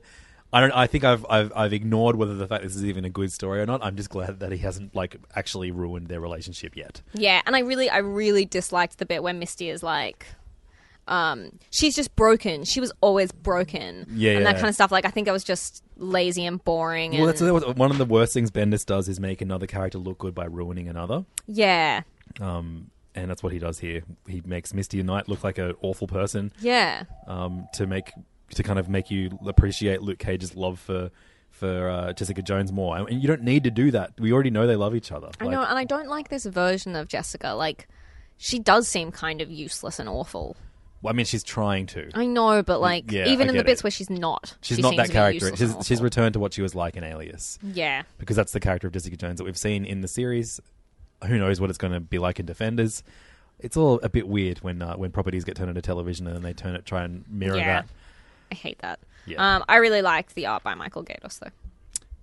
[0.56, 0.72] I don't.
[0.72, 3.60] I think I've, I've I've ignored whether the fact this is even a good story
[3.60, 3.84] or not.
[3.84, 7.02] I'm just glad that he hasn't like actually ruined their relationship yet.
[7.14, 10.26] Yeah, and I really, I really disliked the bit where Misty is like,
[11.10, 12.64] um, she's just broken.
[12.64, 14.06] She was always broken.
[14.10, 14.60] Yeah, and that yeah.
[14.62, 14.94] kind of stuff.
[14.94, 17.14] Like, I think I was just lazy and boring.
[17.14, 20.20] And Well, that's, one of the worst things Bendis does is make another character look
[20.20, 21.26] good by ruining another.
[21.48, 22.04] yeah,
[22.40, 24.04] Um, and that's what he does here.
[24.26, 26.54] He makes Misty and Knight look like an awful person.
[26.62, 28.12] yeah, Um, to make
[28.54, 31.12] to kind of make you appreciate Luke Cage's love for
[31.50, 32.98] for uh, Jessica Jones more.
[32.98, 34.12] And you don't need to do that.
[34.20, 35.30] We already know they love each other.
[35.40, 37.54] I Like, know, and I don't like this version of Jessica.
[37.54, 37.88] Like,
[38.38, 40.58] she does seem kind of useless and awful.
[41.02, 42.10] well, I mean, she's trying to.
[42.14, 43.84] I know, but like, Yeah, even I in the bits it.
[43.86, 45.56] where she's not, She's she not that character.
[45.56, 47.58] She's, she's returned to what she was like in Alias.
[47.64, 48.04] Yeah.
[48.18, 50.60] Because that's the character of Jessica Jones that we've seen in the series.
[51.26, 53.02] Who knows what it's going to be like in Defenders?
[53.60, 56.44] It's all a bit weird when uh, when properties get turned into television and then
[56.44, 57.82] they turn it try and mirror Yeah.
[57.84, 57.90] that.
[58.56, 59.00] I hate that.
[59.26, 59.56] Yeah.
[59.58, 61.50] Um, I really like the art by Michael Gaydos, though.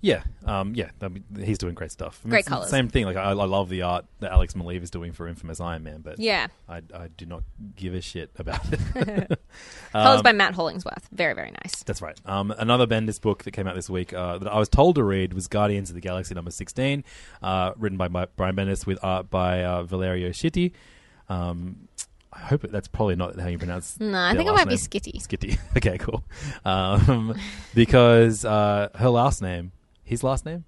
[0.05, 2.21] Yeah, um, yeah, I mean, he's doing great stuff.
[2.25, 2.71] I mean, Great it's the colours.
[2.71, 3.05] Same thing.
[3.05, 6.01] Like I, I love the art that Alex Maleev is doing for Infamous Iron Man,
[6.01, 6.49] but Yeah.
[6.69, 7.45] I, I do not
[7.77, 8.81] give a shit about it.
[9.93, 11.07] Colors Um, by Matt Hollingsworth.
[11.13, 11.85] Very, very nice.
[11.85, 12.19] That's right.
[12.27, 15.05] Um, another Bendis book that came out this week uh, that I was told to
[15.05, 17.05] read was Guardians of the Galaxy number 16,
[17.41, 20.73] uh, written by, by Brian Bendis with art by uh, Valerio Schitti.
[21.29, 21.87] Um,
[22.33, 24.77] I hope that's probably not how you pronounce No, I think it might be.
[24.77, 25.27] Skitty.
[25.27, 25.59] Skitty.
[25.77, 26.25] okay, cool.
[26.65, 27.39] Um,
[27.75, 29.73] because uh, her last name,
[30.05, 30.65] his last name?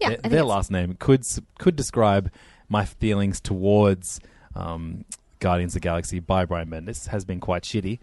[0.00, 1.26] Yeah, their, their last name could
[1.58, 2.30] could describe
[2.68, 4.20] my feelings towards
[4.54, 5.04] um,
[5.38, 7.98] Guardians of the Galaxy by Brian Bendis has been quite shitty.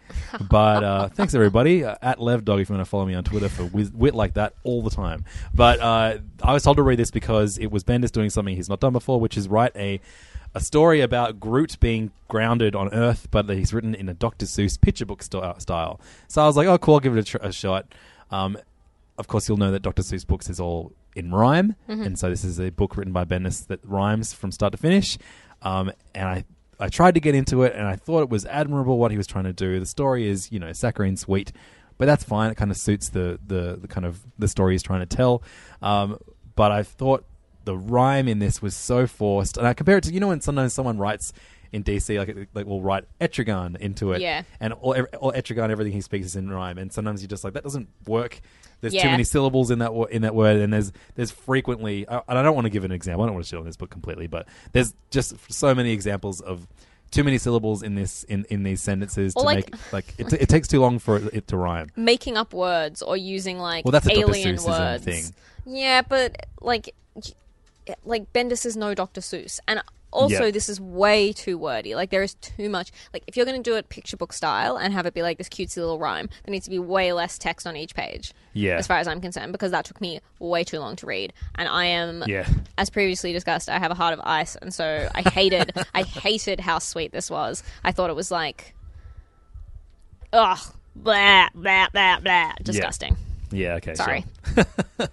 [0.50, 3.50] But uh, thanks everybody uh, at LevDog if you want to follow me on Twitter
[3.50, 5.26] for whiz- wit like that all the time.
[5.54, 8.70] But uh, I was told to read this because it was Bendis doing something he's
[8.70, 10.00] not done before, which is write a
[10.56, 14.46] a story about Groot being grounded on Earth, but he's written in a Dr.
[14.46, 16.00] Seuss picture book st- style.
[16.28, 17.94] So I was like, oh, cool, I'll give it a, tr- a shot.
[18.32, 18.58] Um,
[19.18, 20.02] of course, you'll know that Dr.
[20.02, 22.06] Seuss books is all in rhyme, Mhm.
[22.06, 25.18] and so this is a book written by Bendis that rhymes from start to finish.
[25.62, 26.44] Um, and I,
[26.80, 29.28] I tried to get into it, and I thought it was admirable what he was
[29.28, 29.80] trying to do.
[29.80, 31.52] The story is, you know, saccharine sweet,
[32.00, 32.50] but that's fine.
[32.52, 35.44] It kind of suits the the, the kind of the story he's trying to tell.
[35.82, 36.18] Um,
[36.56, 37.24] but I thought
[37.65, 40.41] the rhyme in this was so forced, and I compare it to you know when
[40.41, 41.34] sometimes someone writes
[41.72, 44.44] in DC like like will write etrigan into it, Yeah.
[44.60, 47.44] and all, ev- all etrigan everything he speaks is in rhyme, and sometimes you're just
[47.44, 48.41] like that doesn't work.
[48.81, 49.11] There's too Yeah.
[49.11, 52.44] many syllables in that wo- in that word, and there's there's frequently, uh, and I
[52.44, 53.23] don't want to give an example.
[53.23, 56.41] I don't want to shit on this book completely, but there's just so many examples
[56.41, 56.68] of
[57.11, 60.34] too many syllables in this in, in these sentences Or to like- make like it,
[60.34, 61.90] it takes too long for it, it to rhyme.
[61.95, 64.31] Making up words or using like Well, that's a Dr.
[64.31, 65.03] alien words.
[65.06, 65.23] thing.
[65.65, 66.94] Yeah, but like,
[68.06, 69.22] like Bendis is no Dr.
[69.22, 69.82] Seuss, and
[70.12, 70.52] also Yeah.
[70.52, 71.96] this is way too wordy.
[71.96, 72.92] Like there is too much.
[73.14, 75.40] Like if you're going to do it picture book style and have it be like
[75.40, 78.32] this cutesy little rhyme, there needs to be way less text on each page.
[78.54, 78.78] Yeah.
[78.78, 81.68] As far as I'm concerned, because that took me way too long to read, and
[81.68, 82.48] I am Yeah.
[82.78, 86.60] as previously discussed, I have a heart of ice, and so I hated, I hated
[86.60, 87.64] how sweet this was.
[87.84, 88.76] I thought it was like,
[90.32, 90.60] ugh,
[90.96, 93.18] blah, blah, blah, blah, disgusting.
[93.52, 93.76] Yeah.
[93.76, 93.96] Okay.
[93.96, 94.26] Sorry.
[94.54, 95.08] sure.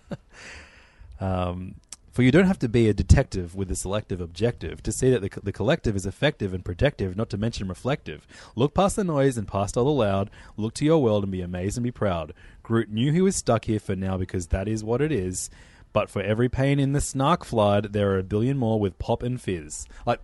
[1.20, 1.74] um,
[2.10, 5.22] for you don't have to be a detective with a selective objective to see that
[5.22, 8.26] the, the collective is effective and protective, not to mention reflective.
[8.56, 10.30] Look past the noise and past all the loud.
[10.56, 12.32] Look to your world and be amazed and be proud.
[12.62, 15.50] Groot knew he was stuck here for now because that is what it is.
[15.92, 19.22] But for every pain in the snark flood, there are a billion more with pop
[19.22, 19.86] and fizz.
[20.06, 20.20] Like,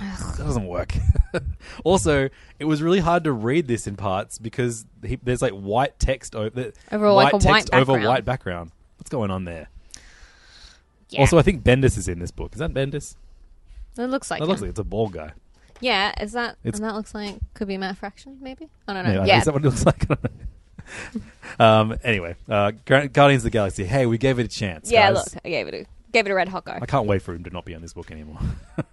[0.00, 0.94] That doesn't work.
[1.84, 5.98] also, it was really hard to read this in parts because he, there's like white
[5.98, 8.72] text over Over, like, a white text over white background.
[8.98, 9.68] What's going on there?
[11.10, 11.20] Yeah.
[11.20, 12.52] Also, I think Bendis is in this book.
[12.54, 13.16] Is that Bendis?
[13.98, 15.32] It looks like It looks like it's a bald guy.
[15.80, 18.68] Yeah, is that It's- and that looks like could be Matt Fraction, maybe?
[18.88, 19.22] I don't Maybe, know.
[19.22, 19.38] I- Yeah.
[19.38, 20.02] Is that what it looks like?
[20.10, 20.24] I don't
[21.58, 21.64] know.
[21.64, 23.84] um, anyway, uh, Gu- Guardians of the Galaxy.
[23.84, 24.90] Hey, we gave it a chance.
[24.90, 25.34] yeah, guys.
[25.34, 26.72] look, I gave it a gave it a red hot go.
[26.80, 28.38] I can't wait for him to not be on this book anymore.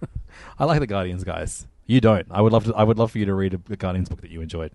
[0.58, 1.66] I like the Guardians guys.
[1.86, 2.26] You don't.
[2.30, 2.74] I would love to.
[2.74, 4.72] I would love for you to read a, a Guardians book that you enjoyed.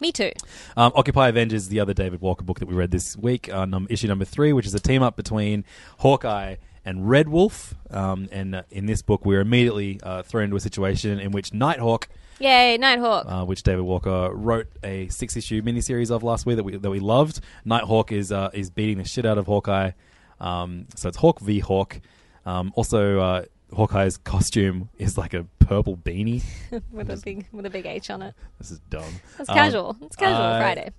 [0.00, 0.32] Me too.
[0.76, 3.86] Um, Occupy Avengers, the other David Walker book that we read this week, uh, num-
[3.88, 5.64] issue number three, which is a team up between
[5.98, 7.74] Hawkeye and Red Wolf.
[7.90, 11.52] Um, and uh, in this book, we're immediately uh, thrown into a situation in which
[11.52, 13.26] Nighthawk, Yay, Nighthawk.
[13.28, 16.90] uh, which David Walker wrote a six issue miniseries of last week that we that
[16.90, 17.40] we loved.
[17.64, 19.92] Nighthawk is uh, is beating the shit out of Hawkeye.
[20.40, 22.00] Um, so it's Hawk v Hawk.
[22.44, 26.42] Um, also, uh, Hawkeye's costume is like a purple beanie.
[26.90, 28.34] with a big with a big H on it.
[28.58, 29.04] This is dumb.
[29.38, 29.96] It's Um, casual.
[30.02, 30.90] It's casual uh, Friday.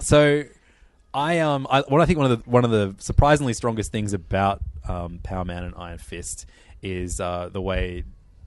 [0.00, 0.42] So,
[1.14, 4.12] I um, I, what I think one of the one of the surprisingly strongest things
[4.12, 6.46] about um, Power Man and Iron Fist
[6.82, 8.04] is uh, the way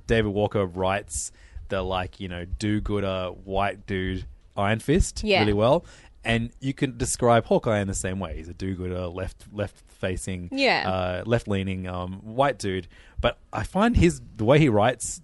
[0.08, 1.32] David Walker writes
[1.70, 4.26] the like you know do-gooder white dude
[4.58, 5.40] Iron Fist Yeah.
[5.40, 5.86] really well,
[6.24, 8.36] and you can describe Hawkeye in the same way.
[8.38, 10.90] He's a do-gooder, left left facing, Yeah.
[10.90, 12.88] uh, left leaning um, white dude.
[13.20, 15.22] But I find his the way he writes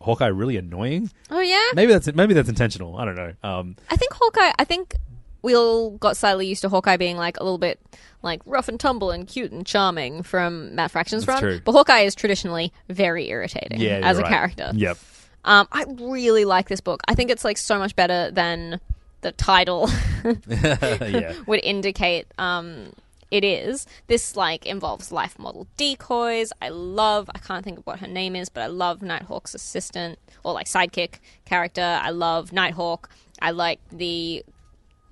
[0.00, 1.10] Hawkeye really annoying.
[1.30, 1.68] Oh yeah.
[1.74, 2.96] Maybe that's maybe that's intentional.
[2.96, 3.32] I don't know.
[3.42, 4.52] Um, I think Hawkeye.
[4.58, 4.94] I think
[5.42, 7.80] we all got slightly used to Hawkeye being like a little bit
[8.22, 11.52] like rough and tumble and cute and charming from Matt Fraction's That's run.
[11.52, 11.60] true.
[11.64, 14.32] But Hawkeye is traditionally very irritating yeah, as a you're right.
[14.32, 14.72] character.
[14.74, 14.98] Yep.
[15.44, 17.02] Um, I really like this book.
[17.06, 18.80] I think it's like so much better than
[19.20, 19.88] the title
[20.48, 21.34] yeah.
[21.46, 22.26] would indicate.
[22.38, 22.92] Um,
[23.30, 23.86] it is.
[24.06, 26.52] This like involves life model decoys.
[26.60, 27.30] I love.
[27.34, 30.66] I can't think of what her name is, but I love Nighthawk's assistant or like
[30.66, 32.00] sidekick character.
[32.02, 33.10] I love Nighthawk.
[33.40, 34.44] I like the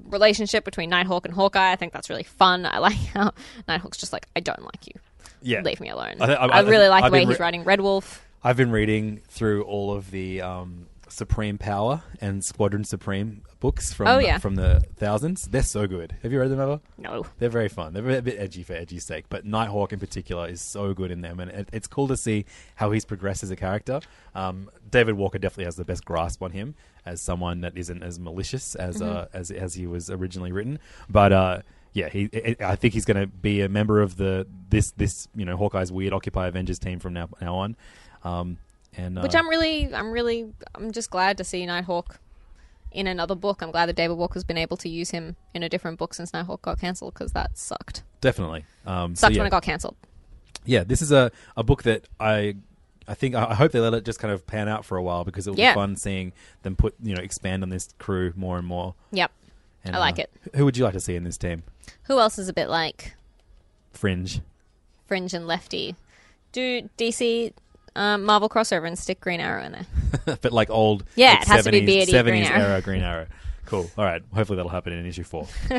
[0.05, 1.73] relationship between Nighthawk and Hawkeye.
[1.73, 2.66] I think that's really fun.
[2.66, 3.32] I like how
[3.68, 4.94] Nighthawk's just like, I don't like you.
[5.43, 5.62] Yeah.
[5.62, 6.16] Leave me alone.
[6.20, 8.24] I I, I- I- really like the way been he's re- writing Red Wolf.
[8.43, 14.06] I've been reading through all of the um, Supreme Power and Squadron Supreme books from
[14.06, 14.38] Oh, yeah.
[14.38, 15.48] from the thousands.
[15.48, 16.14] They're so good.
[16.22, 16.80] Have you read them ever?
[16.98, 17.26] No.
[17.38, 17.93] They're very fun.
[17.94, 21.20] They're a bit edgy for edgy's sake, but Nighthawk in particular is so good in
[21.20, 22.44] them, and it, it's cool to see
[22.76, 24.01] how he's progressed as a character.
[24.36, 28.20] Um, David Walker definitely has the best grasp on him as someone that isn't as
[28.20, 29.36] malicious as uh, Mm-hmm.
[29.36, 30.78] as as he was originally written,
[31.10, 31.32] but.
[31.32, 31.62] Uh,
[31.93, 32.28] yeah, he.
[32.60, 35.56] I I think he's going to be a member of the this this you know
[35.56, 37.74] Hawkeye's weird Occupy Avengers team from now now on,
[38.22, 38.59] um,
[38.98, 42.18] and uh, Which I'm really, I'm really, I'm just glad to see Nighthawk
[42.97, 43.62] in another book.
[43.62, 46.32] I'm glad that David Walker's been able to use him in a different book since
[46.32, 48.02] Nighthawk got cancelled because that sucked.
[48.20, 49.40] definitely um, so Sucked yeah.
[49.40, 49.97] when it got cancelled.
[50.64, 52.56] yeah, this is a, a book that I
[53.09, 55.02] I think I I hope they let it just kind of pan out for a
[55.02, 55.73] while because it will Yeah.
[55.73, 56.32] be fun seeing
[56.62, 58.94] them put you know expand on this crew more and more.
[59.12, 59.31] Yep.
[59.85, 60.31] And, I like uh, it.
[60.56, 61.62] Who would you like to see in this team?
[62.05, 63.14] Who else is a bit like
[63.93, 64.40] Fringe.
[65.06, 65.94] Fringe and Lefty?
[66.51, 67.52] Do DC
[67.97, 70.39] um, Marvel crossover and stick Green Arrow in there?
[70.40, 72.60] but like old Yeah, like it has to be 70s beardy 70s Green Arrow.
[72.64, 73.27] era Green Arrow.
[73.64, 73.90] Cool.
[73.98, 74.23] All right.
[74.35, 75.48] Hopefully that'll happen in issue four.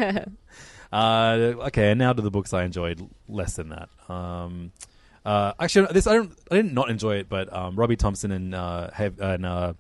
[0.92, 3.90] uh, okay, and now to the books I enjoyed less than that.
[4.10, 4.72] Um,
[5.26, 6.32] uh, actually, this I don't.
[6.52, 9.74] I didn't not enjoy it, but um, Robbie Thompson and uh, Jav- and uh,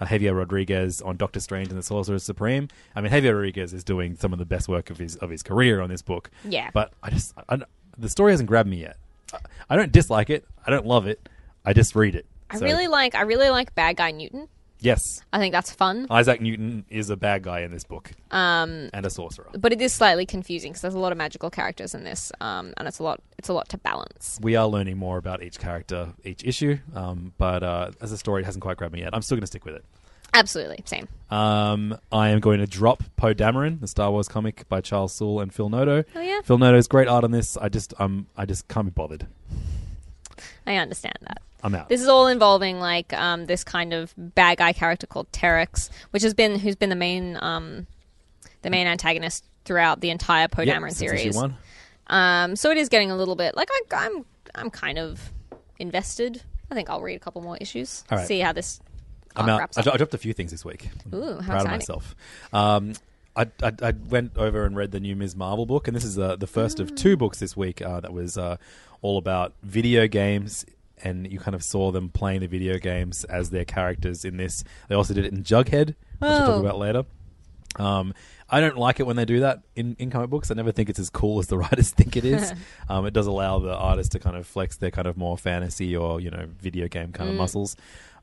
[0.00, 2.68] uh, Javier Rodriguez on Doctor Strange and the Sorcerer Supreme.
[2.94, 5.42] I mean, Javier Rodriguez is doing some of the best work of his of his
[5.42, 6.30] career on this book.
[6.44, 6.70] Yeah.
[6.72, 7.58] But I just I,
[7.98, 8.96] the story hasn't grabbed me yet.
[9.32, 9.38] I,
[9.70, 10.44] I don't dislike it.
[10.66, 11.28] I don't love it.
[11.64, 12.26] I just read it.
[12.50, 14.48] I So, really like, I really like Bad Guy Newton.
[14.80, 15.22] yes.
[15.32, 16.06] I think that's fun.
[16.10, 19.46] Isaac Newton is a bad guy in this book Um, and a sorcerer.
[19.58, 22.74] but it is slightly confusing because there's a lot of magical characters in this, um,
[22.76, 24.38] and it's a lot, it's a lot to balance.
[24.42, 28.42] We are learning more about each character each issue, um, but uh, as a story,
[28.42, 29.10] it hasn't quite grabbed me yet.
[29.14, 29.84] I'm still going to stick with it.
[30.34, 31.06] Absolutely, same.
[31.30, 35.40] Um, I am going to drop Poe Dameron, the Star Wars comic by Charles Soule
[35.40, 36.02] and Phil Noto.
[36.14, 36.40] Oh, yeah?
[36.42, 37.56] Phil Noto's great art on this.
[37.56, 39.26] I just um, I just can't be bothered.
[40.66, 41.40] I understand that.
[41.64, 41.88] I'm out.
[41.88, 46.22] This is all involving like um, this kind of bad guy character called Terex, which
[46.22, 47.86] has been who's been the main um,
[48.62, 51.34] the main antagonist throughout the entire Poe Yep, Dameron series.
[51.34, 51.56] one.
[52.08, 54.24] Um, so it is getting a little bit like I, I'm
[54.54, 55.32] I'm kind of
[55.78, 56.42] invested.
[56.70, 58.26] I think I'll read a couple more issues, right.
[58.26, 58.80] see how this
[59.36, 59.58] I'm out.
[59.60, 60.88] wraps I, I dropped a few things this week.
[61.06, 61.66] I'm Ooh, how proud exciting.
[61.66, 62.16] of myself.
[62.52, 62.92] Um,
[63.36, 65.34] I, I, I went over and read the new Ms.
[65.34, 66.96] Marvel book, and this is uh, the first of Mm.
[66.96, 68.56] two books this week uh, that was uh,
[69.02, 70.64] all about video games.
[71.02, 74.64] And you kind of saw them playing the video games as their characters in this.
[74.88, 76.60] They also did it in Jughead, which we'll talk Oh.
[76.60, 77.04] about later.
[77.76, 78.14] Um,
[78.48, 80.50] I don't like it when they do that in, in comic books.
[80.50, 82.52] I never think it's as cool as the writers think it is.
[82.88, 85.96] um, it does allow the artists to kind of flex their kind of more fantasy
[85.96, 87.38] or you know video game kind of Mm.
[87.38, 87.76] muscles.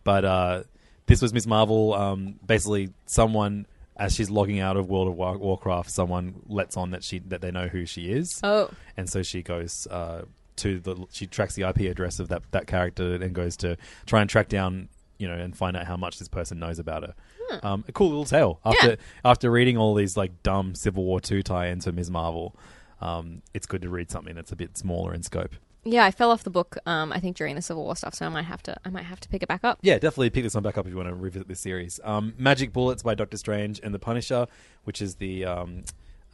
[0.04, 0.64] But uh,
[1.08, 1.94] this was Miss Marvel.
[1.94, 3.66] Um, basically, someone
[3.98, 7.42] as she's logging out of World of War- Warcraft, someone lets on that she that
[7.42, 8.40] they know who she is.
[8.44, 8.70] Oh.
[8.96, 10.24] and so she goes uh,
[10.58, 14.22] to the she tracks the IP address of that that character and goes to try
[14.22, 17.14] and track down you know and find out how much this person knows about her.
[17.64, 18.60] Um, a cool little tale.
[18.66, 18.96] After Yeah.
[19.26, 22.10] after reading all these like dumb Civil War two tie-ins for Ms.
[22.10, 22.56] Marvel,
[23.02, 25.56] um, it's good to read something that's a bit smaller in scope.
[25.84, 26.78] Yeah, I fell off the book.
[26.86, 28.78] Um, I think during the Civil War stuff, so I might have to.
[28.86, 29.80] I might have to pick it back up.
[29.82, 32.00] Yeah, definitely pick this one back up if you want to revisit this series.
[32.04, 34.46] Um, Magic Bullets by Doctor Strange and the Punisher,
[34.84, 35.84] which is the um,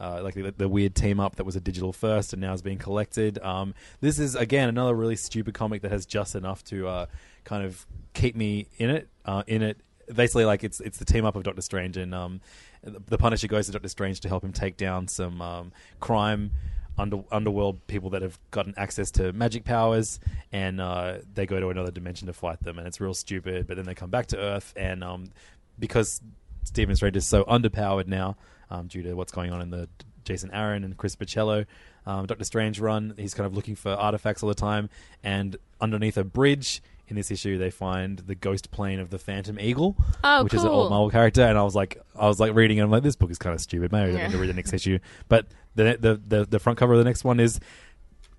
[0.00, 2.62] uh, like the, the weird team up that was a digital first and now is
[2.62, 3.38] being collected.
[3.38, 7.06] Um, this is again another really stupid comic that has just enough to uh,
[7.44, 9.08] kind of keep me in it.
[9.24, 9.78] Uh, in it,
[10.14, 12.40] basically, like it's it's the team up of Doctor Strange and um,
[12.82, 16.52] the Punisher goes to Doctor Strange to help him take down some um, crime
[16.96, 20.20] under, underworld people that have gotten access to magic powers,
[20.52, 23.66] and uh, they go to another dimension to fight them, and it's real stupid.
[23.66, 25.30] But then they come back to Earth, and um,
[25.78, 26.20] because
[26.64, 28.36] Stephen Strange is so underpowered now
[28.70, 29.88] um, due to what's going on in the
[30.24, 31.64] Jason Aaron and Chris Bachalo
[32.06, 34.88] um, Doctor Strange run, he's kind of looking for artifacts all the time,
[35.22, 36.82] and underneath a bridge.
[37.10, 40.62] In this issue, they find the ghost plane of the Phantom Eagle, Oh, which is
[40.62, 40.90] an old cool.
[40.90, 42.82] Marvel character, and I was like, I was like reading it.
[42.82, 43.92] I'm like, this book is kind of stupid.
[43.92, 44.26] Maybe I Yeah.
[44.26, 44.98] need to read the next issue.
[45.26, 47.60] But the, the the the front cover of the next one is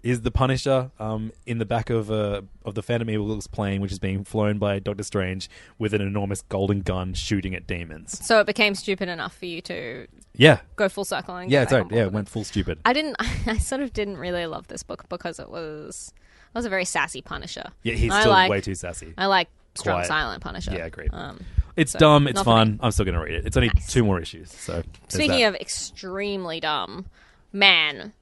[0.03, 3.91] is the Punisher um, in the back of uh, of the Phantom Eagle's plane, which
[3.91, 8.25] is being flown by Doctor Strange with an enormous golden gun shooting at demons.
[8.25, 11.63] So it became stupid enough for you to Yeah, go full circle and yeah, get
[11.63, 11.91] it's right.
[11.91, 12.79] Yeah, it went full stupid.
[12.85, 13.15] I didn't.
[13.47, 16.13] I sort of didn't really love this book because it was.
[16.47, 17.65] It was a very sassy Punisher.
[17.83, 19.13] Yeah, he's I still like- way too sassy.
[19.17, 20.07] I like strong, Quiet.
[20.07, 20.71] silent Punisher.
[20.71, 21.09] Yeah, agreed.
[21.13, 21.41] Um,
[21.75, 22.27] It's so, dumb.
[22.27, 22.43] It's me.
[22.43, 22.79] fun.
[22.81, 23.45] I'm still going to read it.
[23.45, 23.91] It's only Nice.
[23.91, 24.51] two more issues.
[24.51, 25.49] So Speaking that.
[25.49, 27.05] of extremely dumb,
[27.53, 28.13] man,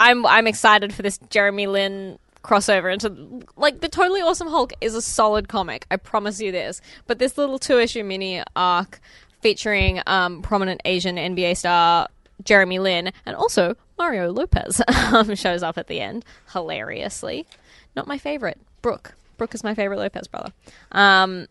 [0.00, 4.94] I'm I'm excited for this Jeremy Lin crossover into like the totally awesome Hulk is
[4.94, 5.86] a solid comic.
[5.90, 6.80] I promise you this.
[7.06, 8.98] But this little two issue mini arc
[9.42, 12.08] featuring um, prominent Asian NBA star
[12.42, 14.80] Jeremy Lin and also Mario Lopez
[15.12, 17.46] um, shows up at the end hilariously.
[17.94, 19.14] Not my favorite, Brook.
[19.36, 20.52] Brook is my favorite Lopez brother.
[20.92, 21.46] Um,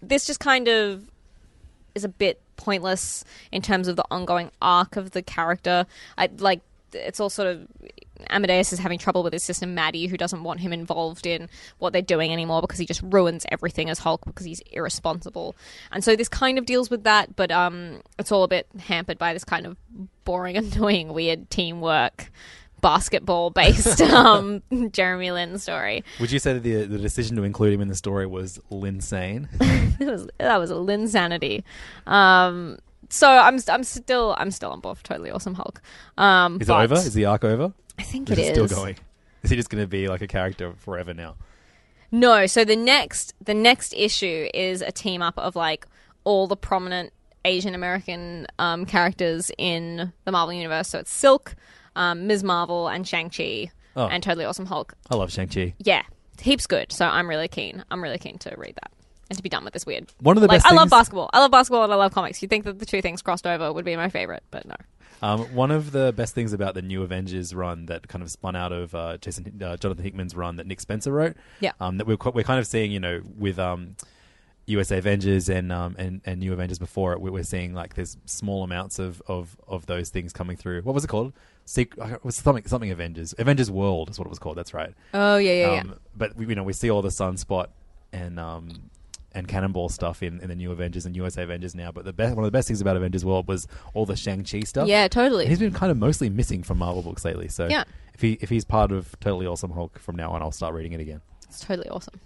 [0.00, 1.04] this just kind of
[1.94, 5.86] is a bit pointless in terms of the ongoing arc of the character.
[6.16, 6.60] I like
[6.94, 7.68] it's all sort of
[8.30, 11.48] Amadeus is having trouble with his sister Maddie, who doesn't want him involved in
[11.78, 15.56] what they're doing anymore because he just ruins everything as Hulk because he's irresponsible.
[15.90, 19.18] And so this kind of deals with that, but um, it's all a bit hampered
[19.18, 19.76] by this kind of
[20.24, 22.30] boring, annoying, weird teamwork.
[22.80, 24.60] Basketball based um,
[24.90, 26.02] Jeremy Lin story.
[26.18, 29.46] Would you say that the the decision to include him in the story was Linsane?
[30.00, 31.62] It was, that was a Linsanity.
[32.08, 32.78] Um,
[33.12, 35.80] so I'm I'm still I'm still on board for Totally Awesome Hulk.
[36.16, 36.94] Um, Is but it over?
[36.94, 37.72] Is the arc over?
[37.98, 38.96] I think Or it is still going?
[39.42, 41.36] Is he just going to be like a character forever now?
[42.10, 45.86] No, so the next the next issue is a team up of like
[46.24, 47.12] all the prominent
[47.44, 50.88] Asian American um, characters in the Marvel universe.
[50.88, 51.54] So it's Silk,
[51.96, 52.44] um, Ms.
[52.44, 54.06] Marvel, and Shang Chi, Oh.
[54.06, 54.94] and Totally Awesome Hulk.
[55.10, 55.74] I love Shang Chi.
[55.78, 56.02] Yeah,
[56.40, 56.92] heaps good.
[56.92, 57.84] So I'm really keen.
[57.90, 58.90] I'm really keen to read that
[59.32, 60.12] and to be done with this weird.
[60.20, 61.30] One of the like, best I love things- basketball.
[61.32, 62.40] I love basketball and I love comics.
[62.42, 64.76] You'd think that the two things crossed over would be my favorite, but no.
[65.22, 68.56] Um, one of the best things about the new Avengers run that kind of spun
[68.56, 71.72] out of uh, Jason uh, Jonathan Hickman's run that Nick Spencer wrote, Yeah.
[71.80, 73.94] um, that we're we're kind of seeing, you know, with um,
[74.66, 78.16] USA Avengers and um, and and New Avengers before it, we- we're seeing like there's
[78.26, 80.82] small amounts of, of, of those things coming through.
[80.82, 81.32] What was it called?
[81.64, 84.56] Sec- it was something something Avengers Avengers World is what it was called.
[84.56, 84.92] That's right.
[85.14, 85.80] Oh yeah, yeah, yeah.
[85.82, 87.68] Um, But we, you know, we see all the Sunspot
[88.12, 88.90] and um,
[89.34, 91.90] and Cannonball stuff in, in the new Avengers and USA Avengers now.
[91.92, 94.44] But the best one of the best things about Avengers World was all the Shang
[94.44, 94.88] Chi stuff.
[94.88, 95.44] Yeah, totally.
[95.44, 97.48] And he's been kind of mostly missing from Marvel books lately.
[97.48, 97.84] So Yeah.
[98.14, 100.92] if he if he's part of Totally Awesome Hulk from now on, I'll start reading
[100.92, 101.20] it again.
[101.48, 102.18] It's totally awesome.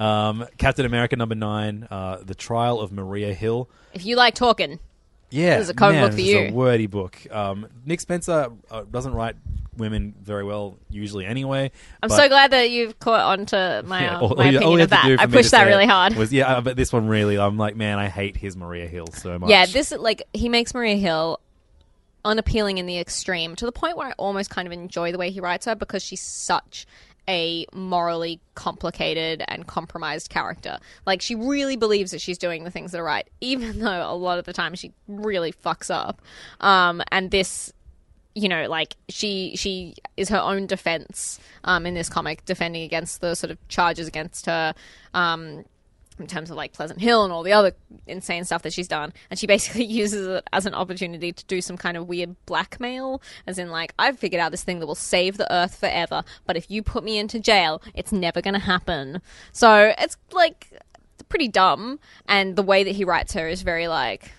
[0.00, 3.68] um, Captain America number nine, uh, The Trial of Maria Hill.
[3.92, 4.78] If you like talking,
[5.30, 7.18] Yeah, This is a comic man, book for is a wordy book.
[7.30, 9.36] Um, Nick Spencer uh, doesn't write
[9.78, 11.70] women very well usually anyway.
[12.02, 14.56] I'm but- so glad that you've caught on to my, Yeah, uh, all- my all
[14.56, 15.16] opinion of that.
[15.18, 16.14] I pushed that really hard.
[16.16, 19.38] Was yeah, but this one really, I'm like, man, I hate his Maria Hill so
[19.38, 19.50] much.
[19.50, 21.40] Yeah, this like he makes Maria Hill
[22.24, 25.30] unappealing in the extreme to the point where I almost kind of enjoy the way
[25.30, 26.86] he writes her because she's such
[27.28, 30.78] a morally complicated and compromised character.
[31.06, 34.14] Like she really believes that she's doing the things that are right, even though a
[34.14, 36.22] lot of the time she really fucks up.
[36.60, 37.72] Um, and this
[38.38, 43.20] you know, like she she is her own defense um, in this comic, defending against
[43.20, 44.74] the sort of charges against her.
[45.14, 45.64] Um,
[46.18, 47.72] in terms of like Pleasant Hill and all the other
[48.08, 49.12] insane stuff that she's done.
[49.30, 53.22] And she basically uses it as an opportunity to do some kind of weird blackmail,
[53.46, 56.56] as in, like, I've figured out this thing that will save the earth forever, but
[56.56, 59.22] if you put me into jail, it's never going to happen.
[59.52, 60.72] So it's like
[61.28, 62.00] pretty dumb.
[62.26, 64.32] And the way that he writes her is very like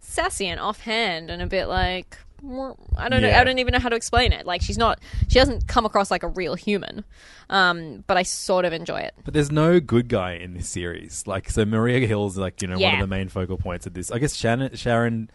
[0.00, 2.18] sassy and offhand and a bit like.
[2.42, 3.28] I don't know.
[3.28, 3.40] Yeah.
[3.40, 4.46] I don't even know how to explain it.
[4.46, 5.00] Like she's not.
[5.28, 7.04] She doesn't come across like a real human.
[7.50, 9.14] Um, but I sort of enjoy it.
[9.24, 11.26] But there's no good guy in this series.
[11.26, 14.10] Like, so Maria Hill's like you know one of the main focal points of this.
[14.12, 15.30] I guess Shannon, Sharon,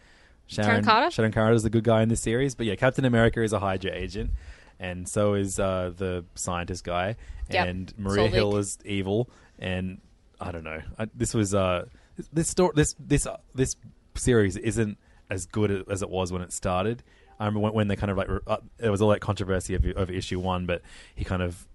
[0.48, 1.12] Sharon Carter?
[1.12, 2.56] Sharon Carter is the good guy in this series.
[2.56, 4.32] But yeah, Captain America is a Hydra agent,
[4.80, 7.16] and so is uh, the scientist guy,
[7.50, 7.68] Yep.
[7.68, 8.32] and Maria Selvig.
[8.34, 9.30] Hill is evil.
[9.60, 10.00] And
[10.40, 10.82] I don't know.
[10.98, 11.86] I, this was uh,
[12.32, 12.72] this story.
[12.76, 13.76] This this uh, this
[14.16, 14.98] series isn't
[15.34, 17.03] as good as it was when it started.
[17.39, 19.91] I remember when, when they kind of like uh, there was all that controversy over,
[19.91, 20.81] of issue one, but
[21.15, 21.68] he kind of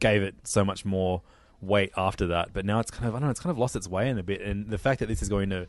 [0.00, 1.22] gave it so much more
[1.60, 2.52] weight after that.
[2.52, 4.18] But now it's kind of I don't know, it's kind of lost its way in
[4.18, 4.40] a bit.
[4.40, 5.66] And the fact that this is going to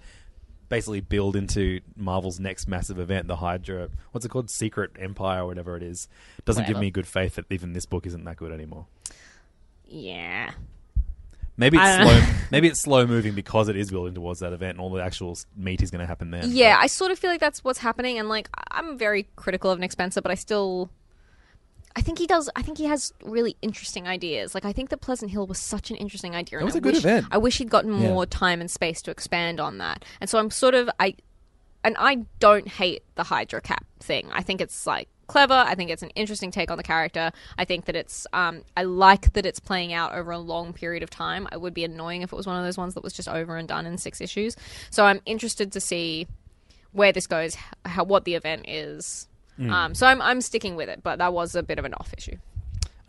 [0.69, 5.47] basically build into Marvel's next massive event, the Hydra, what's it called, Secret Empire or
[5.47, 6.07] whatever it is,
[6.45, 8.87] doesn't give me good faith that even this book isn't that good anymore.
[9.85, 10.51] Yeah.
[11.55, 12.21] Maybe it's slow.
[12.51, 15.37] maybe it's slow moving because it is building towards that event, and all the actual
[15.55, 16.43] meat is going to happen there.
[16.45, 19.79] Yeah, I sort of feel like that's what's happening, and like I'm very critical of
[19.79, 20.89] Nick Spencer, but I still,
[21.95, 22.49] I think he does.
[22.55, 24.55] I think he has really interesting ideas.
[24.55, 26.57] Like I think that Pleasant Hill was such an interesting idea.
[26.57, 27.27] and was I a good wish- event.
[27.29, 28.09] I wish he'd gotten Yeah.
[28.09, 30.03] more time and space to expand on that.
[30.21, 31.15] And so I'm sort of I,
[31.83, 34.29] and I don't hate the Hydra Cap thing.
[34.33, 35.55] I think it's like clever.
[35.55, 37.31] I think it's an interesting take on the character.
[37.57, 41.01] I think that it's um I like that it's playing out over a long period
[41.01, 41.47] of time.
[41.51, 43.57] I would be annoying if it was one of those ones that was just over
[43.57, 44.55] and done in six issues.
[44.91, 46.27] So I'm interested to see
[46.91, 49.27] where this goes, how what the event is.
[49.59, 49.71] Mm.
[49.71, 52.13] Um, so I'm I'm sticking with it, but that was a bit of an off
[52.15, 52.37] issue.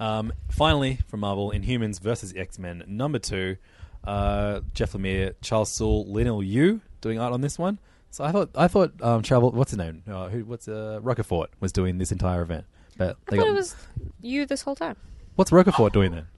[0.00, 3.58] Um, finally, from Marvel, Inhumans versus X Men number two,
[4.02, 7.78] uh, Jeff Lemire, Charles Soule, Leinil Yu doing art on this one.
[8.14, 10.04] So I thought I thought um, Travel, what's his name?
[10.08, 12.64] Uh, who, what's uh, Rocafort was doing this entire event.
[12.96, 13.74] But I they thought got, it was
[14.22, 14.94] you this whole time.
[15.34, 16.28] what's Rocafort doing then?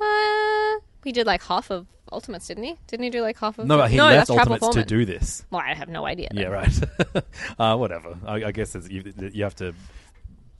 [0.00, 2.78] Uh, he did like half of Ultimates, didn't he?
[2.86, 3.66] Didn't he do like half of?
[3.66, 5.06] No, but he left that's Travel Ultimates to Foreman.
[5.06, 5.44] do this.
[5.50, 6.28] Well, I have no idea.
[6.32, 6.80] Yeah, right.
[7.58, 8.16] uh, whatever.
[8.24, 9.74] I, I guess it's, you, you have to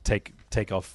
[0.03, 0.93] take take off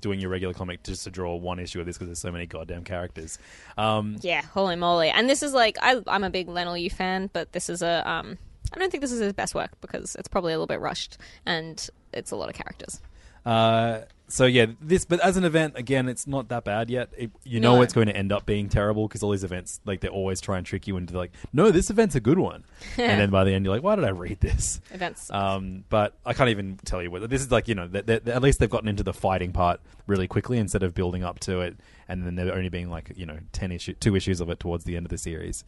[0.00, 2.46] doing your regular comic just to draw one issue of this because there's so many
[2.46, 3.38] goddamn characters.
[3.76, 5.10] Um, Yeah, holy moly!
[5.10, 8.08] And this is like I, I'm a big Leinil Yu fan, but this is a
[8.08, 8.38] um.
[8.72, 11.18] I don't think this is his best work because it's probably a little bit rushed
[11.44, 13.00] and it's a lot of characters.
[13.44, 17.10] Uh, so yeah, this but as an event, again, it's not that bad yet.
[17.16, 17.82] It, you know No.
[17.82, 20.58] it's going to end up being terrible because all these events, like they always try
[20.58, 22.64] and trick you into like, no, this event's a good one,
[22.98, 24.80] and then by the end you're like, why did I read this?
[24.90, 25.30] Events.
[25.30, 28.26] Um, but I can't even tell you whether this is like you know that that-
[28.26, 31.60] at least they've gotten into the fighting part really quickly instead of building up to
[31.60, 31.76] it,
[32.08, 34.82] and then there only being like you know ten issue two issues of it towards
[34.82, 35.62] the end of the series.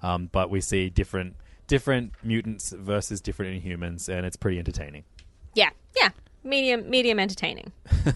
[0.00, 1.34] Um, but we see different
[1.66, 5.04] different mutants versus different Inhumans, and it's pretty entertaining.
[5.54, 5.70] Yeah,
[6.00, 6.10] yeah,
[6.44, 7.72] medium, medium entertaining.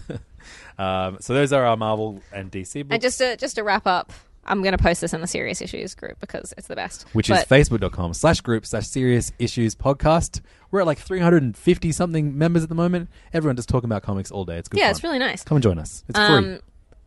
[0.79, 3.85] Um, so those are our Marvel and DC books, And just to just to wrap
[3.85, 4.11] up,
[4.45, 7.03] I'm going to post this in the serious issues group because it's the best.
[7.13, 10.41] which But- is facebook.com slash group slash serious issues podcast.
[10.71, 13.09] We're at like 350 something members at the moment.
[13.33, 14.57] Everyone just talking about comics all day.
[14.57, 14.91] It's good Yeah, fun.
[14.91, 15.43] it's really nice.
[15.43, 16.03] Come and join us.
[16.09, 16.57] It's free.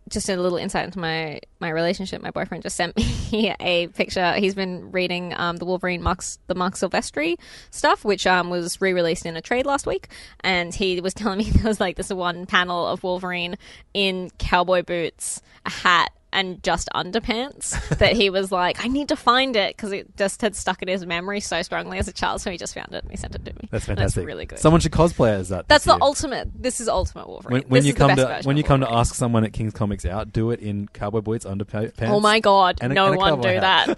[0.08, 2.22] Just a little insight into my my relationship.
[2.22, 2.96] My boyfriend just sent
[3.32, 4.32] me a picture.
[4.34, 7.36] He's been reading um, the Wolverine Marks the Marc Silvestri
[7.70, 10.08] stuff, which um, was re released in a trade last week,
[10.40, 13.56] and he was telling me there was like this one panel of Wolverine
[13.92, 16.12] in cowboy boots, a hat.
[16.34, 20.42] And just underpants that he was like, I need to find it because it just
[20.42, 22.40] had stuck in his memory so strongly as a child.
[22.40, 23.68] So he just found it and he sent it to me.
[23.70, 24.22] That's fantastic.
[24.22, 24.58] It's really good.
[24.58, 25.68] Someone should cosplay as that.
[25.68, 25.98] That's the year.
[26.02, 26.50] ultimate.
[26.60, 27.52] This is ultimate Wolverine.
[27.60, 29.44] When, when This you is the come best to when you come to ask someone
[29.44, 32.02] at King's Comics out, do it in cowboy boots, underpants.
[32.02, 32.78] Oh my god!
[32.80, 33.96] and a- no and one do hat.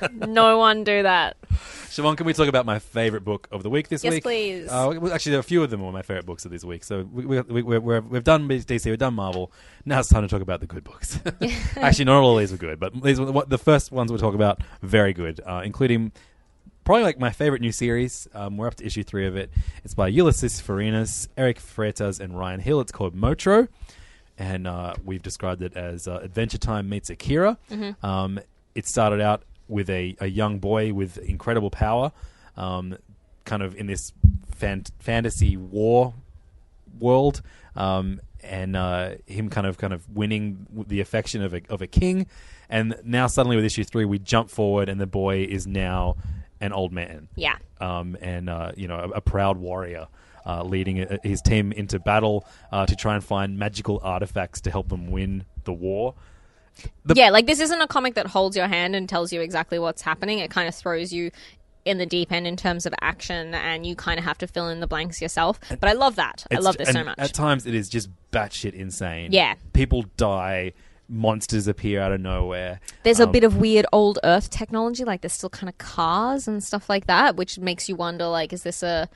[0.00, 0.12] that.
[0.28, 1.36] no one do that.
[1.88, 4.24] Siobhan, can we talk about my favorite book of the week this Yes, week?
[4.24, 4.68] Yes, please.
[4.70, 6.84] Uh, actually, there are a few of them were my favorite books of this week.
[6.84, 9.50] So we, we, we, we're, we're, we've done DC, we've done Marvel.
[9.86, 11.18] Now it's time to talk about the good books.
[11.76, 14.18] actually, not all of these are good, but these were the, the first ones we'll
[14.20, 16.12] talk about very good, uh, including
[16.84, 18.28] probably like my favorite new series.
[18.34, 19.50] Um, we're up to issue three of it.
[19.84, 22.80] It's by Ulysses Farinas, Eric Freitas, and Ryan Hill.
[22.80, 23.68] It's called Motro,
[24.38, 27.58] and uh, we've described it as uh, Adventure Time meets Akira.
[27.70, 28.02] Mhm.
[28.04, 28.40] Um,
[28.74, 32.12] it started out with a, a young boy with incredible power,
[32.56, 32.96] um,
[33.44, 34.12] kind of in this
[34.54, 36.14] fan- fantasy war
[37.00, 37.42] world,
[37.74, 41.86] um, and uh, him kind of kind of winning the affection of a of a
[41.86, 42.26] king.
[42.68, 46.16] And now suddenly with issue three, we jump forward, and the boy is now
[46.60, 47.28] an old man.
[47.36, 47.56] Yeah.
[47.80, 50.08] Um, and uh, you know, a, a proud warrior.
[50.48, 54.70] Uh, leading uh, his team into battle uh, to try and find magical artifacts to
[54.70, 56.14] help them win the war.
[57.16, 60.02] yeah, like this isn't a comic that holds your hand and tells you exactly what's
[60.02, 60.38] happening.
[60.38, 61.32] It kind of throws you
[61.86, 64.68] in the deep end in terms of action, and you kind of have to fill
[64.68, 65.58] in the blanks yourself.
[65.68, 66.44] But I love that.
[66.50, 67.18] I love this so much.
[67.18, 69.32] At times, it is just batshit insane.
[69.32, 69.54] Yeah.
[69.72, 70.72] people die,
[71.08, 72.80] monsters appear out of nowhere.
[73.04, 76.48] There's a Um, bit of weird old Earth technology, like there's still kind of cars
[76.48, 79.08] and stuff like that, which makes you wonder, like, is this a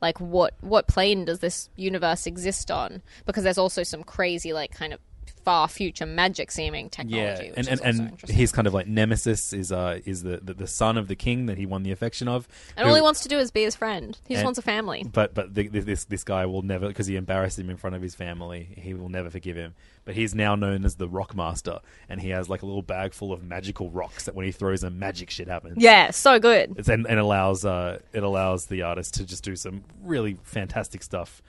[0.00, 3.02] like what what plane does this universe exist on?
[3.26, 5.00] Because there's also some crazy, like, kind of
[5.44, 7.46] far future magic seeming technology.
[7.46, 10.66] Yeah, and and, and he's kind of like nemesis is uh is the, the the
[10.66, 12.46] son of the king that he won the affection of,
[12.76, 14.18] and who- all he wants to do is be his friend.
[14.26, 15.04] He just and- wants a family.
[15.10, 18.02] But but the, this this guy will never because he embarrassed him in front of
[18.02, 18.68] his family.
[18.76, 19.74] He will never forgive him.
[20.04, 21.78] But he's now known as the Rock Master,
[22.08, 24.80] and he has like a little bag full of magical rocks that when he throws
[24.80, 25.76] them, magic shit happens.
[25.78, 26.74] Yeah, so good.
[26.76, 31.02] It's, and, and allows uh, it allows the artist to just do some really fantastic
[31.04, 31.40] stuff.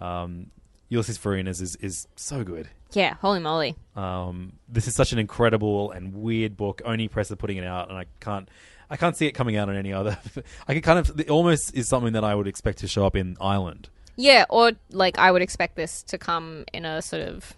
[0.00, 0.46] Um,
[0.90, 2.68] Ulysses Farinas is is so good.
[2.92, 3.76] Yeah, holy moly.
[3.96, 6.82] Um, this is such an incredible and weird book.
[6.84, 8.48] Oni Press are putting it out, and I can't,
[8.90, 10.18] I can't see it coming out on any other.
[10.68, 13.14] I can kind of, it almost is something that I would expect to show up
[13.14, 13.88] in Ireland.
[14.16, 17.54] Yeah, or like I would expect this to come in a sort of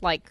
[0.00, 0.28] like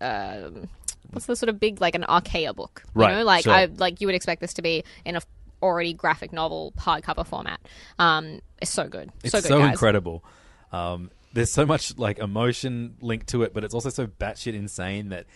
[0.00, 0.68] um
[1.10, 2.82] what's the sort of big like an Archaia book.
[2.94, 3.24] You Right, know?
[3.24, 3.52] Like sure.
[3.52, 5.20] I like you would expect this to be in a
[5.62, 7.60] already graphic novel hardcover format.
[7.98, 9.12] Um it's so good.
[9.22, 9.70] It's so so, good, guys.
[9.72, 10.24] incredible.
[10.74, 15.10] Um, there's so much like emotion linked to it, but it's also so batshit insane
[15.10, 15.26] that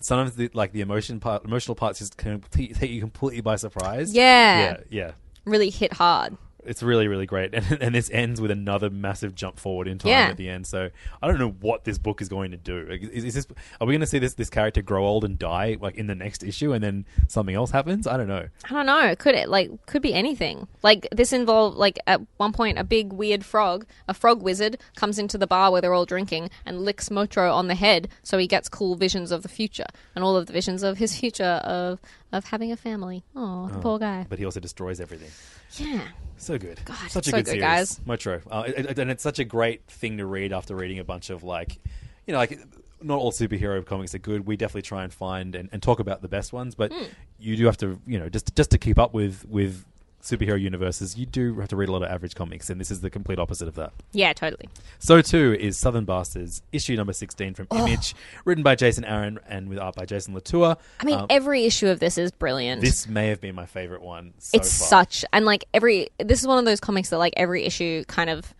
[0.00, 4.14] sometimes the like the emotion part, emotional parts just can take you completely by surprise.
[4.14, 4.60] Yeah.
[4.60, 5.10] yeah, yeah.
[5.44, 6.36] Really hit hard.
[6.64, 10.10] It's really, really great, and, and this ends with another massive jump forward in time
[10.10, 10.28] Yeah.
[10.28, 10.66] at the end.
[10.66, 10.90] So
[11.22, 12.86] I don't know what this book is going to do.
[12.88, 13.46] Like, Is, is this?
[13.80, 16.14] Are we going to see this this character grow old and die like in the
[16.14, 18.06] next issue, and then something else happens?
[18.06, 18.46] I don't know.
[18.64, 19.14] I don't know.
[19.16, 20.68] Could it like could be anything?
[20.82, 25.18] Like this involved like at one point a big weird frog, a frog wizard comes
[25.18, 28.46] into the bar where they're all drinking and licks Motro on the head, so he
[28.46, 32.00] gets cool visions of the future and all of the visions of his future of
[32.32, 33.24] of having a family.
[33.34, 34.26] Oh, poor guy.
[34.28, 35.30] But he also destroys everything.
[35.76, 36.02] Yeah.
[36.36, 36.80] So good.
[36.84, 37.62] God, such a so good, good, series.
[37.62, 38.00] guys.
[38.06, 38.40] Motro.
[38.50, 41.30] Uh, it, it- and it's such a great thing to read after reading a bunch
[41.30, 41.78] of like,
[42.26, 42.58] you know, like
[43.02, 44.46] not all superhero comics are good.
[44.46, 47.04] We definitely try and find and, and talk about the best ones, but Hmm.
[47.38, 49.84] you do have to, you know, just just to keep up with with
[50.22, 53.00] superhero universes, you do have to read a lot of average comics, and this is
[53.00, 53.92] the complete opposite of that.
[54.12, 54.68] Yeah, totally.
[54.98, 57.86] So too is Southern Bastards, issue number sixteen from Oh.
[57.86, 58.14] Image,
[58.44, 60.76] written by Jason Aaron and with art by Jason Latour.
[61.00, 62.80] I mean, Um, every issue of this is brilliant.
[62.82, 64.34] this may have been my favorite one.
[64.38, 64.88] So it's far.
[64.88, 68.28] such and like every this is one of those comics that like every issue kind
[68.30, 68.52] of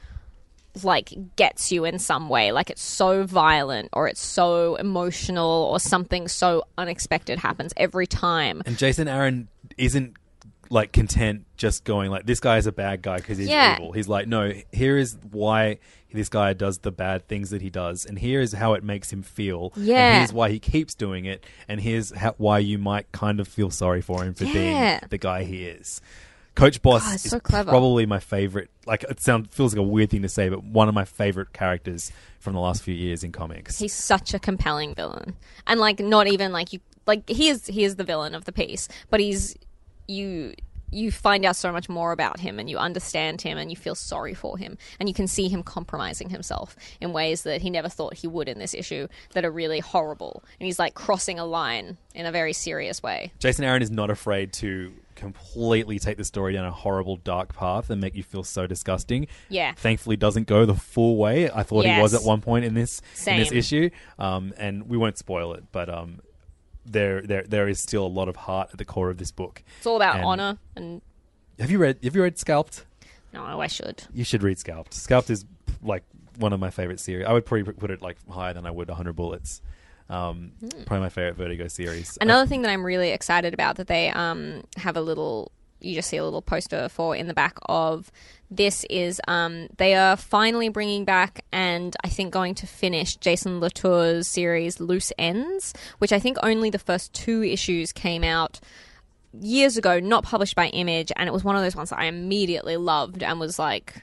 [0.84, 5.80] like gets you in some way like it's so violent or it's so emotional or
[5.80, 10.14] something so unexpected happens every time And Jason Aaron isn't
[10.72, 13.74] like content just going like this guy is a bad guy because he's Yeah.
[13.76, 13.92] evil.
[13.92, 15.78] He's like, no, here is why
[16.12, 19.12] this guy does the bad things that he does, and here is how it makes
[19.12, 19.72] him feel.
[19.76, 19.97] Yeah.
[20.12, 23.47] and here's why he keeps doing it, and here's how, why you might kind of
[23.48, 24.52] feel sorry for him for Yeah.
[25.01, 26.01] being the guy he is.
[26.56, 28.70] Coach Boss God, is so probably my favorite.
[28.86, 31.52] Like it sounds feels like a weird thing to say, but one of my favorite
[31.52, 32.10] characters
[32.40, 33.78] from the last few years in comics.
[33.78, 35.36] he's such a compelling villain
[35.66, 38.52] and like not even like you like he is he is the villain of the
[38.52, 39.56] piece but he's
[40.10, 40.54] you
[40.92, 43.94] you find out so much more about him and you understand him and you feel
[43.94, 47.88] sorry for him and you can see him compromising himself in ways that he never
[47.88, 51.44] thought he would in this issue that are really horrible and he's like crossing a
[51.44, 56.24] line in a very serious way Jason Aaron is not afraid to completely take the
[56.24, 59.26] story down a horrible dark path and make you feel so disgusting.
[59.50, 59.74] Yeah.
[59.74, 61.50] Thankfully doesn't go the full way.
[61.50, 63.90] I thought he was at one point in this in this issue.
[64.18, 66.20] Um, and we won't spoil it, but um,
[66.86, 69.62] there there there is still a lot of heart at the core of this book.
[69.78, 71.02] it's all about And- honor and
[71.59, 72.85] Have you read have you read Scalped?
[73.32, 74.94] no i should You should read Scalped.
[74.94, 75.44] Scalped is
[75.82, 76.02] like
[76.39, 77.27] one of my favorite series.
[77.27, 79.61] I would probably put it like higher than I would 100 Bullets.
[80.09, 80.52] Um,
[80.86, 82.15] Probably my favorite Vertigo series.
[82.16, 82.23] Hmm.
[82.23, 86.09] Another thing that I'm really excited about that they um, have a little, you just
[86.09, 88.11] see a little poster for in the back of
[88.51, 93.61] this is um, they are finally bringing back and I think going to finish Jason
[93.61, 98.59] Latour's series Loose Ends, which I think only the first two issues came out
[99.39, 102.07] years ago, not published by Image, and it was one of those ones that I
[102.07, 104.02] immediately loved and was like.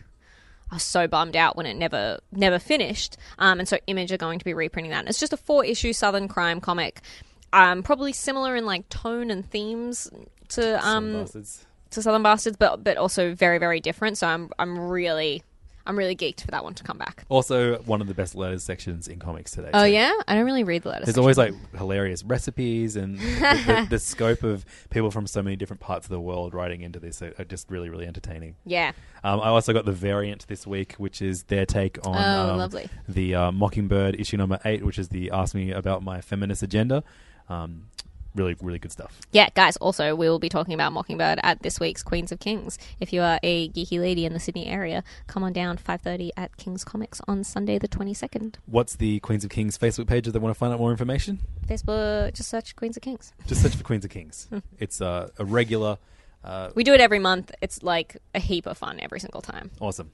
[0.70, 3.16] I was so bummed out when it never never finished.
[3.40, 4.99] Um, and so Image are going to be reprinting that.
[4.99, 6.99] And it's just a four issue Southern crime comic,
[7.54, 10.10] um, probably similar in like tone and themes
[10.49, 11.26] to um.
[11.91, 14.18] To Southern Bastards, but but also very very different.
[14.18, 15.43] So I'm I'm really
[15.85, 17.23] I'm really geeked for that one to come back.
[17.30, 19.69] Also, one of the best letters sections in comics today.
[19.73, 19.91] Oh too.
[19.91, 21.05] yeah, I don't really read the letters.
[21.05, 25.55] There's always like hilarious recipes and the, the, the scope of people from so many
[25.55, 28.55] different parts of the world writing into this are, are just really, really entertaining.
[28.65, 28.91] Yeah.
[29.23, 32.57] Um, I also got the variant this week, which is their take on Oh, um,
[32.57, 32.89] lovely.
[33.07, 37.01] the uh, Mockingbird issue number eight, which is the Ask Me About My Feminist Agenda.
[37.47, 37.84] Um,
[38.38, 39.19] really, really good stuff.
[39.31, 42.77] Yeah, guys, also, we will be talking about Mockingbird at this week's Queens of Kings.
[42.99, 46.55] If you are a geeky lady in the Sydney area, come on down 5.30 at
[46.57, 48.55] King's Comics on Sunday the 22nd.
[48.65, 51.39] What's the Queens of Kings Facebook page if they want to find out more information?
[51.68, 53.34] Facebook, just search Queens of Kings.
[53.47, 54.47] Just search for Queens of Kings.
[54.80, 55.97] it's uh, a regular.
[56.43, 57.51] Uh, We do it every month.
[57.61, 59.72] It's like a heap of fun every single time.
[59.81, 60.11] Awesome.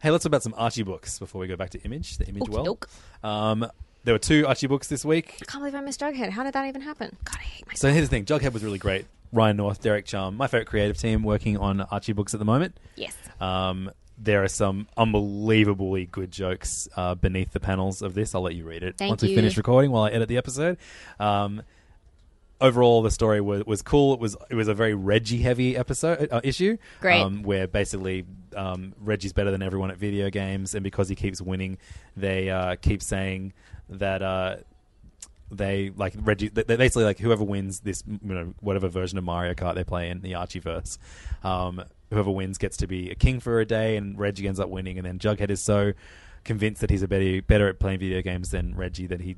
[0.00, 2.42] Hey, let's talk about some Archie books before we go back to Image, the Image
[2.42, 2.78] Okey Well.
[3.22, 3.66] Um,
[4.04, 5.38] there were two Archie books this week.
[5.42, 6.30] I can't believe I missed Jughead.
[6.30, 7.16] How did that even happen?
[7.24, 7.78] God, I hate myself.
[7.78, 9.06] So here's the thing Jughead was really great.
[9.32, 12.78] Ryan North, Derek Charm, my favorite creative team working on Archie books at the moment.
[12.96, 13.16] Yes.
[13.40, 18.34] Um, there are some unbelievably good jokes uh, beneath the panels of this.
[18.34, 19.34] I'll let you read it Thank once we you.
[19.34, 20.76] finish recording while I edit the episode.
[21.18, 21.62] Um,
[22.60, 24.14] overall, the story was, was cool.
[24.14, 26.76] It was it was a very Reggie heavy episode uh, issue.
[27.00, 27.20] Great.
[27.20, 28.24] Um, where basically
[28.54, 31.78] um, Reggie's better than everyone at video games, and because he keeps winning,
[32.16, 33.54] they uh, keep saying
[33.98, 34.22] that.
[34.22, 34.56] Uh,
[35.50, 36.48] they like Reggie.
[36.48, 39.84] They they basically like whoever wins this, you know, whatever version of Mario Kart they
[39.84, 40.96] play in the Archieverse,
[41.44, 44.70] um, whoever wins gets to be a king for a day, and Reggie ends up
[44.70, 44.96] winning.
[44.96, 45.92] And then Jughead is so
[46.44, 49.36] convinced that he's a better better at playing video games than Reggie that he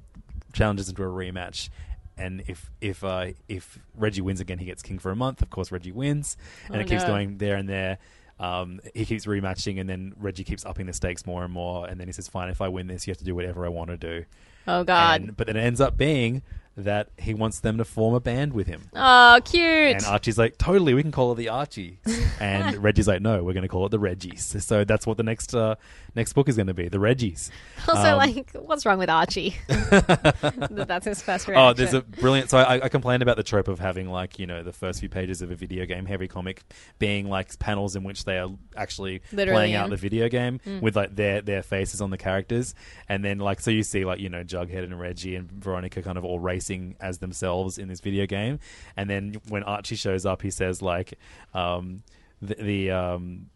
[0.53, 1.69] challenges him to a rematch.
[2.17, 5.43] And if if uh, if Reggie wins again, he gets king for a month.
[5.43, 6.37] Of course, Reggie wins,
[6.69, 7.09] and Oh, it keeps no.
[7.09, 7.99] going there and there.
[8.45, 11.87] Um, he keeps rematching, and then Reggie keeps upping the stakes more and more.
[11.87, 13.69] And then he says, "Fine, if I win this, you have to do whatever I
[13.69, 14.25] want to do."
[14.67, 15.21] Oh, God.
[15.23, 16.43] And- but then it ends up being
[16.77, 18.83] that he wants them to form a band with him.
[18.95, 19.63] Oh, cute.
[19.97, 22.01] And Archie's like, totally, we can call it the Archie.
[22.41, 24.61] And Reggie's like, no, we're going to call it the Reggies.
[24.61, 25.77] So that's what the next uh,
[26.17, 27.51] next book is going to be, the Reggies.
[27.89, 29.55] Also, Um, like, what's wrong with Archie?
[29.69, 31.55] That's his first reaction.
[31.57, 32.51] Oh, there's a brilliant.
[32.51, 35.09] So I, I complained about the trope of having like you know the first few
[35.09, 36.63] pages of a video game heavy comic
[36.99, 40.81] being like panels in which they are actually Literally playing out the video game Mm.
[40.81, 42.75] with like their their faces on the characters,
[43.09, 46.17] and then like so you see like you know Jughead and Reggie and Veronica kind
[46.17, 46.64] of all racing
[47.01, 48.59] as themselves in this video game,
[48.97, 51.15] and then when Archie shows up, he says like
[51.53, 52.03] um,
[52.41, 53.47] the, the um,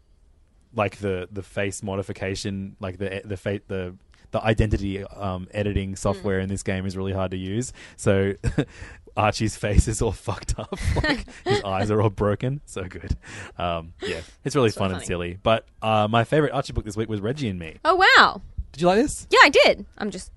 [0.73, 3.95] like the the face modification, like the the fa- the
[4.31, 7.73] the identity um, editing software in this game is really hard to use.
[7.97, 8.33] So
[9.17, 12.61] Archie's face is all fucked up, like his eyes are all broken.
[12.65, 13.15] So good.
[13.57, 15.37] Um, yeah, it's really fun and silly.
[15.41, 17.77] But uh, my favorite Archie book this week was Reggie and Me.
[17.83, 18.41] Oh, wow.
[18.71, 19.27] Did you like this?
[19.29, 19.85] Yeah, I did.
[19.97, 20.31] I'm just,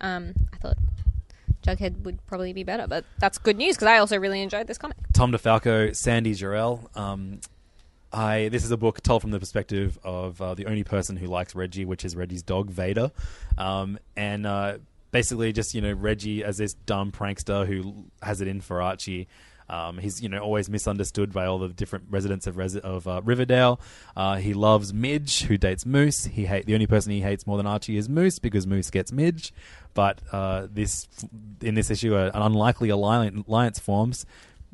[0.00, 0.76] um, I thought
[1.66, 4.78] Jughead would probably be better, but that's good news because I also really enjoyed this
[4.78, 4.96] comic.
[5.12, 6.96] Tom DeFalco, Sandy Jarrell.
[6.96, 7.40] Um,
[8.12, 11.26] I this is a book told from the perspective of uh, the only person who
[11.26, 13.10] likes Reggie, which is Reggie's dog Vader,
[13.58, 14.78] um, and uh,
[15.10, 19.28] basically just you know Reggie as this dumb prankster who has it in for Archie.
[19.68, 23.20] Um, he's you know always misunderstood by all the different residents of Resi- of uh,
[23.24, 23.80] Riverdale.
[24.16, 26.24] Uh, he loves Midge, who dates Moose.
[26.26, 29.12] He hate the only person he hates more than Archie is Moose because Moose gets
[29.12, 29.52] Midge.
[29.94, 31.08] But uh, this
[31.62, 34.26] in this issue, uh, an unlikely alliance, forms,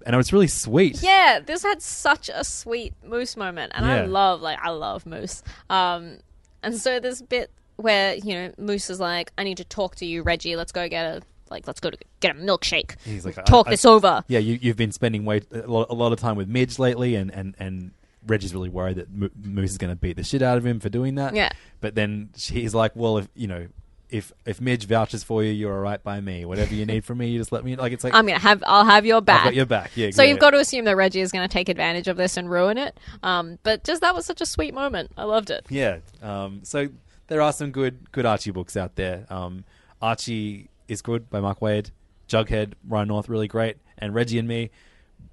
[0.05, 1.02] and it was really sweet.
[1.02, 5.43] Yeah, this had such a sweet Moose moment, and I love, like, I love Moose.
[5.70, 6.19] Um,
[6.62, 10.06] and so this bit where you know Moose is like, "I need to talk to
[10.06, 10.56] you, Reggie.
[10.56, 11.23] Let's go get a
[11.53, 12.97] like, let's go to get a milkshake.
[13.05, 15.87] He's like, talk I- I- this over." Yeah, you, you've been spending way a lot,
[15.91, 17.93] a lot of time with Midge lately, and and and
[18.27, 20.81] Reggie's really worried that Mo- Moose is going to beat the shit out of him
[20.81, 21.35] for doing that.
[21.35, 21.51] Yeah.
[21.81, 23.69] But then he's like, well, if you know.
[24.11, 26.45] If if Midge vouches for you, you're all right by me.
[26.45, 27.77] Whatever you need from me, you just let me.
[27.77, 29.39] Like it's like I'm gonna have, I'll have your back.
[29.39, 29.91] I've got your back.
[29.95, 30.11] Yeah.
[30.11, 32.51] So you've got to assume that Reggie is going to take advantage of this and
[32.51, 33.01] ruin it.
[33.23, 35.12] Um, but just that was such a sweet moment.
[35.16, 35.65] I loved it.
[35.70, 36.01] Yeah.
[36.20, 36.91] Um, so
[37.29, 39.24] there are some good good Archie books out there.
[39.31, 39.65] Um,
[40.03, 41.90] Archie is good by Mark Waid.
[42.28, 44.70] Jughead, Ryan North, really great, and Reggie and me,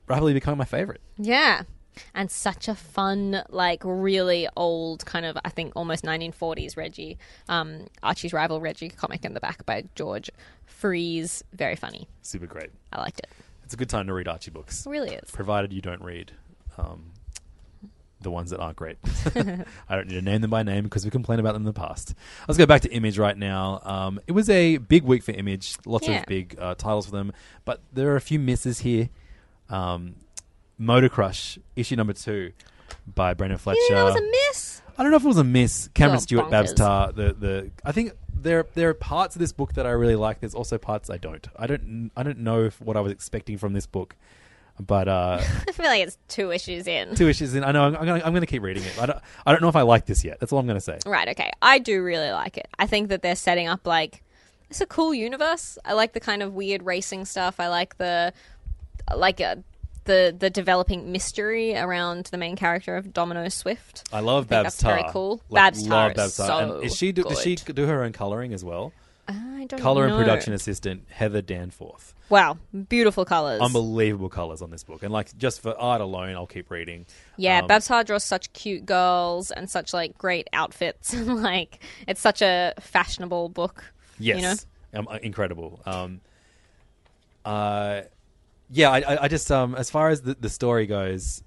[0.08, 1.02] rapidly becoming my favorite.
[1.18, 1.64] Yeah.
[2.14, 7.18] And such a fun, like really old kind of, I think almost 1940s Reggie,
[7.48, 10.30] um, Archie's rival Reggie comic in the back by George
[10.82, 11.44] Frese.
[11.54, 12.08] Very funny.
[12.22, 12.70] Super great.
[12.94, 13.30] I liked it.
[13.64, 14.86] It's a good time to read Archie books.
[14.86, 15.30] It really is.
[15.32, 16.32] Provided you don't read
[16.78, 17.09] um,
[18.22, 18.98] the ones that aren't great.
[19.36, 21.74] I don't need to name them by name because we complained about them in the
[21.74, 22.14] past.
[22.48, 23.80] Let's go back to Image right now.
[23.84, 26.20] Um, it was a big week for Image, lots Yeah.
[26.20, 27.32] of big uh, titles for them,
[27.66, 29.10] but there are a few misses here.
[29.70, 30.16] Um,
[30.78, 32.52] Motor Crush, issue number two
[33.14, 33.80] by Brenden Fletcher.
[33.90, 34.82] You was a miss?
[34.98, 35.90] I don't know if it was a miss.
[35.94, 36.52] Cameron Oh, Stewart, bonkers.
[36.52, 37.12] Babs Tarr.
[37.12, 40.40] The the I think there there are parts of this book that I really like.
[40.40, 41.46] There's also parts I don't.
[41.58, 44.16] I don't I don't know if what I was expecting from this book
[44.80, 47.16] But uh, I feel like it's two issues in.
[47.16, 47.64] two issues in.
[47.64, 49.00] I know I'm, I'm gonna I'm gonna keep reading it.
[49.02, 50.40] I don't I don't know if I like this yet.
[50.40, 51.00] That's all I'm gonna say.
[51.06, 51.52] Right, okay.
[51.62, 52.68] I do really like it.
[52.78, 54.24] I think that they're setting up like
[54.70, 55.78] it's a cool universe.
[55.84, 57.60] I like the kind of weird racing stuff.
[57.60, 58.34] I like the
[59.16, 59.58] like uh,
[60.06, 64.04] the the developing mystery around the main character of Domino Swift.
[64.14, 65.42] I love I Babs that's very cool.
[65.50, 68.14] Like, Babs love is Babs so And is she do, does she do her own
[68.14, 68.94] coloring as well?
[69.28, 69.78] I don't know.
[69.78, 72.14] Color and production assistant Heather Danforth.
[72.30, 72.58] Wow,
[72.90, 73.60] beautiful colors.
[73.62, 77.06] Unbelievable colors on this book, and like just for art alone, I'll keep reading.
[77.38, 81.14] Yeah, Um, Tarr draws such cute girls and such like great outfits.
[81.16, 83.84] like it's such a fashionable book.
[84.20, 84.36] Yes,
[84.94, 85.00] you know.
[85.00, 85.80] um, uh, incredible.
[85.86, 86.22] Um,
[87.46, 88.02] uh,
[88.70, 91.42] yeah, I, I, I just um, as far as the, the story goes,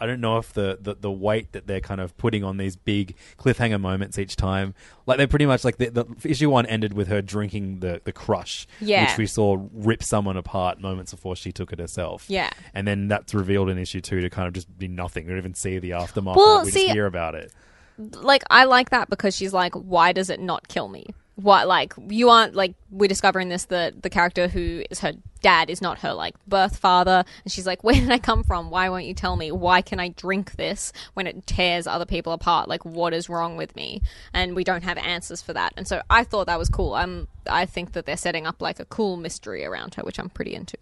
[0.00, 2.76] I don't know if the, the, the weight that they're kind of putting on these
[2.76, 4.74] big cliffhanger moments each time,
[5.06, 8.12] like they're pretty much like the, the issue one ended with her drinking the the
[8.12, 9.06] crush, Yeah.
[9.08, 12.24] which we saw rip someone apart moments before she took it herself.
[12.28, 12.50] Yeah.
[12.74, 15.24] and then that's revealed in issue two to kind of just be nothing.
[15.26, 16.36] We don't even see the aftermath.
[16.36, 17.52] Well, we see- just hear about it.
[17.98, 21.06] like I like that because she's like, why does it not kill me?
[21.40, 25.70] What like you aren't like we're discovering this that the character who is her dad
[25.70, 28.70] is not her like birth father, and she's like, where did I come from?
[28.70, 29.52] Why won't you tell me?
[29.52, 32.68] Why can I drink this when it tears other people apart?
[32.68, 34.02] Like what is wrong with me?
[34.34, 35.74] And we don't have answers for that.
[35.76, 36.94] And so I thought that was cool.
[36.94, 40.30] I'm I think that they're setting up like a cool mystery around her, which I'm
[40.30, 40.78] pretty into.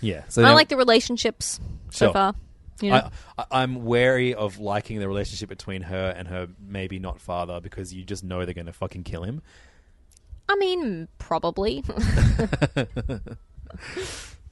[0.00, 1.60] Yeah, so I like the relationships
[1.90, 2.12] so Sure.
[2.14, 2.34] far.
[2.80, 3.10] You know?
[3.38, 7.92] I, I'm wary of liking the relationship between her and her maybe not father because
[7.92, 9.42] you just know they're going to fucking kill him.
[10.50, 11.84] I mean, probably.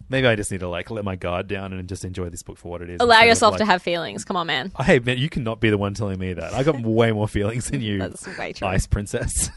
[0.08, 2.56] Maybe I just need to like let my guard down and just enjoy this book
[2.56, 3.00] for what it is.
[3.00, 4.24] Allow yourself to have feelings.
[4.24, 4.70] Come on, man.
[4.80, 6.54] Hey man, you cannot be the one telling me that.
[6.54, 8.68] I got way more feelings than you, That's way true.
[8.68, 9.50] Ice Princess.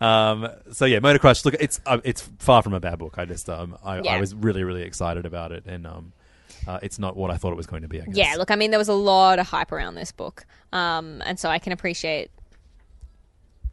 [0.00, 0.48] um.
[0.70, 1.44] So yeah, Motor Crush.
[1.44, 3.18] Look, it's uh, it's far from a bad book.
[3.18, 6.12] I just um I, I was really really excited about it, and um,
[6.68, 8.00] uh, it's not what I thought it was going to be.
[8.00, 8.16] I guess.
[8.16, 11.38] Yeah, look, I mean, there was a lot of hype around this book, um, and
[11.38, 12.30] so I can appreciate.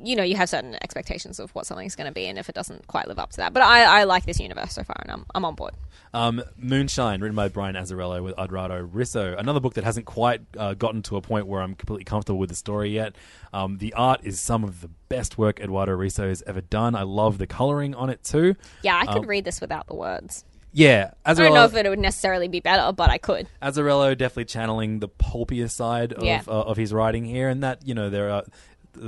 [0.02, 2.56] You know, you have certain expectations of what something's going to be, and if it
[2.56, 5.12] doesn't quite live up to that, but I, I like this universe so far, and
[5.12, 5.74] I'm, I'm on board.
[6.14, 9.38] Um, Moonshine, written by Brian Azzarello with Eduardo Risso.
[9.38, 12.50] Another book that hasn't quite uh, gotten to a point where I'm completely comfortable with
[12.50, 13.16] the story yet.
[13.54, 16.96] Um, the art is some of the best work Eduardo Risso has ever done.
[16.96, 18.56] I love the coloring on it too.
[18.82, 20.46] Yeah, I could Um, read this without the words.
[20.72, 23.48] Yeah, I don't know if it would necessarily be better, but I could.
[23.62, 26.44] Azzarello definitely channeling the pulpier side of, Yeah.
[26.48, 28.44] uh, of his writing here, and that you know there are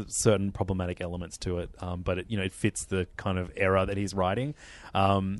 [0.07, 3.51] certain problematic elements to it, um, but it, you know it fits the kind of
[3.55, 4.55] era that he's writing.
[4.93, 5.39] Um,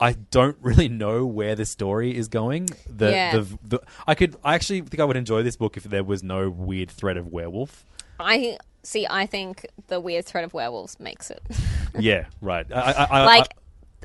[0.00, 2.68] I don't really know where the story is going.
[2.88, 3.36] The, Yeah.
[3.38, 6.22] the, the I could I actually think I would enjoy this book if there was
[6.22, 7.84] no weird threat of werewolf.
[8.18, 9.06] I see.
[9.08, 11.42] I think the weird threat of werewolves makes it.
[11.98, 12.66] yeah, right.
[12.72, 13.46] I, I, I, like I-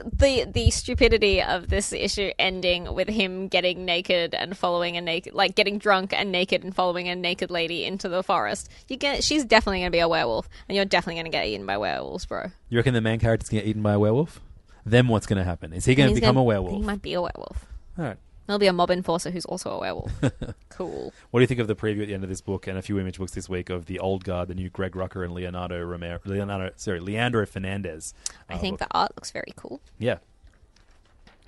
[0.03, 5.33] the the stupidity of this issue ending with him getting naked and following a naked
[5.33, 8.69] like getting drunk and naked and following a naked lady into the forest.
[8.87, 11.45] You get she's definitely going to be a werewolf and you're definitely going to get
[11.47, 12.47] eaten by werewolves, bro.
[12.69, 14.39] you reckon the main character's gonna get eaten by a werewolf?
[14.85, 15.73] Then what's gonna happen?
[15.73, 16.73] Is he gonna he's become gonna- a werewolf?
[16.73, 17.65] He might be a werewolf.
[17.97, 18.17] All right.
[18.49, 20.11] There'll be a mob enforcer who's also a werewolf.
[20.69, 21.13] cool.
[21.29, 22.81] What do you think of the preview at the end of this book and a
[22.81, 25.79] few image books this week of the old guard, the new Greg Rucka and Leonardo
[25.83, 28.15] Romero, Leonardo, sorry, Leandro Fernandez?
[28.49, 29.81] I uh, think the art looks very cool.
[29.99, 30.17] yeah,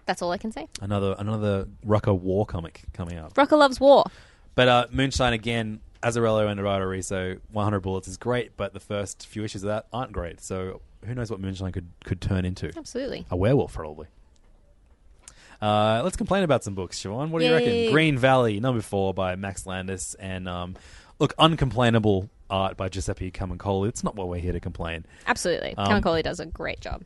[0.05, 0.67] That's all I can say.
[0.79, 3.33] another another Rucka war comic coming up.
[3.33, 4.03] Rucka loves war.
[4.53, 9.25] But uh, Moonshine again, Azzarello and Eduardo Risso, 100 Bullets is great, but the first
[9.25, 10.39] few issues of that aren't great.
[10.39, 12.71] So who knows what Moonshine could could turn into?
[12.77, 13.25] Absolutely.
[13.31, 14.05] A werewolf, probably.
[15.61, 17.29] Uh, let's complain about some books, Siobhan.
[17.29, 17.91] What do you reckon?
[17.91, 20.75] Green Valley, number four by Max Landis, and um,
[21.19, 23.89] look, uncomplainable art by Giuseppe Camuncoli.
[23.89, 25.05] It's not what we're here to complain.
[25.27, 25.75] Absolutely.
[25.77, 27.03] Um, Camuncoli does a great job.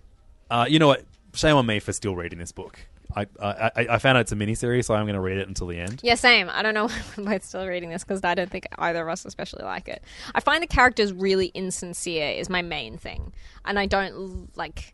[0.49, 1.03] Uh, you know what?
[1.33, 2.79] Shame on me for still reading this book.
[3.15, 5.47] I I, I I found out it's a miniseries, so I'm going to read it
[5.47, 5.99] until the end.
[6.03, 6.49] Yeah, same.
[6.49, 9.09] I don't know why we're both still reading this because I don't think either of
[9.09, 10.01] us especially like it.
[10.33, 13.33] I find the characters really insincere is my main thing,
[13.65, 14.93] and I don't like.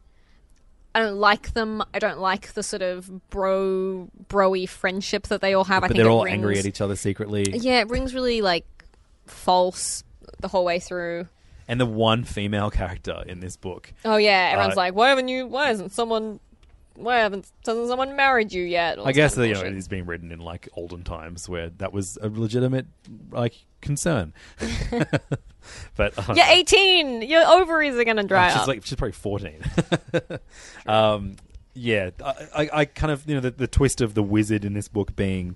[0.94, 1.84] I don't like them.
[1.94, 5.84] I don't like the sort of bro broy friendship that they all have.
[5.84, 7.46] I but think they're all rings, angry at each other secretly.
[7.54, 8.66] Yeah, it rings really like
[9.26, 10.04] false
[10.40, 11.28] the whole way through.
[11.68, 13.94] And the one female character in this book.
[14.04, 15.48] Oh yeah, everyone's Uh, like, why haven't you?
[15.48, 16.40] Why hasn't someone?
[16.96, 19.00] Why haven't hasn't someone married you yet?
[19.00, 21.04] All I guess kind that, of you know it is being written in like olden
[21.04, 22.88] times where that was a legitimate
[23.32, 24.34] like concern.
[25.96, 27.22] but I You're 18.
[27.24, 28.68] Your ovaries are gonna dry she's up.
[28.68, 29.62] like she's probably fourteen.
[30.86, 31.36] um,
[31.74, 34.74] yeah, I, I, I kind of you know the, the twist of the wizard in
[34.74, 35.56] this book being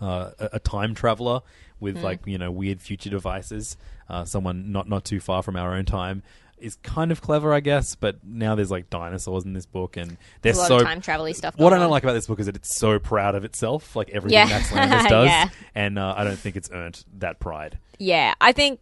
[0.00, 1.40] uh, a, a time traveler
[1.80, 2.04] with Hmm.
[2.04, 3.76] like you know weird future devices.
[4.08, 6.22] Uh, someone not not too far from our own time.
[6.58, 7.94] is kind of clever, I guess.
[7.94, 10.10] But now there's like dinosaurs in this book, and
[10.42, 11.56] they're There's a lot so of time travel stuff.
[11.58, 11.90] What I don't on.
[11.90, 14.46] like about this book is that it's so proud of itself, like everything Yeah.
[14.46, 15.48] Max Landis does, Yeah.
[15.74, 17.78] and uh, I don't think it's earned that pride.
[17.98, 18.80] Yeah, I think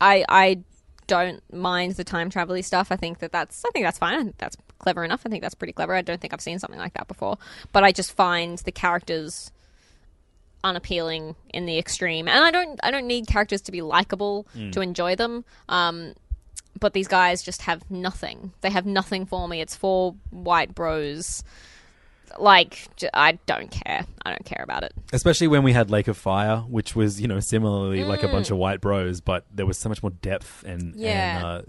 [0.00, 0.60] I I
[1.06, 2.92] don't mind the time travel stuff.
[2.92, 4.14] I think that that's I think that's fine.
[4.18, 5.22] I think that's clever enough.
[5.26, 5.94] I think that's pretty clever.
[5.94, 7.36] I don't think I've seen something like that before.
[7.72, 9.50] But I just find the characters
[10.62, 14.72] unappealing in the extreme, and I don't I don't need characters to be likable Mm.
[14.72, 15.44] to enjoy them.
[15.68, 16.14] Um,
[16.78, 18.52] but these guys just have nothing.
[18.60, 19.60] They have nothing for me.
[19.60, 21.42] It's four white bros.
[22.38, 24.06] Like j- I don't care.
[24.24, 24.92] I don't care about it.
[25.12, 28.32] Especially when we had Lake of Fire, which was you know similarly like a Mm.
[28.32, 31.36] bunch of white bros, but there was so much more depth and Yeah.
[31.36, 31.62] and uh,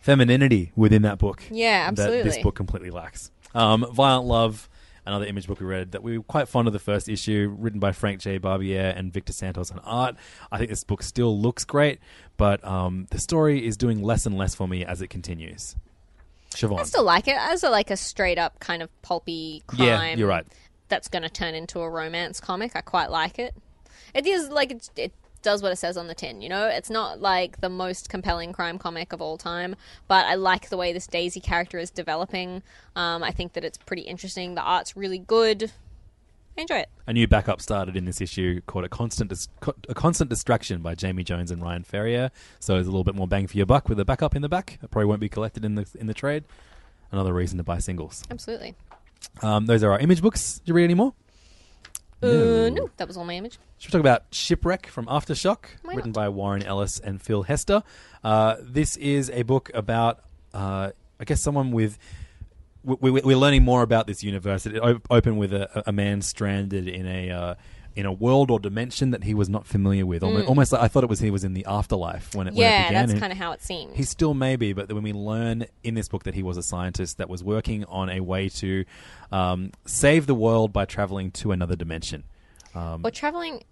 [0.00, 1.42] femininity within that book.
[1.50, 2.42] Yeah, That this absolutely.
[2.42, 3.30] book completely lacks.
[3.54, 4.68] Um, Violent Love,
[5.06, 7.80] another image book we read that we were quite fond of the first issue, written
[7.80, 8.38] by Frank J.
[8.38, 10.16] Barbiere and Victor Santos on art.
[10.52, 11.98] I think this book still looks great,
[12.36, 15.76] but um, the story is doing less and less for me as it continues.
[16.50, 16.80] Siobhan.
[16.80, 19.86] I still like it as a like a straight up kind of pulpy crime.
[19.86, 20.46] Yeah, you're right.
[20.88, 22.74] That's going to turn into a romance comic.
[22.74, 23.54] I quite like it.
[24.14, 25.12] It is like it, it
[25.42, 26.40] does what it says on the tin.
[26.40, 29.76] You know, it's not like the most compelling crime comic of all time,
[30.08, 32.62] but I like the way this Daisy character is developing.
[32.96, 34.54] Um, I think that it's pretty interesting.
[34.54, 35.72] The art's really good.
[36.58, 36.88] Enjoy it.
[37.06, 39.48] A new backup started in this issue called "A Constant Dis-
[39.88, 42.32] A Constant Distraction" by Jamie Jones and Ryan Ferrier.
[42.58, 44.48] So there's a little bit more bang for your buck with a backup in the
[44.48, 44.78] back.
[44.82, 46.42] It probably won't be collected in the in the trade.
[47.12, 48.24] Another reason to buy singles.
[48.28, 48.74] Absolutely.
[49.40, 50.58] Um, those are our image books.
[50.58, 51.14] Did you read any more?
[52.20, 53.58] Uh, no, that was all my image.
[53.78, 57.84] Should we talk about Shipwreck from Aftershock, Why written by Warren Ellis and Phil Hester?
[58.24, 60.90] Uh, this is a book about, uh,
[61.20, 61.96] I guess, someone with.
[63.00, 64.66] We, we, we're learning more about this universe.
[64.66, 67.54] It op- opened with a, a man stranded in a uh,
[67.96, 70.22] in a world or dimension that he was not familiar with.
[70.22, 70.48] Almost, Mm.
[70.48, 72.70] almost like I thought it was he was in the afterlife when it, when it
[72.70, 73.06] Yeah, began.
[73.08, 73.96] that's kind of how it seems.
[73.96, 76.62] He still may be, but when we learn in this book that he was a
[76.62, 78.84] scientist that was working on a way to
[79.32, 82.22] um, save the world by traveling to another dimension.
[82.74, 83.64] Um, or traveling.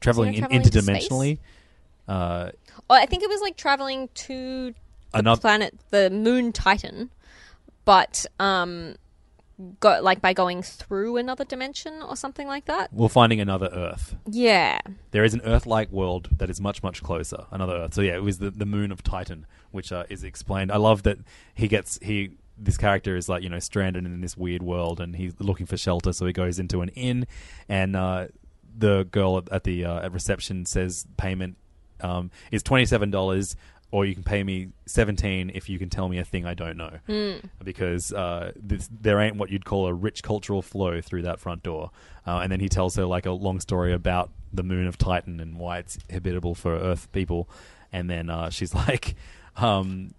[0.00, 1.38] traveling, in, traveling interdimensionally.
[2.06, 2.50] Uh,
[2.88, 4.70] Oh, I think it was like traveling to
[5.12, 7.10] the Another- planet, the moon Titan,
[7.88, 8.96] but um,
[9.80, 12.92] go like by going through another dimension or something like that.
[12.92, 14.14] we're finding another Earth.
[14.30, 14.78] Yeah,
[15.10, 17.46] There is an Earth-like world that is much, much closer.
[17.50, 17.94] Another Earth.
[17.94, 20.70] So yeah, it was the, the moon of Titan, which uh, is explained.
[20.70, 21.18] I love that
[21.54, 22.32] he gets he.
[22.60, 25.76] This character is like you know stranded in this weird world, and he's looking for
[25.78, 26.12] shelter.
[26.12, 27.26] So he goes into an inn,
[27.70, 28.26] and uh,
[28.76, 31.56] the girl at- the uh, at reception says payment
[32.00, 33.56] um, is twenty seven dollars,
[33.90, 36.76] or you can pay me seventeen if you can tell me a thing I don't
[36.76, 36.98] know.
[37.06, 37.46] Hmm.
[37.62, 41.62] Because uh, this, there ain't what you'd call a rich cultural flow through that front
[41.62, 41.90] door.
[42.26, 45.40] Uh, and then he tells her like a long story about the moon of Titan
[45.40, 47.48] and why it's habitable for Earth people.
[47.92, 49.14] And then uh, she's like,
[49.56, 50.12] um,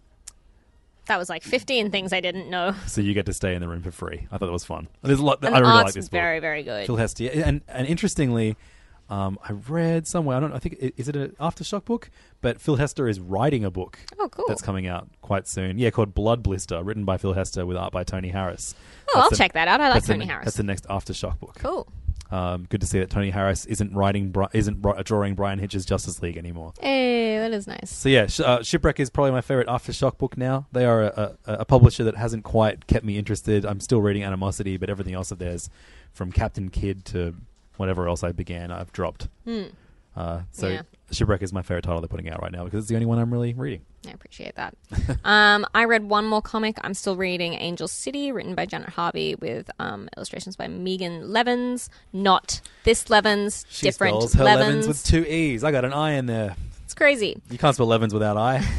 [1.06, 2.76] that was like fifteen things I didn't know.
[2.88, 4.88] "So you get to stay in the room for free." I thought that was fun.
[5.02, 5.44] There's a lot.
[5.44, 6.12] And I really like this book.
[6.12, 6.86] very, very good.
[6.86, 8.56] Phil Hester, and and interestingly,
[9.10, 10.38] um, I read somewhere.
[10.38, 10.50] I don't.
[10.52, 12.10] know, I think is it an aftershock book,
[12.42, 14.00] but Phil Hester is writing a book.
[14.20, 14.46] Oh, cool.
[14.48, 15.78] That's coming out quite soon.
[15.80, 18.76] Yeah, called Blood Blister, written by Phil Hester with art by Tony Harris.
[18.78, 19.82] Oh, That's I'll the- check that out.
[19.82, 20.46] I like that's the Tony Harris.
[20.46, 21.56] That's the next aftershock book.
[21.58, 21.88] Cool.
[22.32, 26.38] Um, good to see that Tony Harris isn't writing, isn't drawing Bryan Hitch's Justice League
[26.38, 26.74] anymore.
[26.80, 27.90] Hey, that is nice.
[27.90, 30.68] So yeah, Sh- uh, Shipwreck is probably my favorite aftershock book now.
[30.72, 33.66] They are a, a, a publisher that hasn't quite kept me interested.
[33.66, 35.72] I'm still reading Animosity, but everything else of theirs,
[36.14, 37.34] from Captain Kidd to
[37.80, 39.28] whatever else I began, I've dropped.
[39.46, 39.64] Hmm.
[40.16, 40.82] Uh, so Yeah.
[41.12, 43.18] Shipwreck is my favorite title they're putting out right now because it's the only one
[43.20, 43.82] I'm really reading.
[44.08, 44.76] I appreciate that.
[45.24, 46.78] um, I read one more comic.
[46.82, 51.90] I'm still reading Angel City, written by Janet Harvey, with um, illustrations by Megan Levens.
[52.14, 54.70] Not this Levens, She different spells her Levens.
[54.70, 55.64] Levens with two E's.
[55.64, 56.56] I got an I in there.
[56.84, 57.42] It's crazy.
[57.50, 58.64] You can't spell Levens without I.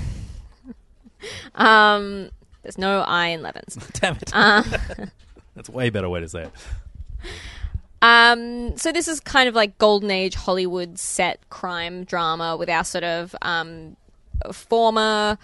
[1.54, 2.30] Um,
[2.62, 3.76] there's no I in Levens.
[3.92, 4.30] Damn it.
[4.32, 4.62] Uh,
[5.54, 6.52] That's a way better way to say it.
[8.02, 12.84] Um, so this is kind of like golden age Hollywood set crime drama with our
[12.84, 13.96] sort of um,
[14.52, 15.36] former,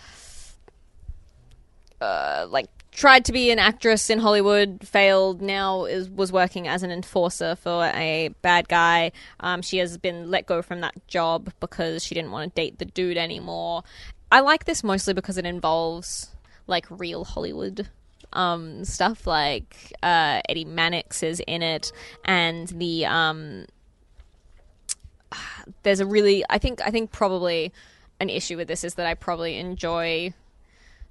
[2.01, 5.43] uh, like tried to be an actress in Hollywood, failed.
[5.43, 9.13] Now is was working as an enforcer for a bad guy.
[9.41, 12.79] Um, she has been let go from that job because she didn't want to date
[12.79, 13.85] the dude anymore.
[14.33, 16.35] I like this mostly because it involves
[16.67, 17.89] like real Hollywood
[18.37, 21.93] um, stuff like uh, Eddie Mannix is in it,
[22.25, 23.67] and the um,
[25.83, 27.73] there's a really I think I think probably
[28.21, 30.33] an issue with this is that I probably enjoy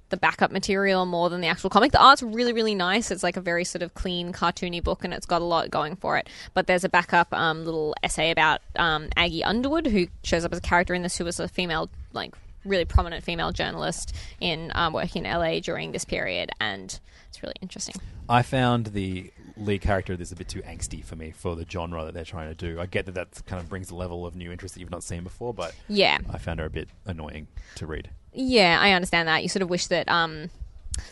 [0.08, 1.90] the backup material more than the actual comic.
[1.90, 3.10] The art's really really nice.
[3.10, 5.96] It's like a very sort of clean cartoony book, and it's got a lot going
[5.96, 6.28] for it.
[6.54, 10.58] But there's a backup um, little essay about um, Aggie Underwood, who shows up as
[10.58, 12.34] a character in this, who was a female like
[12.64, 16.98] really prominent female journalist in um, working in LA during this period, and
[17.36, 17.94] it's really interesting.
[18.28, 21.66] I found the lead character of this a bit too angsty for me for the
[21.68, 22.80] genre that they're trying to do.
[22.80, 25.02] I get that that kind of brings a level of new interest that you've not
[25.02, 26.18] seen before, but Yeah.
[26.30, 27.46] I found her a bit annoying
[27.76, 28.10] to read.
[28.32, 29.42] Yeah, I understand that.
[29.42, 30.50] You sort of wish that, um,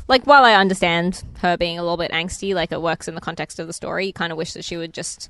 [0.08, 3.20] like, while I understand her being a little bit angsty, like it works in the
[3.20, 5.28] context of the story, you kind of wish that she would just.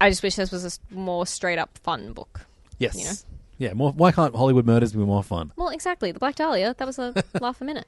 [0.00, 2.42] I just wish this was a more straight up fun book.
[2.78, 2.96] Yes.
[2.98, 3.12] You know?
[3.58, 5.50] Yeah, more, why can't Hollywood murders be more fun?
[5.56, 6.12] Well, exactly.
[6.12, 7.86] The Black Dahlia, that was a laugh a minute.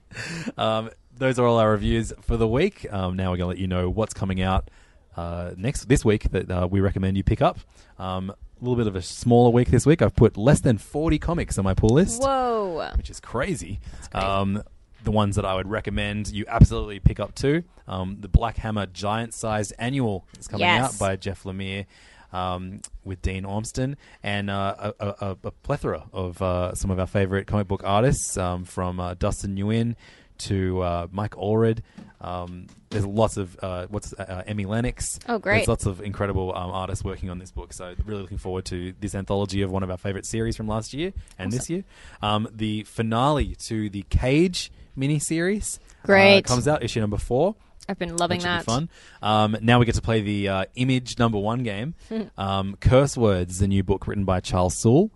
[0.56, 0.88] Um,
[1.18, 2.86] those are all our reviews for the week.
[2.92, 4.70] Um, now we're going to let you know what's coming out
[5.16, 7.58] uh, next this week that uh, we recommend you pick up.
[7.98, 8.34] Um, a
[8.64, 10.02] little bit of a smaller week this week.
[10.02, 12.22] I've put less than 40 comics on my pull list.
[12.22, 12.90] Whoa.
[12.96, 13.80] Which is crazy.
[14.12, 14.62] Um,
[15.04, 17.62] the ones that I would recommend you absolutely pick up too.
[17.86, 20.94] Um, the Black Hammer Giant Sized Annual is coming Yes.
[20.94, 21.86] out by Jeff Lemire.
[22.30, 27.06] Um, with Dean Ormston and uh, a, a, a plethora of uh, some of our
[27.06, 29.94] favorite comic book artists, um, from uh, Dustin Nguyen
[30.38, 31.80] to uh, Mike Allred.
[32.20, 35.18] Um, there's lots of uh, what's uh, Emi Lenox.
[35.28, 35.58] Oh, great.
[35.58, 37.72] There's lots of incredible um, artists working on this book.
[37.72, 40.92] So really looking forward to this anthology of one of our favorite series from last
[40.94, 41.84] year and this year.
[42.22, 46.44] Um, the finale to the Cage miniseries uh, Great.
[46.44, 47.54] comes out issue number four.
[47.88, 48.64] I've been loving that.
[48.64, 48.90] fun.
[49.22, 51.94] Um, now we get to play the uh, Image number one game.
[52.36, 55.10] um, Curse Words is a new book written by Charles Soule,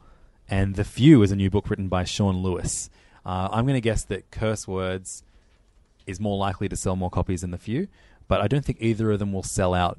[0.49, 2.89] and The Few is a new book written by Sean Lewis.
[3.25, 5.23] Uh, I'm going to guess that Curse Words
[6.07, 7.89] is more likely to sell more copies than The Few,
[8.29, 9.99] but I don't think either of them will sell out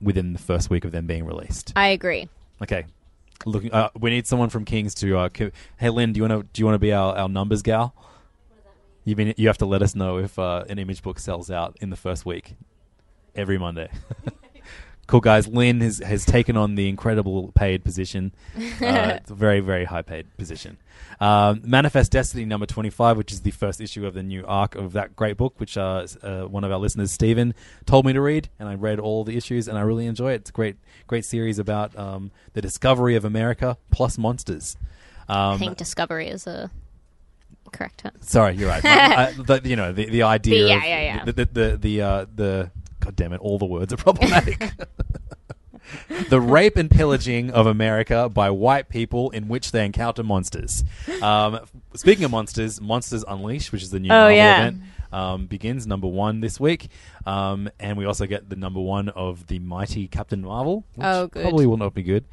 [0.00, 1.72] within the first week of them being released.
[1.76, 2.28] I agree.
[2.62, 2.86] Okay.
[3.44, 5.16] Looking, uh, we need someone from Kings to.
[5.16, 7.28] Uh, co- hey, Lynn, do you want to do you want to be our, our
[7.28, 7.94] numbers gal?
[9.04, 11.76] You mean you have to let us know if uh, an image book sells out
[11.80, 12.54] in the first week,
[13.34, 13.90] every Monday.
[15.10, 15.48] cool guys.
[15.48, 18.32] Lynn has has taken on the incredible paid position.
[18.80, 20.78] Uh, it's a very very high paid position.
[21.20, 24.74] Um, Manifest Destiny number twenty five, which is the first issue of the new arc
[24.74, 27.54] of that great book, which uh, uh, one of our listeners, Stephen,
[27.84, 30.42] told me to read, and I read all the issues, and I really enjoy it.
[30.42, 30.76] It's a great
[31.06, 34.76] great series about um, the discovery of America plus monsters.
[35.28, 36.70] Um, I think Discovery is a
[37.72, 38.12] correct term.
[38.20, 38.84] Sorry, you're right.
[38.84, 40.62] I, the, you know the the idea.
[40.62, 41.24] The- yeah, of yeah, yeah.
[41.24, 42.70] The the the the, uh, the
[43.00, 43.40] God damn it!
[43.40, 44.70] All the words are problematic.
[46.28, 50.84] the rape and pillaging of America by white people in which they encounter monsters.
[51.22, 51.60] Um,
[51.96, 54.58] speaking of monsters, Monsters Unleashed, which is the new Oh, Marvel yeah.
[54.60, 54.82] event,
[55.12, 56.88] um, begins number one this week,
[57.26, 60.84] um, and we also get the number one of the mighty Captain Marvel.
[60.94, 61.28] Which Oh.
[61.28, 62.24] Probably will not be good.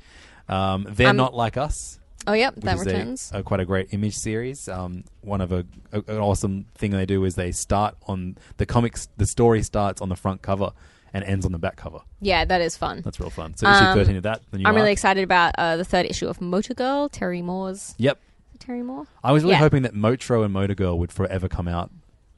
[0.49, 1.96] Um, They're Um, not like us
[2.27, 3.31] Oh, yep, that is a- returns.
[3.33, 4.67] A, quite a great image series.
[4.67, 8.65] Um, one of a, a an awesome thing they do is they start on the
[8.65, 9.07] comics.
[9.17, 10.71] The story starts on the front cover
[11.13, 11.99] and ends on the back cover.
[12.21, 13.01] Yeah, that is fun.
[13.03, 13.55] That's real fun.
[13.55, 14.41] So issue Um, thirteen of that.
[14.51, 14.93] The new I'm really arc.
[14.93, 17.95] excited about uh, the third issue of Motor Girl, Terry Moore's.
[17.97, 18.19] Yep.
[18.59, 19.05] Terry Moore?
[19.23, 19.59] I was really Yeah.
[19.59, 21.91] hoping that Motro and Motor Girl would forever come out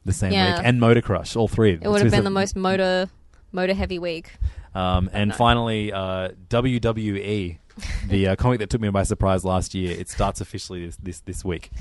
[0.06, 0.58] the same Yeah.
[0.58, 1.80] week, and Motor Crush, all three.
[1.82, 3.10] It would have been the most motor
[3.52, 4.32] motor heavy week.
[4.76, 7.58] Um, and finally, uh, WWE,
[8.08, 11.20] the uh, comic that took me by surprise last year, it starts officially this, this
[11.22, 11.72] this week.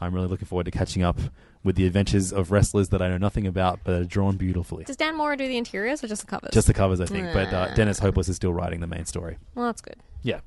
[0.00, 1.18] I'm really looking forward to catching up
[1.62, 4.84] with the adventures of wrestlers that I know nothing about, but are drawn beautifully.
[4.84, 6.50] Does Dan Mora do the interiors or just the covers?
[6.52, 7.32] Just the covers, I think.
[7.32, 7.74] But uh.
[7.74, 9.36] Dennis Hopeless is still writing the main story.
[9.54, 9.96] Well, that's good.
[10.22, 10.40] Yeah.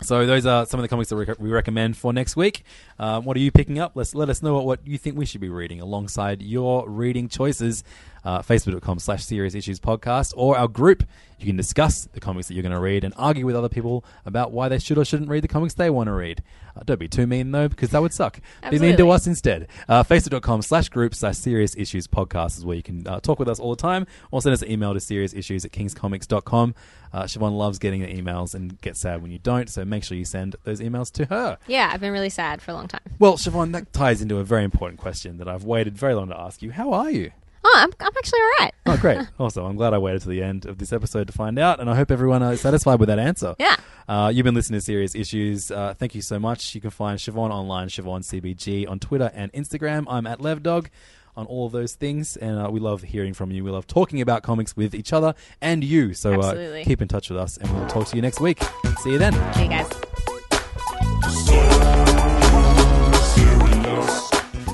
[0.00, 2.64] So those are some of the comics that we recommend for next week.
[2.98, 3.92] Um, what are you picking up?
[3.94, 7.28] Let's let us know what, what you think we should be reading alongside your reading
[7.28, 7.84] choices.
[8.24, 11.04] Uh, Facebook.com slash Serious Issues Podcast or our group.
[11.40, 14.04] You can discuss the comics that you're going to read and argue with other people
[14.24, 16.42] about why they should or shouldn't read the comics they want to read.
[16.76, 18.40] Uh, don't be too mean though, because that would suck.
[18.70, 19.68] Be mean to us instead.
[19.88, 23.48] Uh, Facebook.com slash group slash Serious Issues Podcast is where you can uh, talk with
[23.48, 26.74] us all the time or send us an email to serious issues at kingscomics.com.
[27.12, 30.16] Uh, Siobhan loves getting the emails and gets sad when you don't, so make sure
[30.16, 31.58] you send those emails to her.
[31.66, 33.02] Yeah, I've been really sad for a long time.
[33.18, 36.38] Well, Siobhan, that ties into a very important question that I've waited very long to
[36.38, 36.70] ask you.
[36.70, 37.32] How are you?
[37.64, 38.74] Oh, I'm, I'm actually all right.
[38.86, 39.18] Oh, great.
[39.38, 41.88] also, I'm glad I waited to the end of this episode to find out, and
[41.88, 43.54] I hope everyone is satisfied with that answer.
[43.58, 43.76] Yeah.
[44.08, 45.70] Uh, you've been listening to Serious Issues.
[45.70, 46.74] Uh, thank you so much.
[46.74, 50.04] You can find Siobhan online, Siobhan CBG, on Twitter and Instagram.
[50.08, 50.88] I'm at LevDog
[51.36, 53.64] on all of those things, and uh, we love hearing from you.
[53.64, 56.14] We love talking about comics with each other and you.
[56.14, 58.62] So uh, keep in touch with us, and we'll talk to you next week.
[59.02, 59.32] See you then.
[59.54, 59.88] See you guys.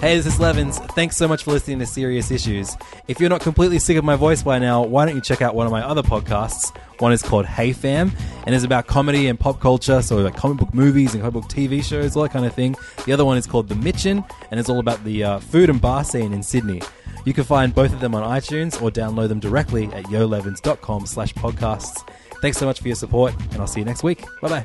[0.01, 0.79] Hey, this is Levins.
[0.79, 2.77] Thanks so much for listening to Serious Issues.
[3.09, 5.57] If you're not completely sick of my voice by now, why don't you check out
[5.57, 6.73] one of my other podcasts?
[7.01, 8.13] One is called Hey Fam,
[8.47, 11.51] and is about comedy and pop culture, so like comic book movies and comic book
[11.51, 12.77] TV shows, all that kind of thing.
[13.07, 15.81] The other one is called The Mitchin, and it's all about the uh, food and
[15.81, 16.81] bar scene in Sydney.
[17.25, 21.35] You can find both of them on iTunes or download them directly at yolevins.com slash
[21.35, 22.09] podcasts.
[22.41, 24.25] Thanks so much for your support, and I'll see you next week.
[24.41, 24.65] Bye-bye.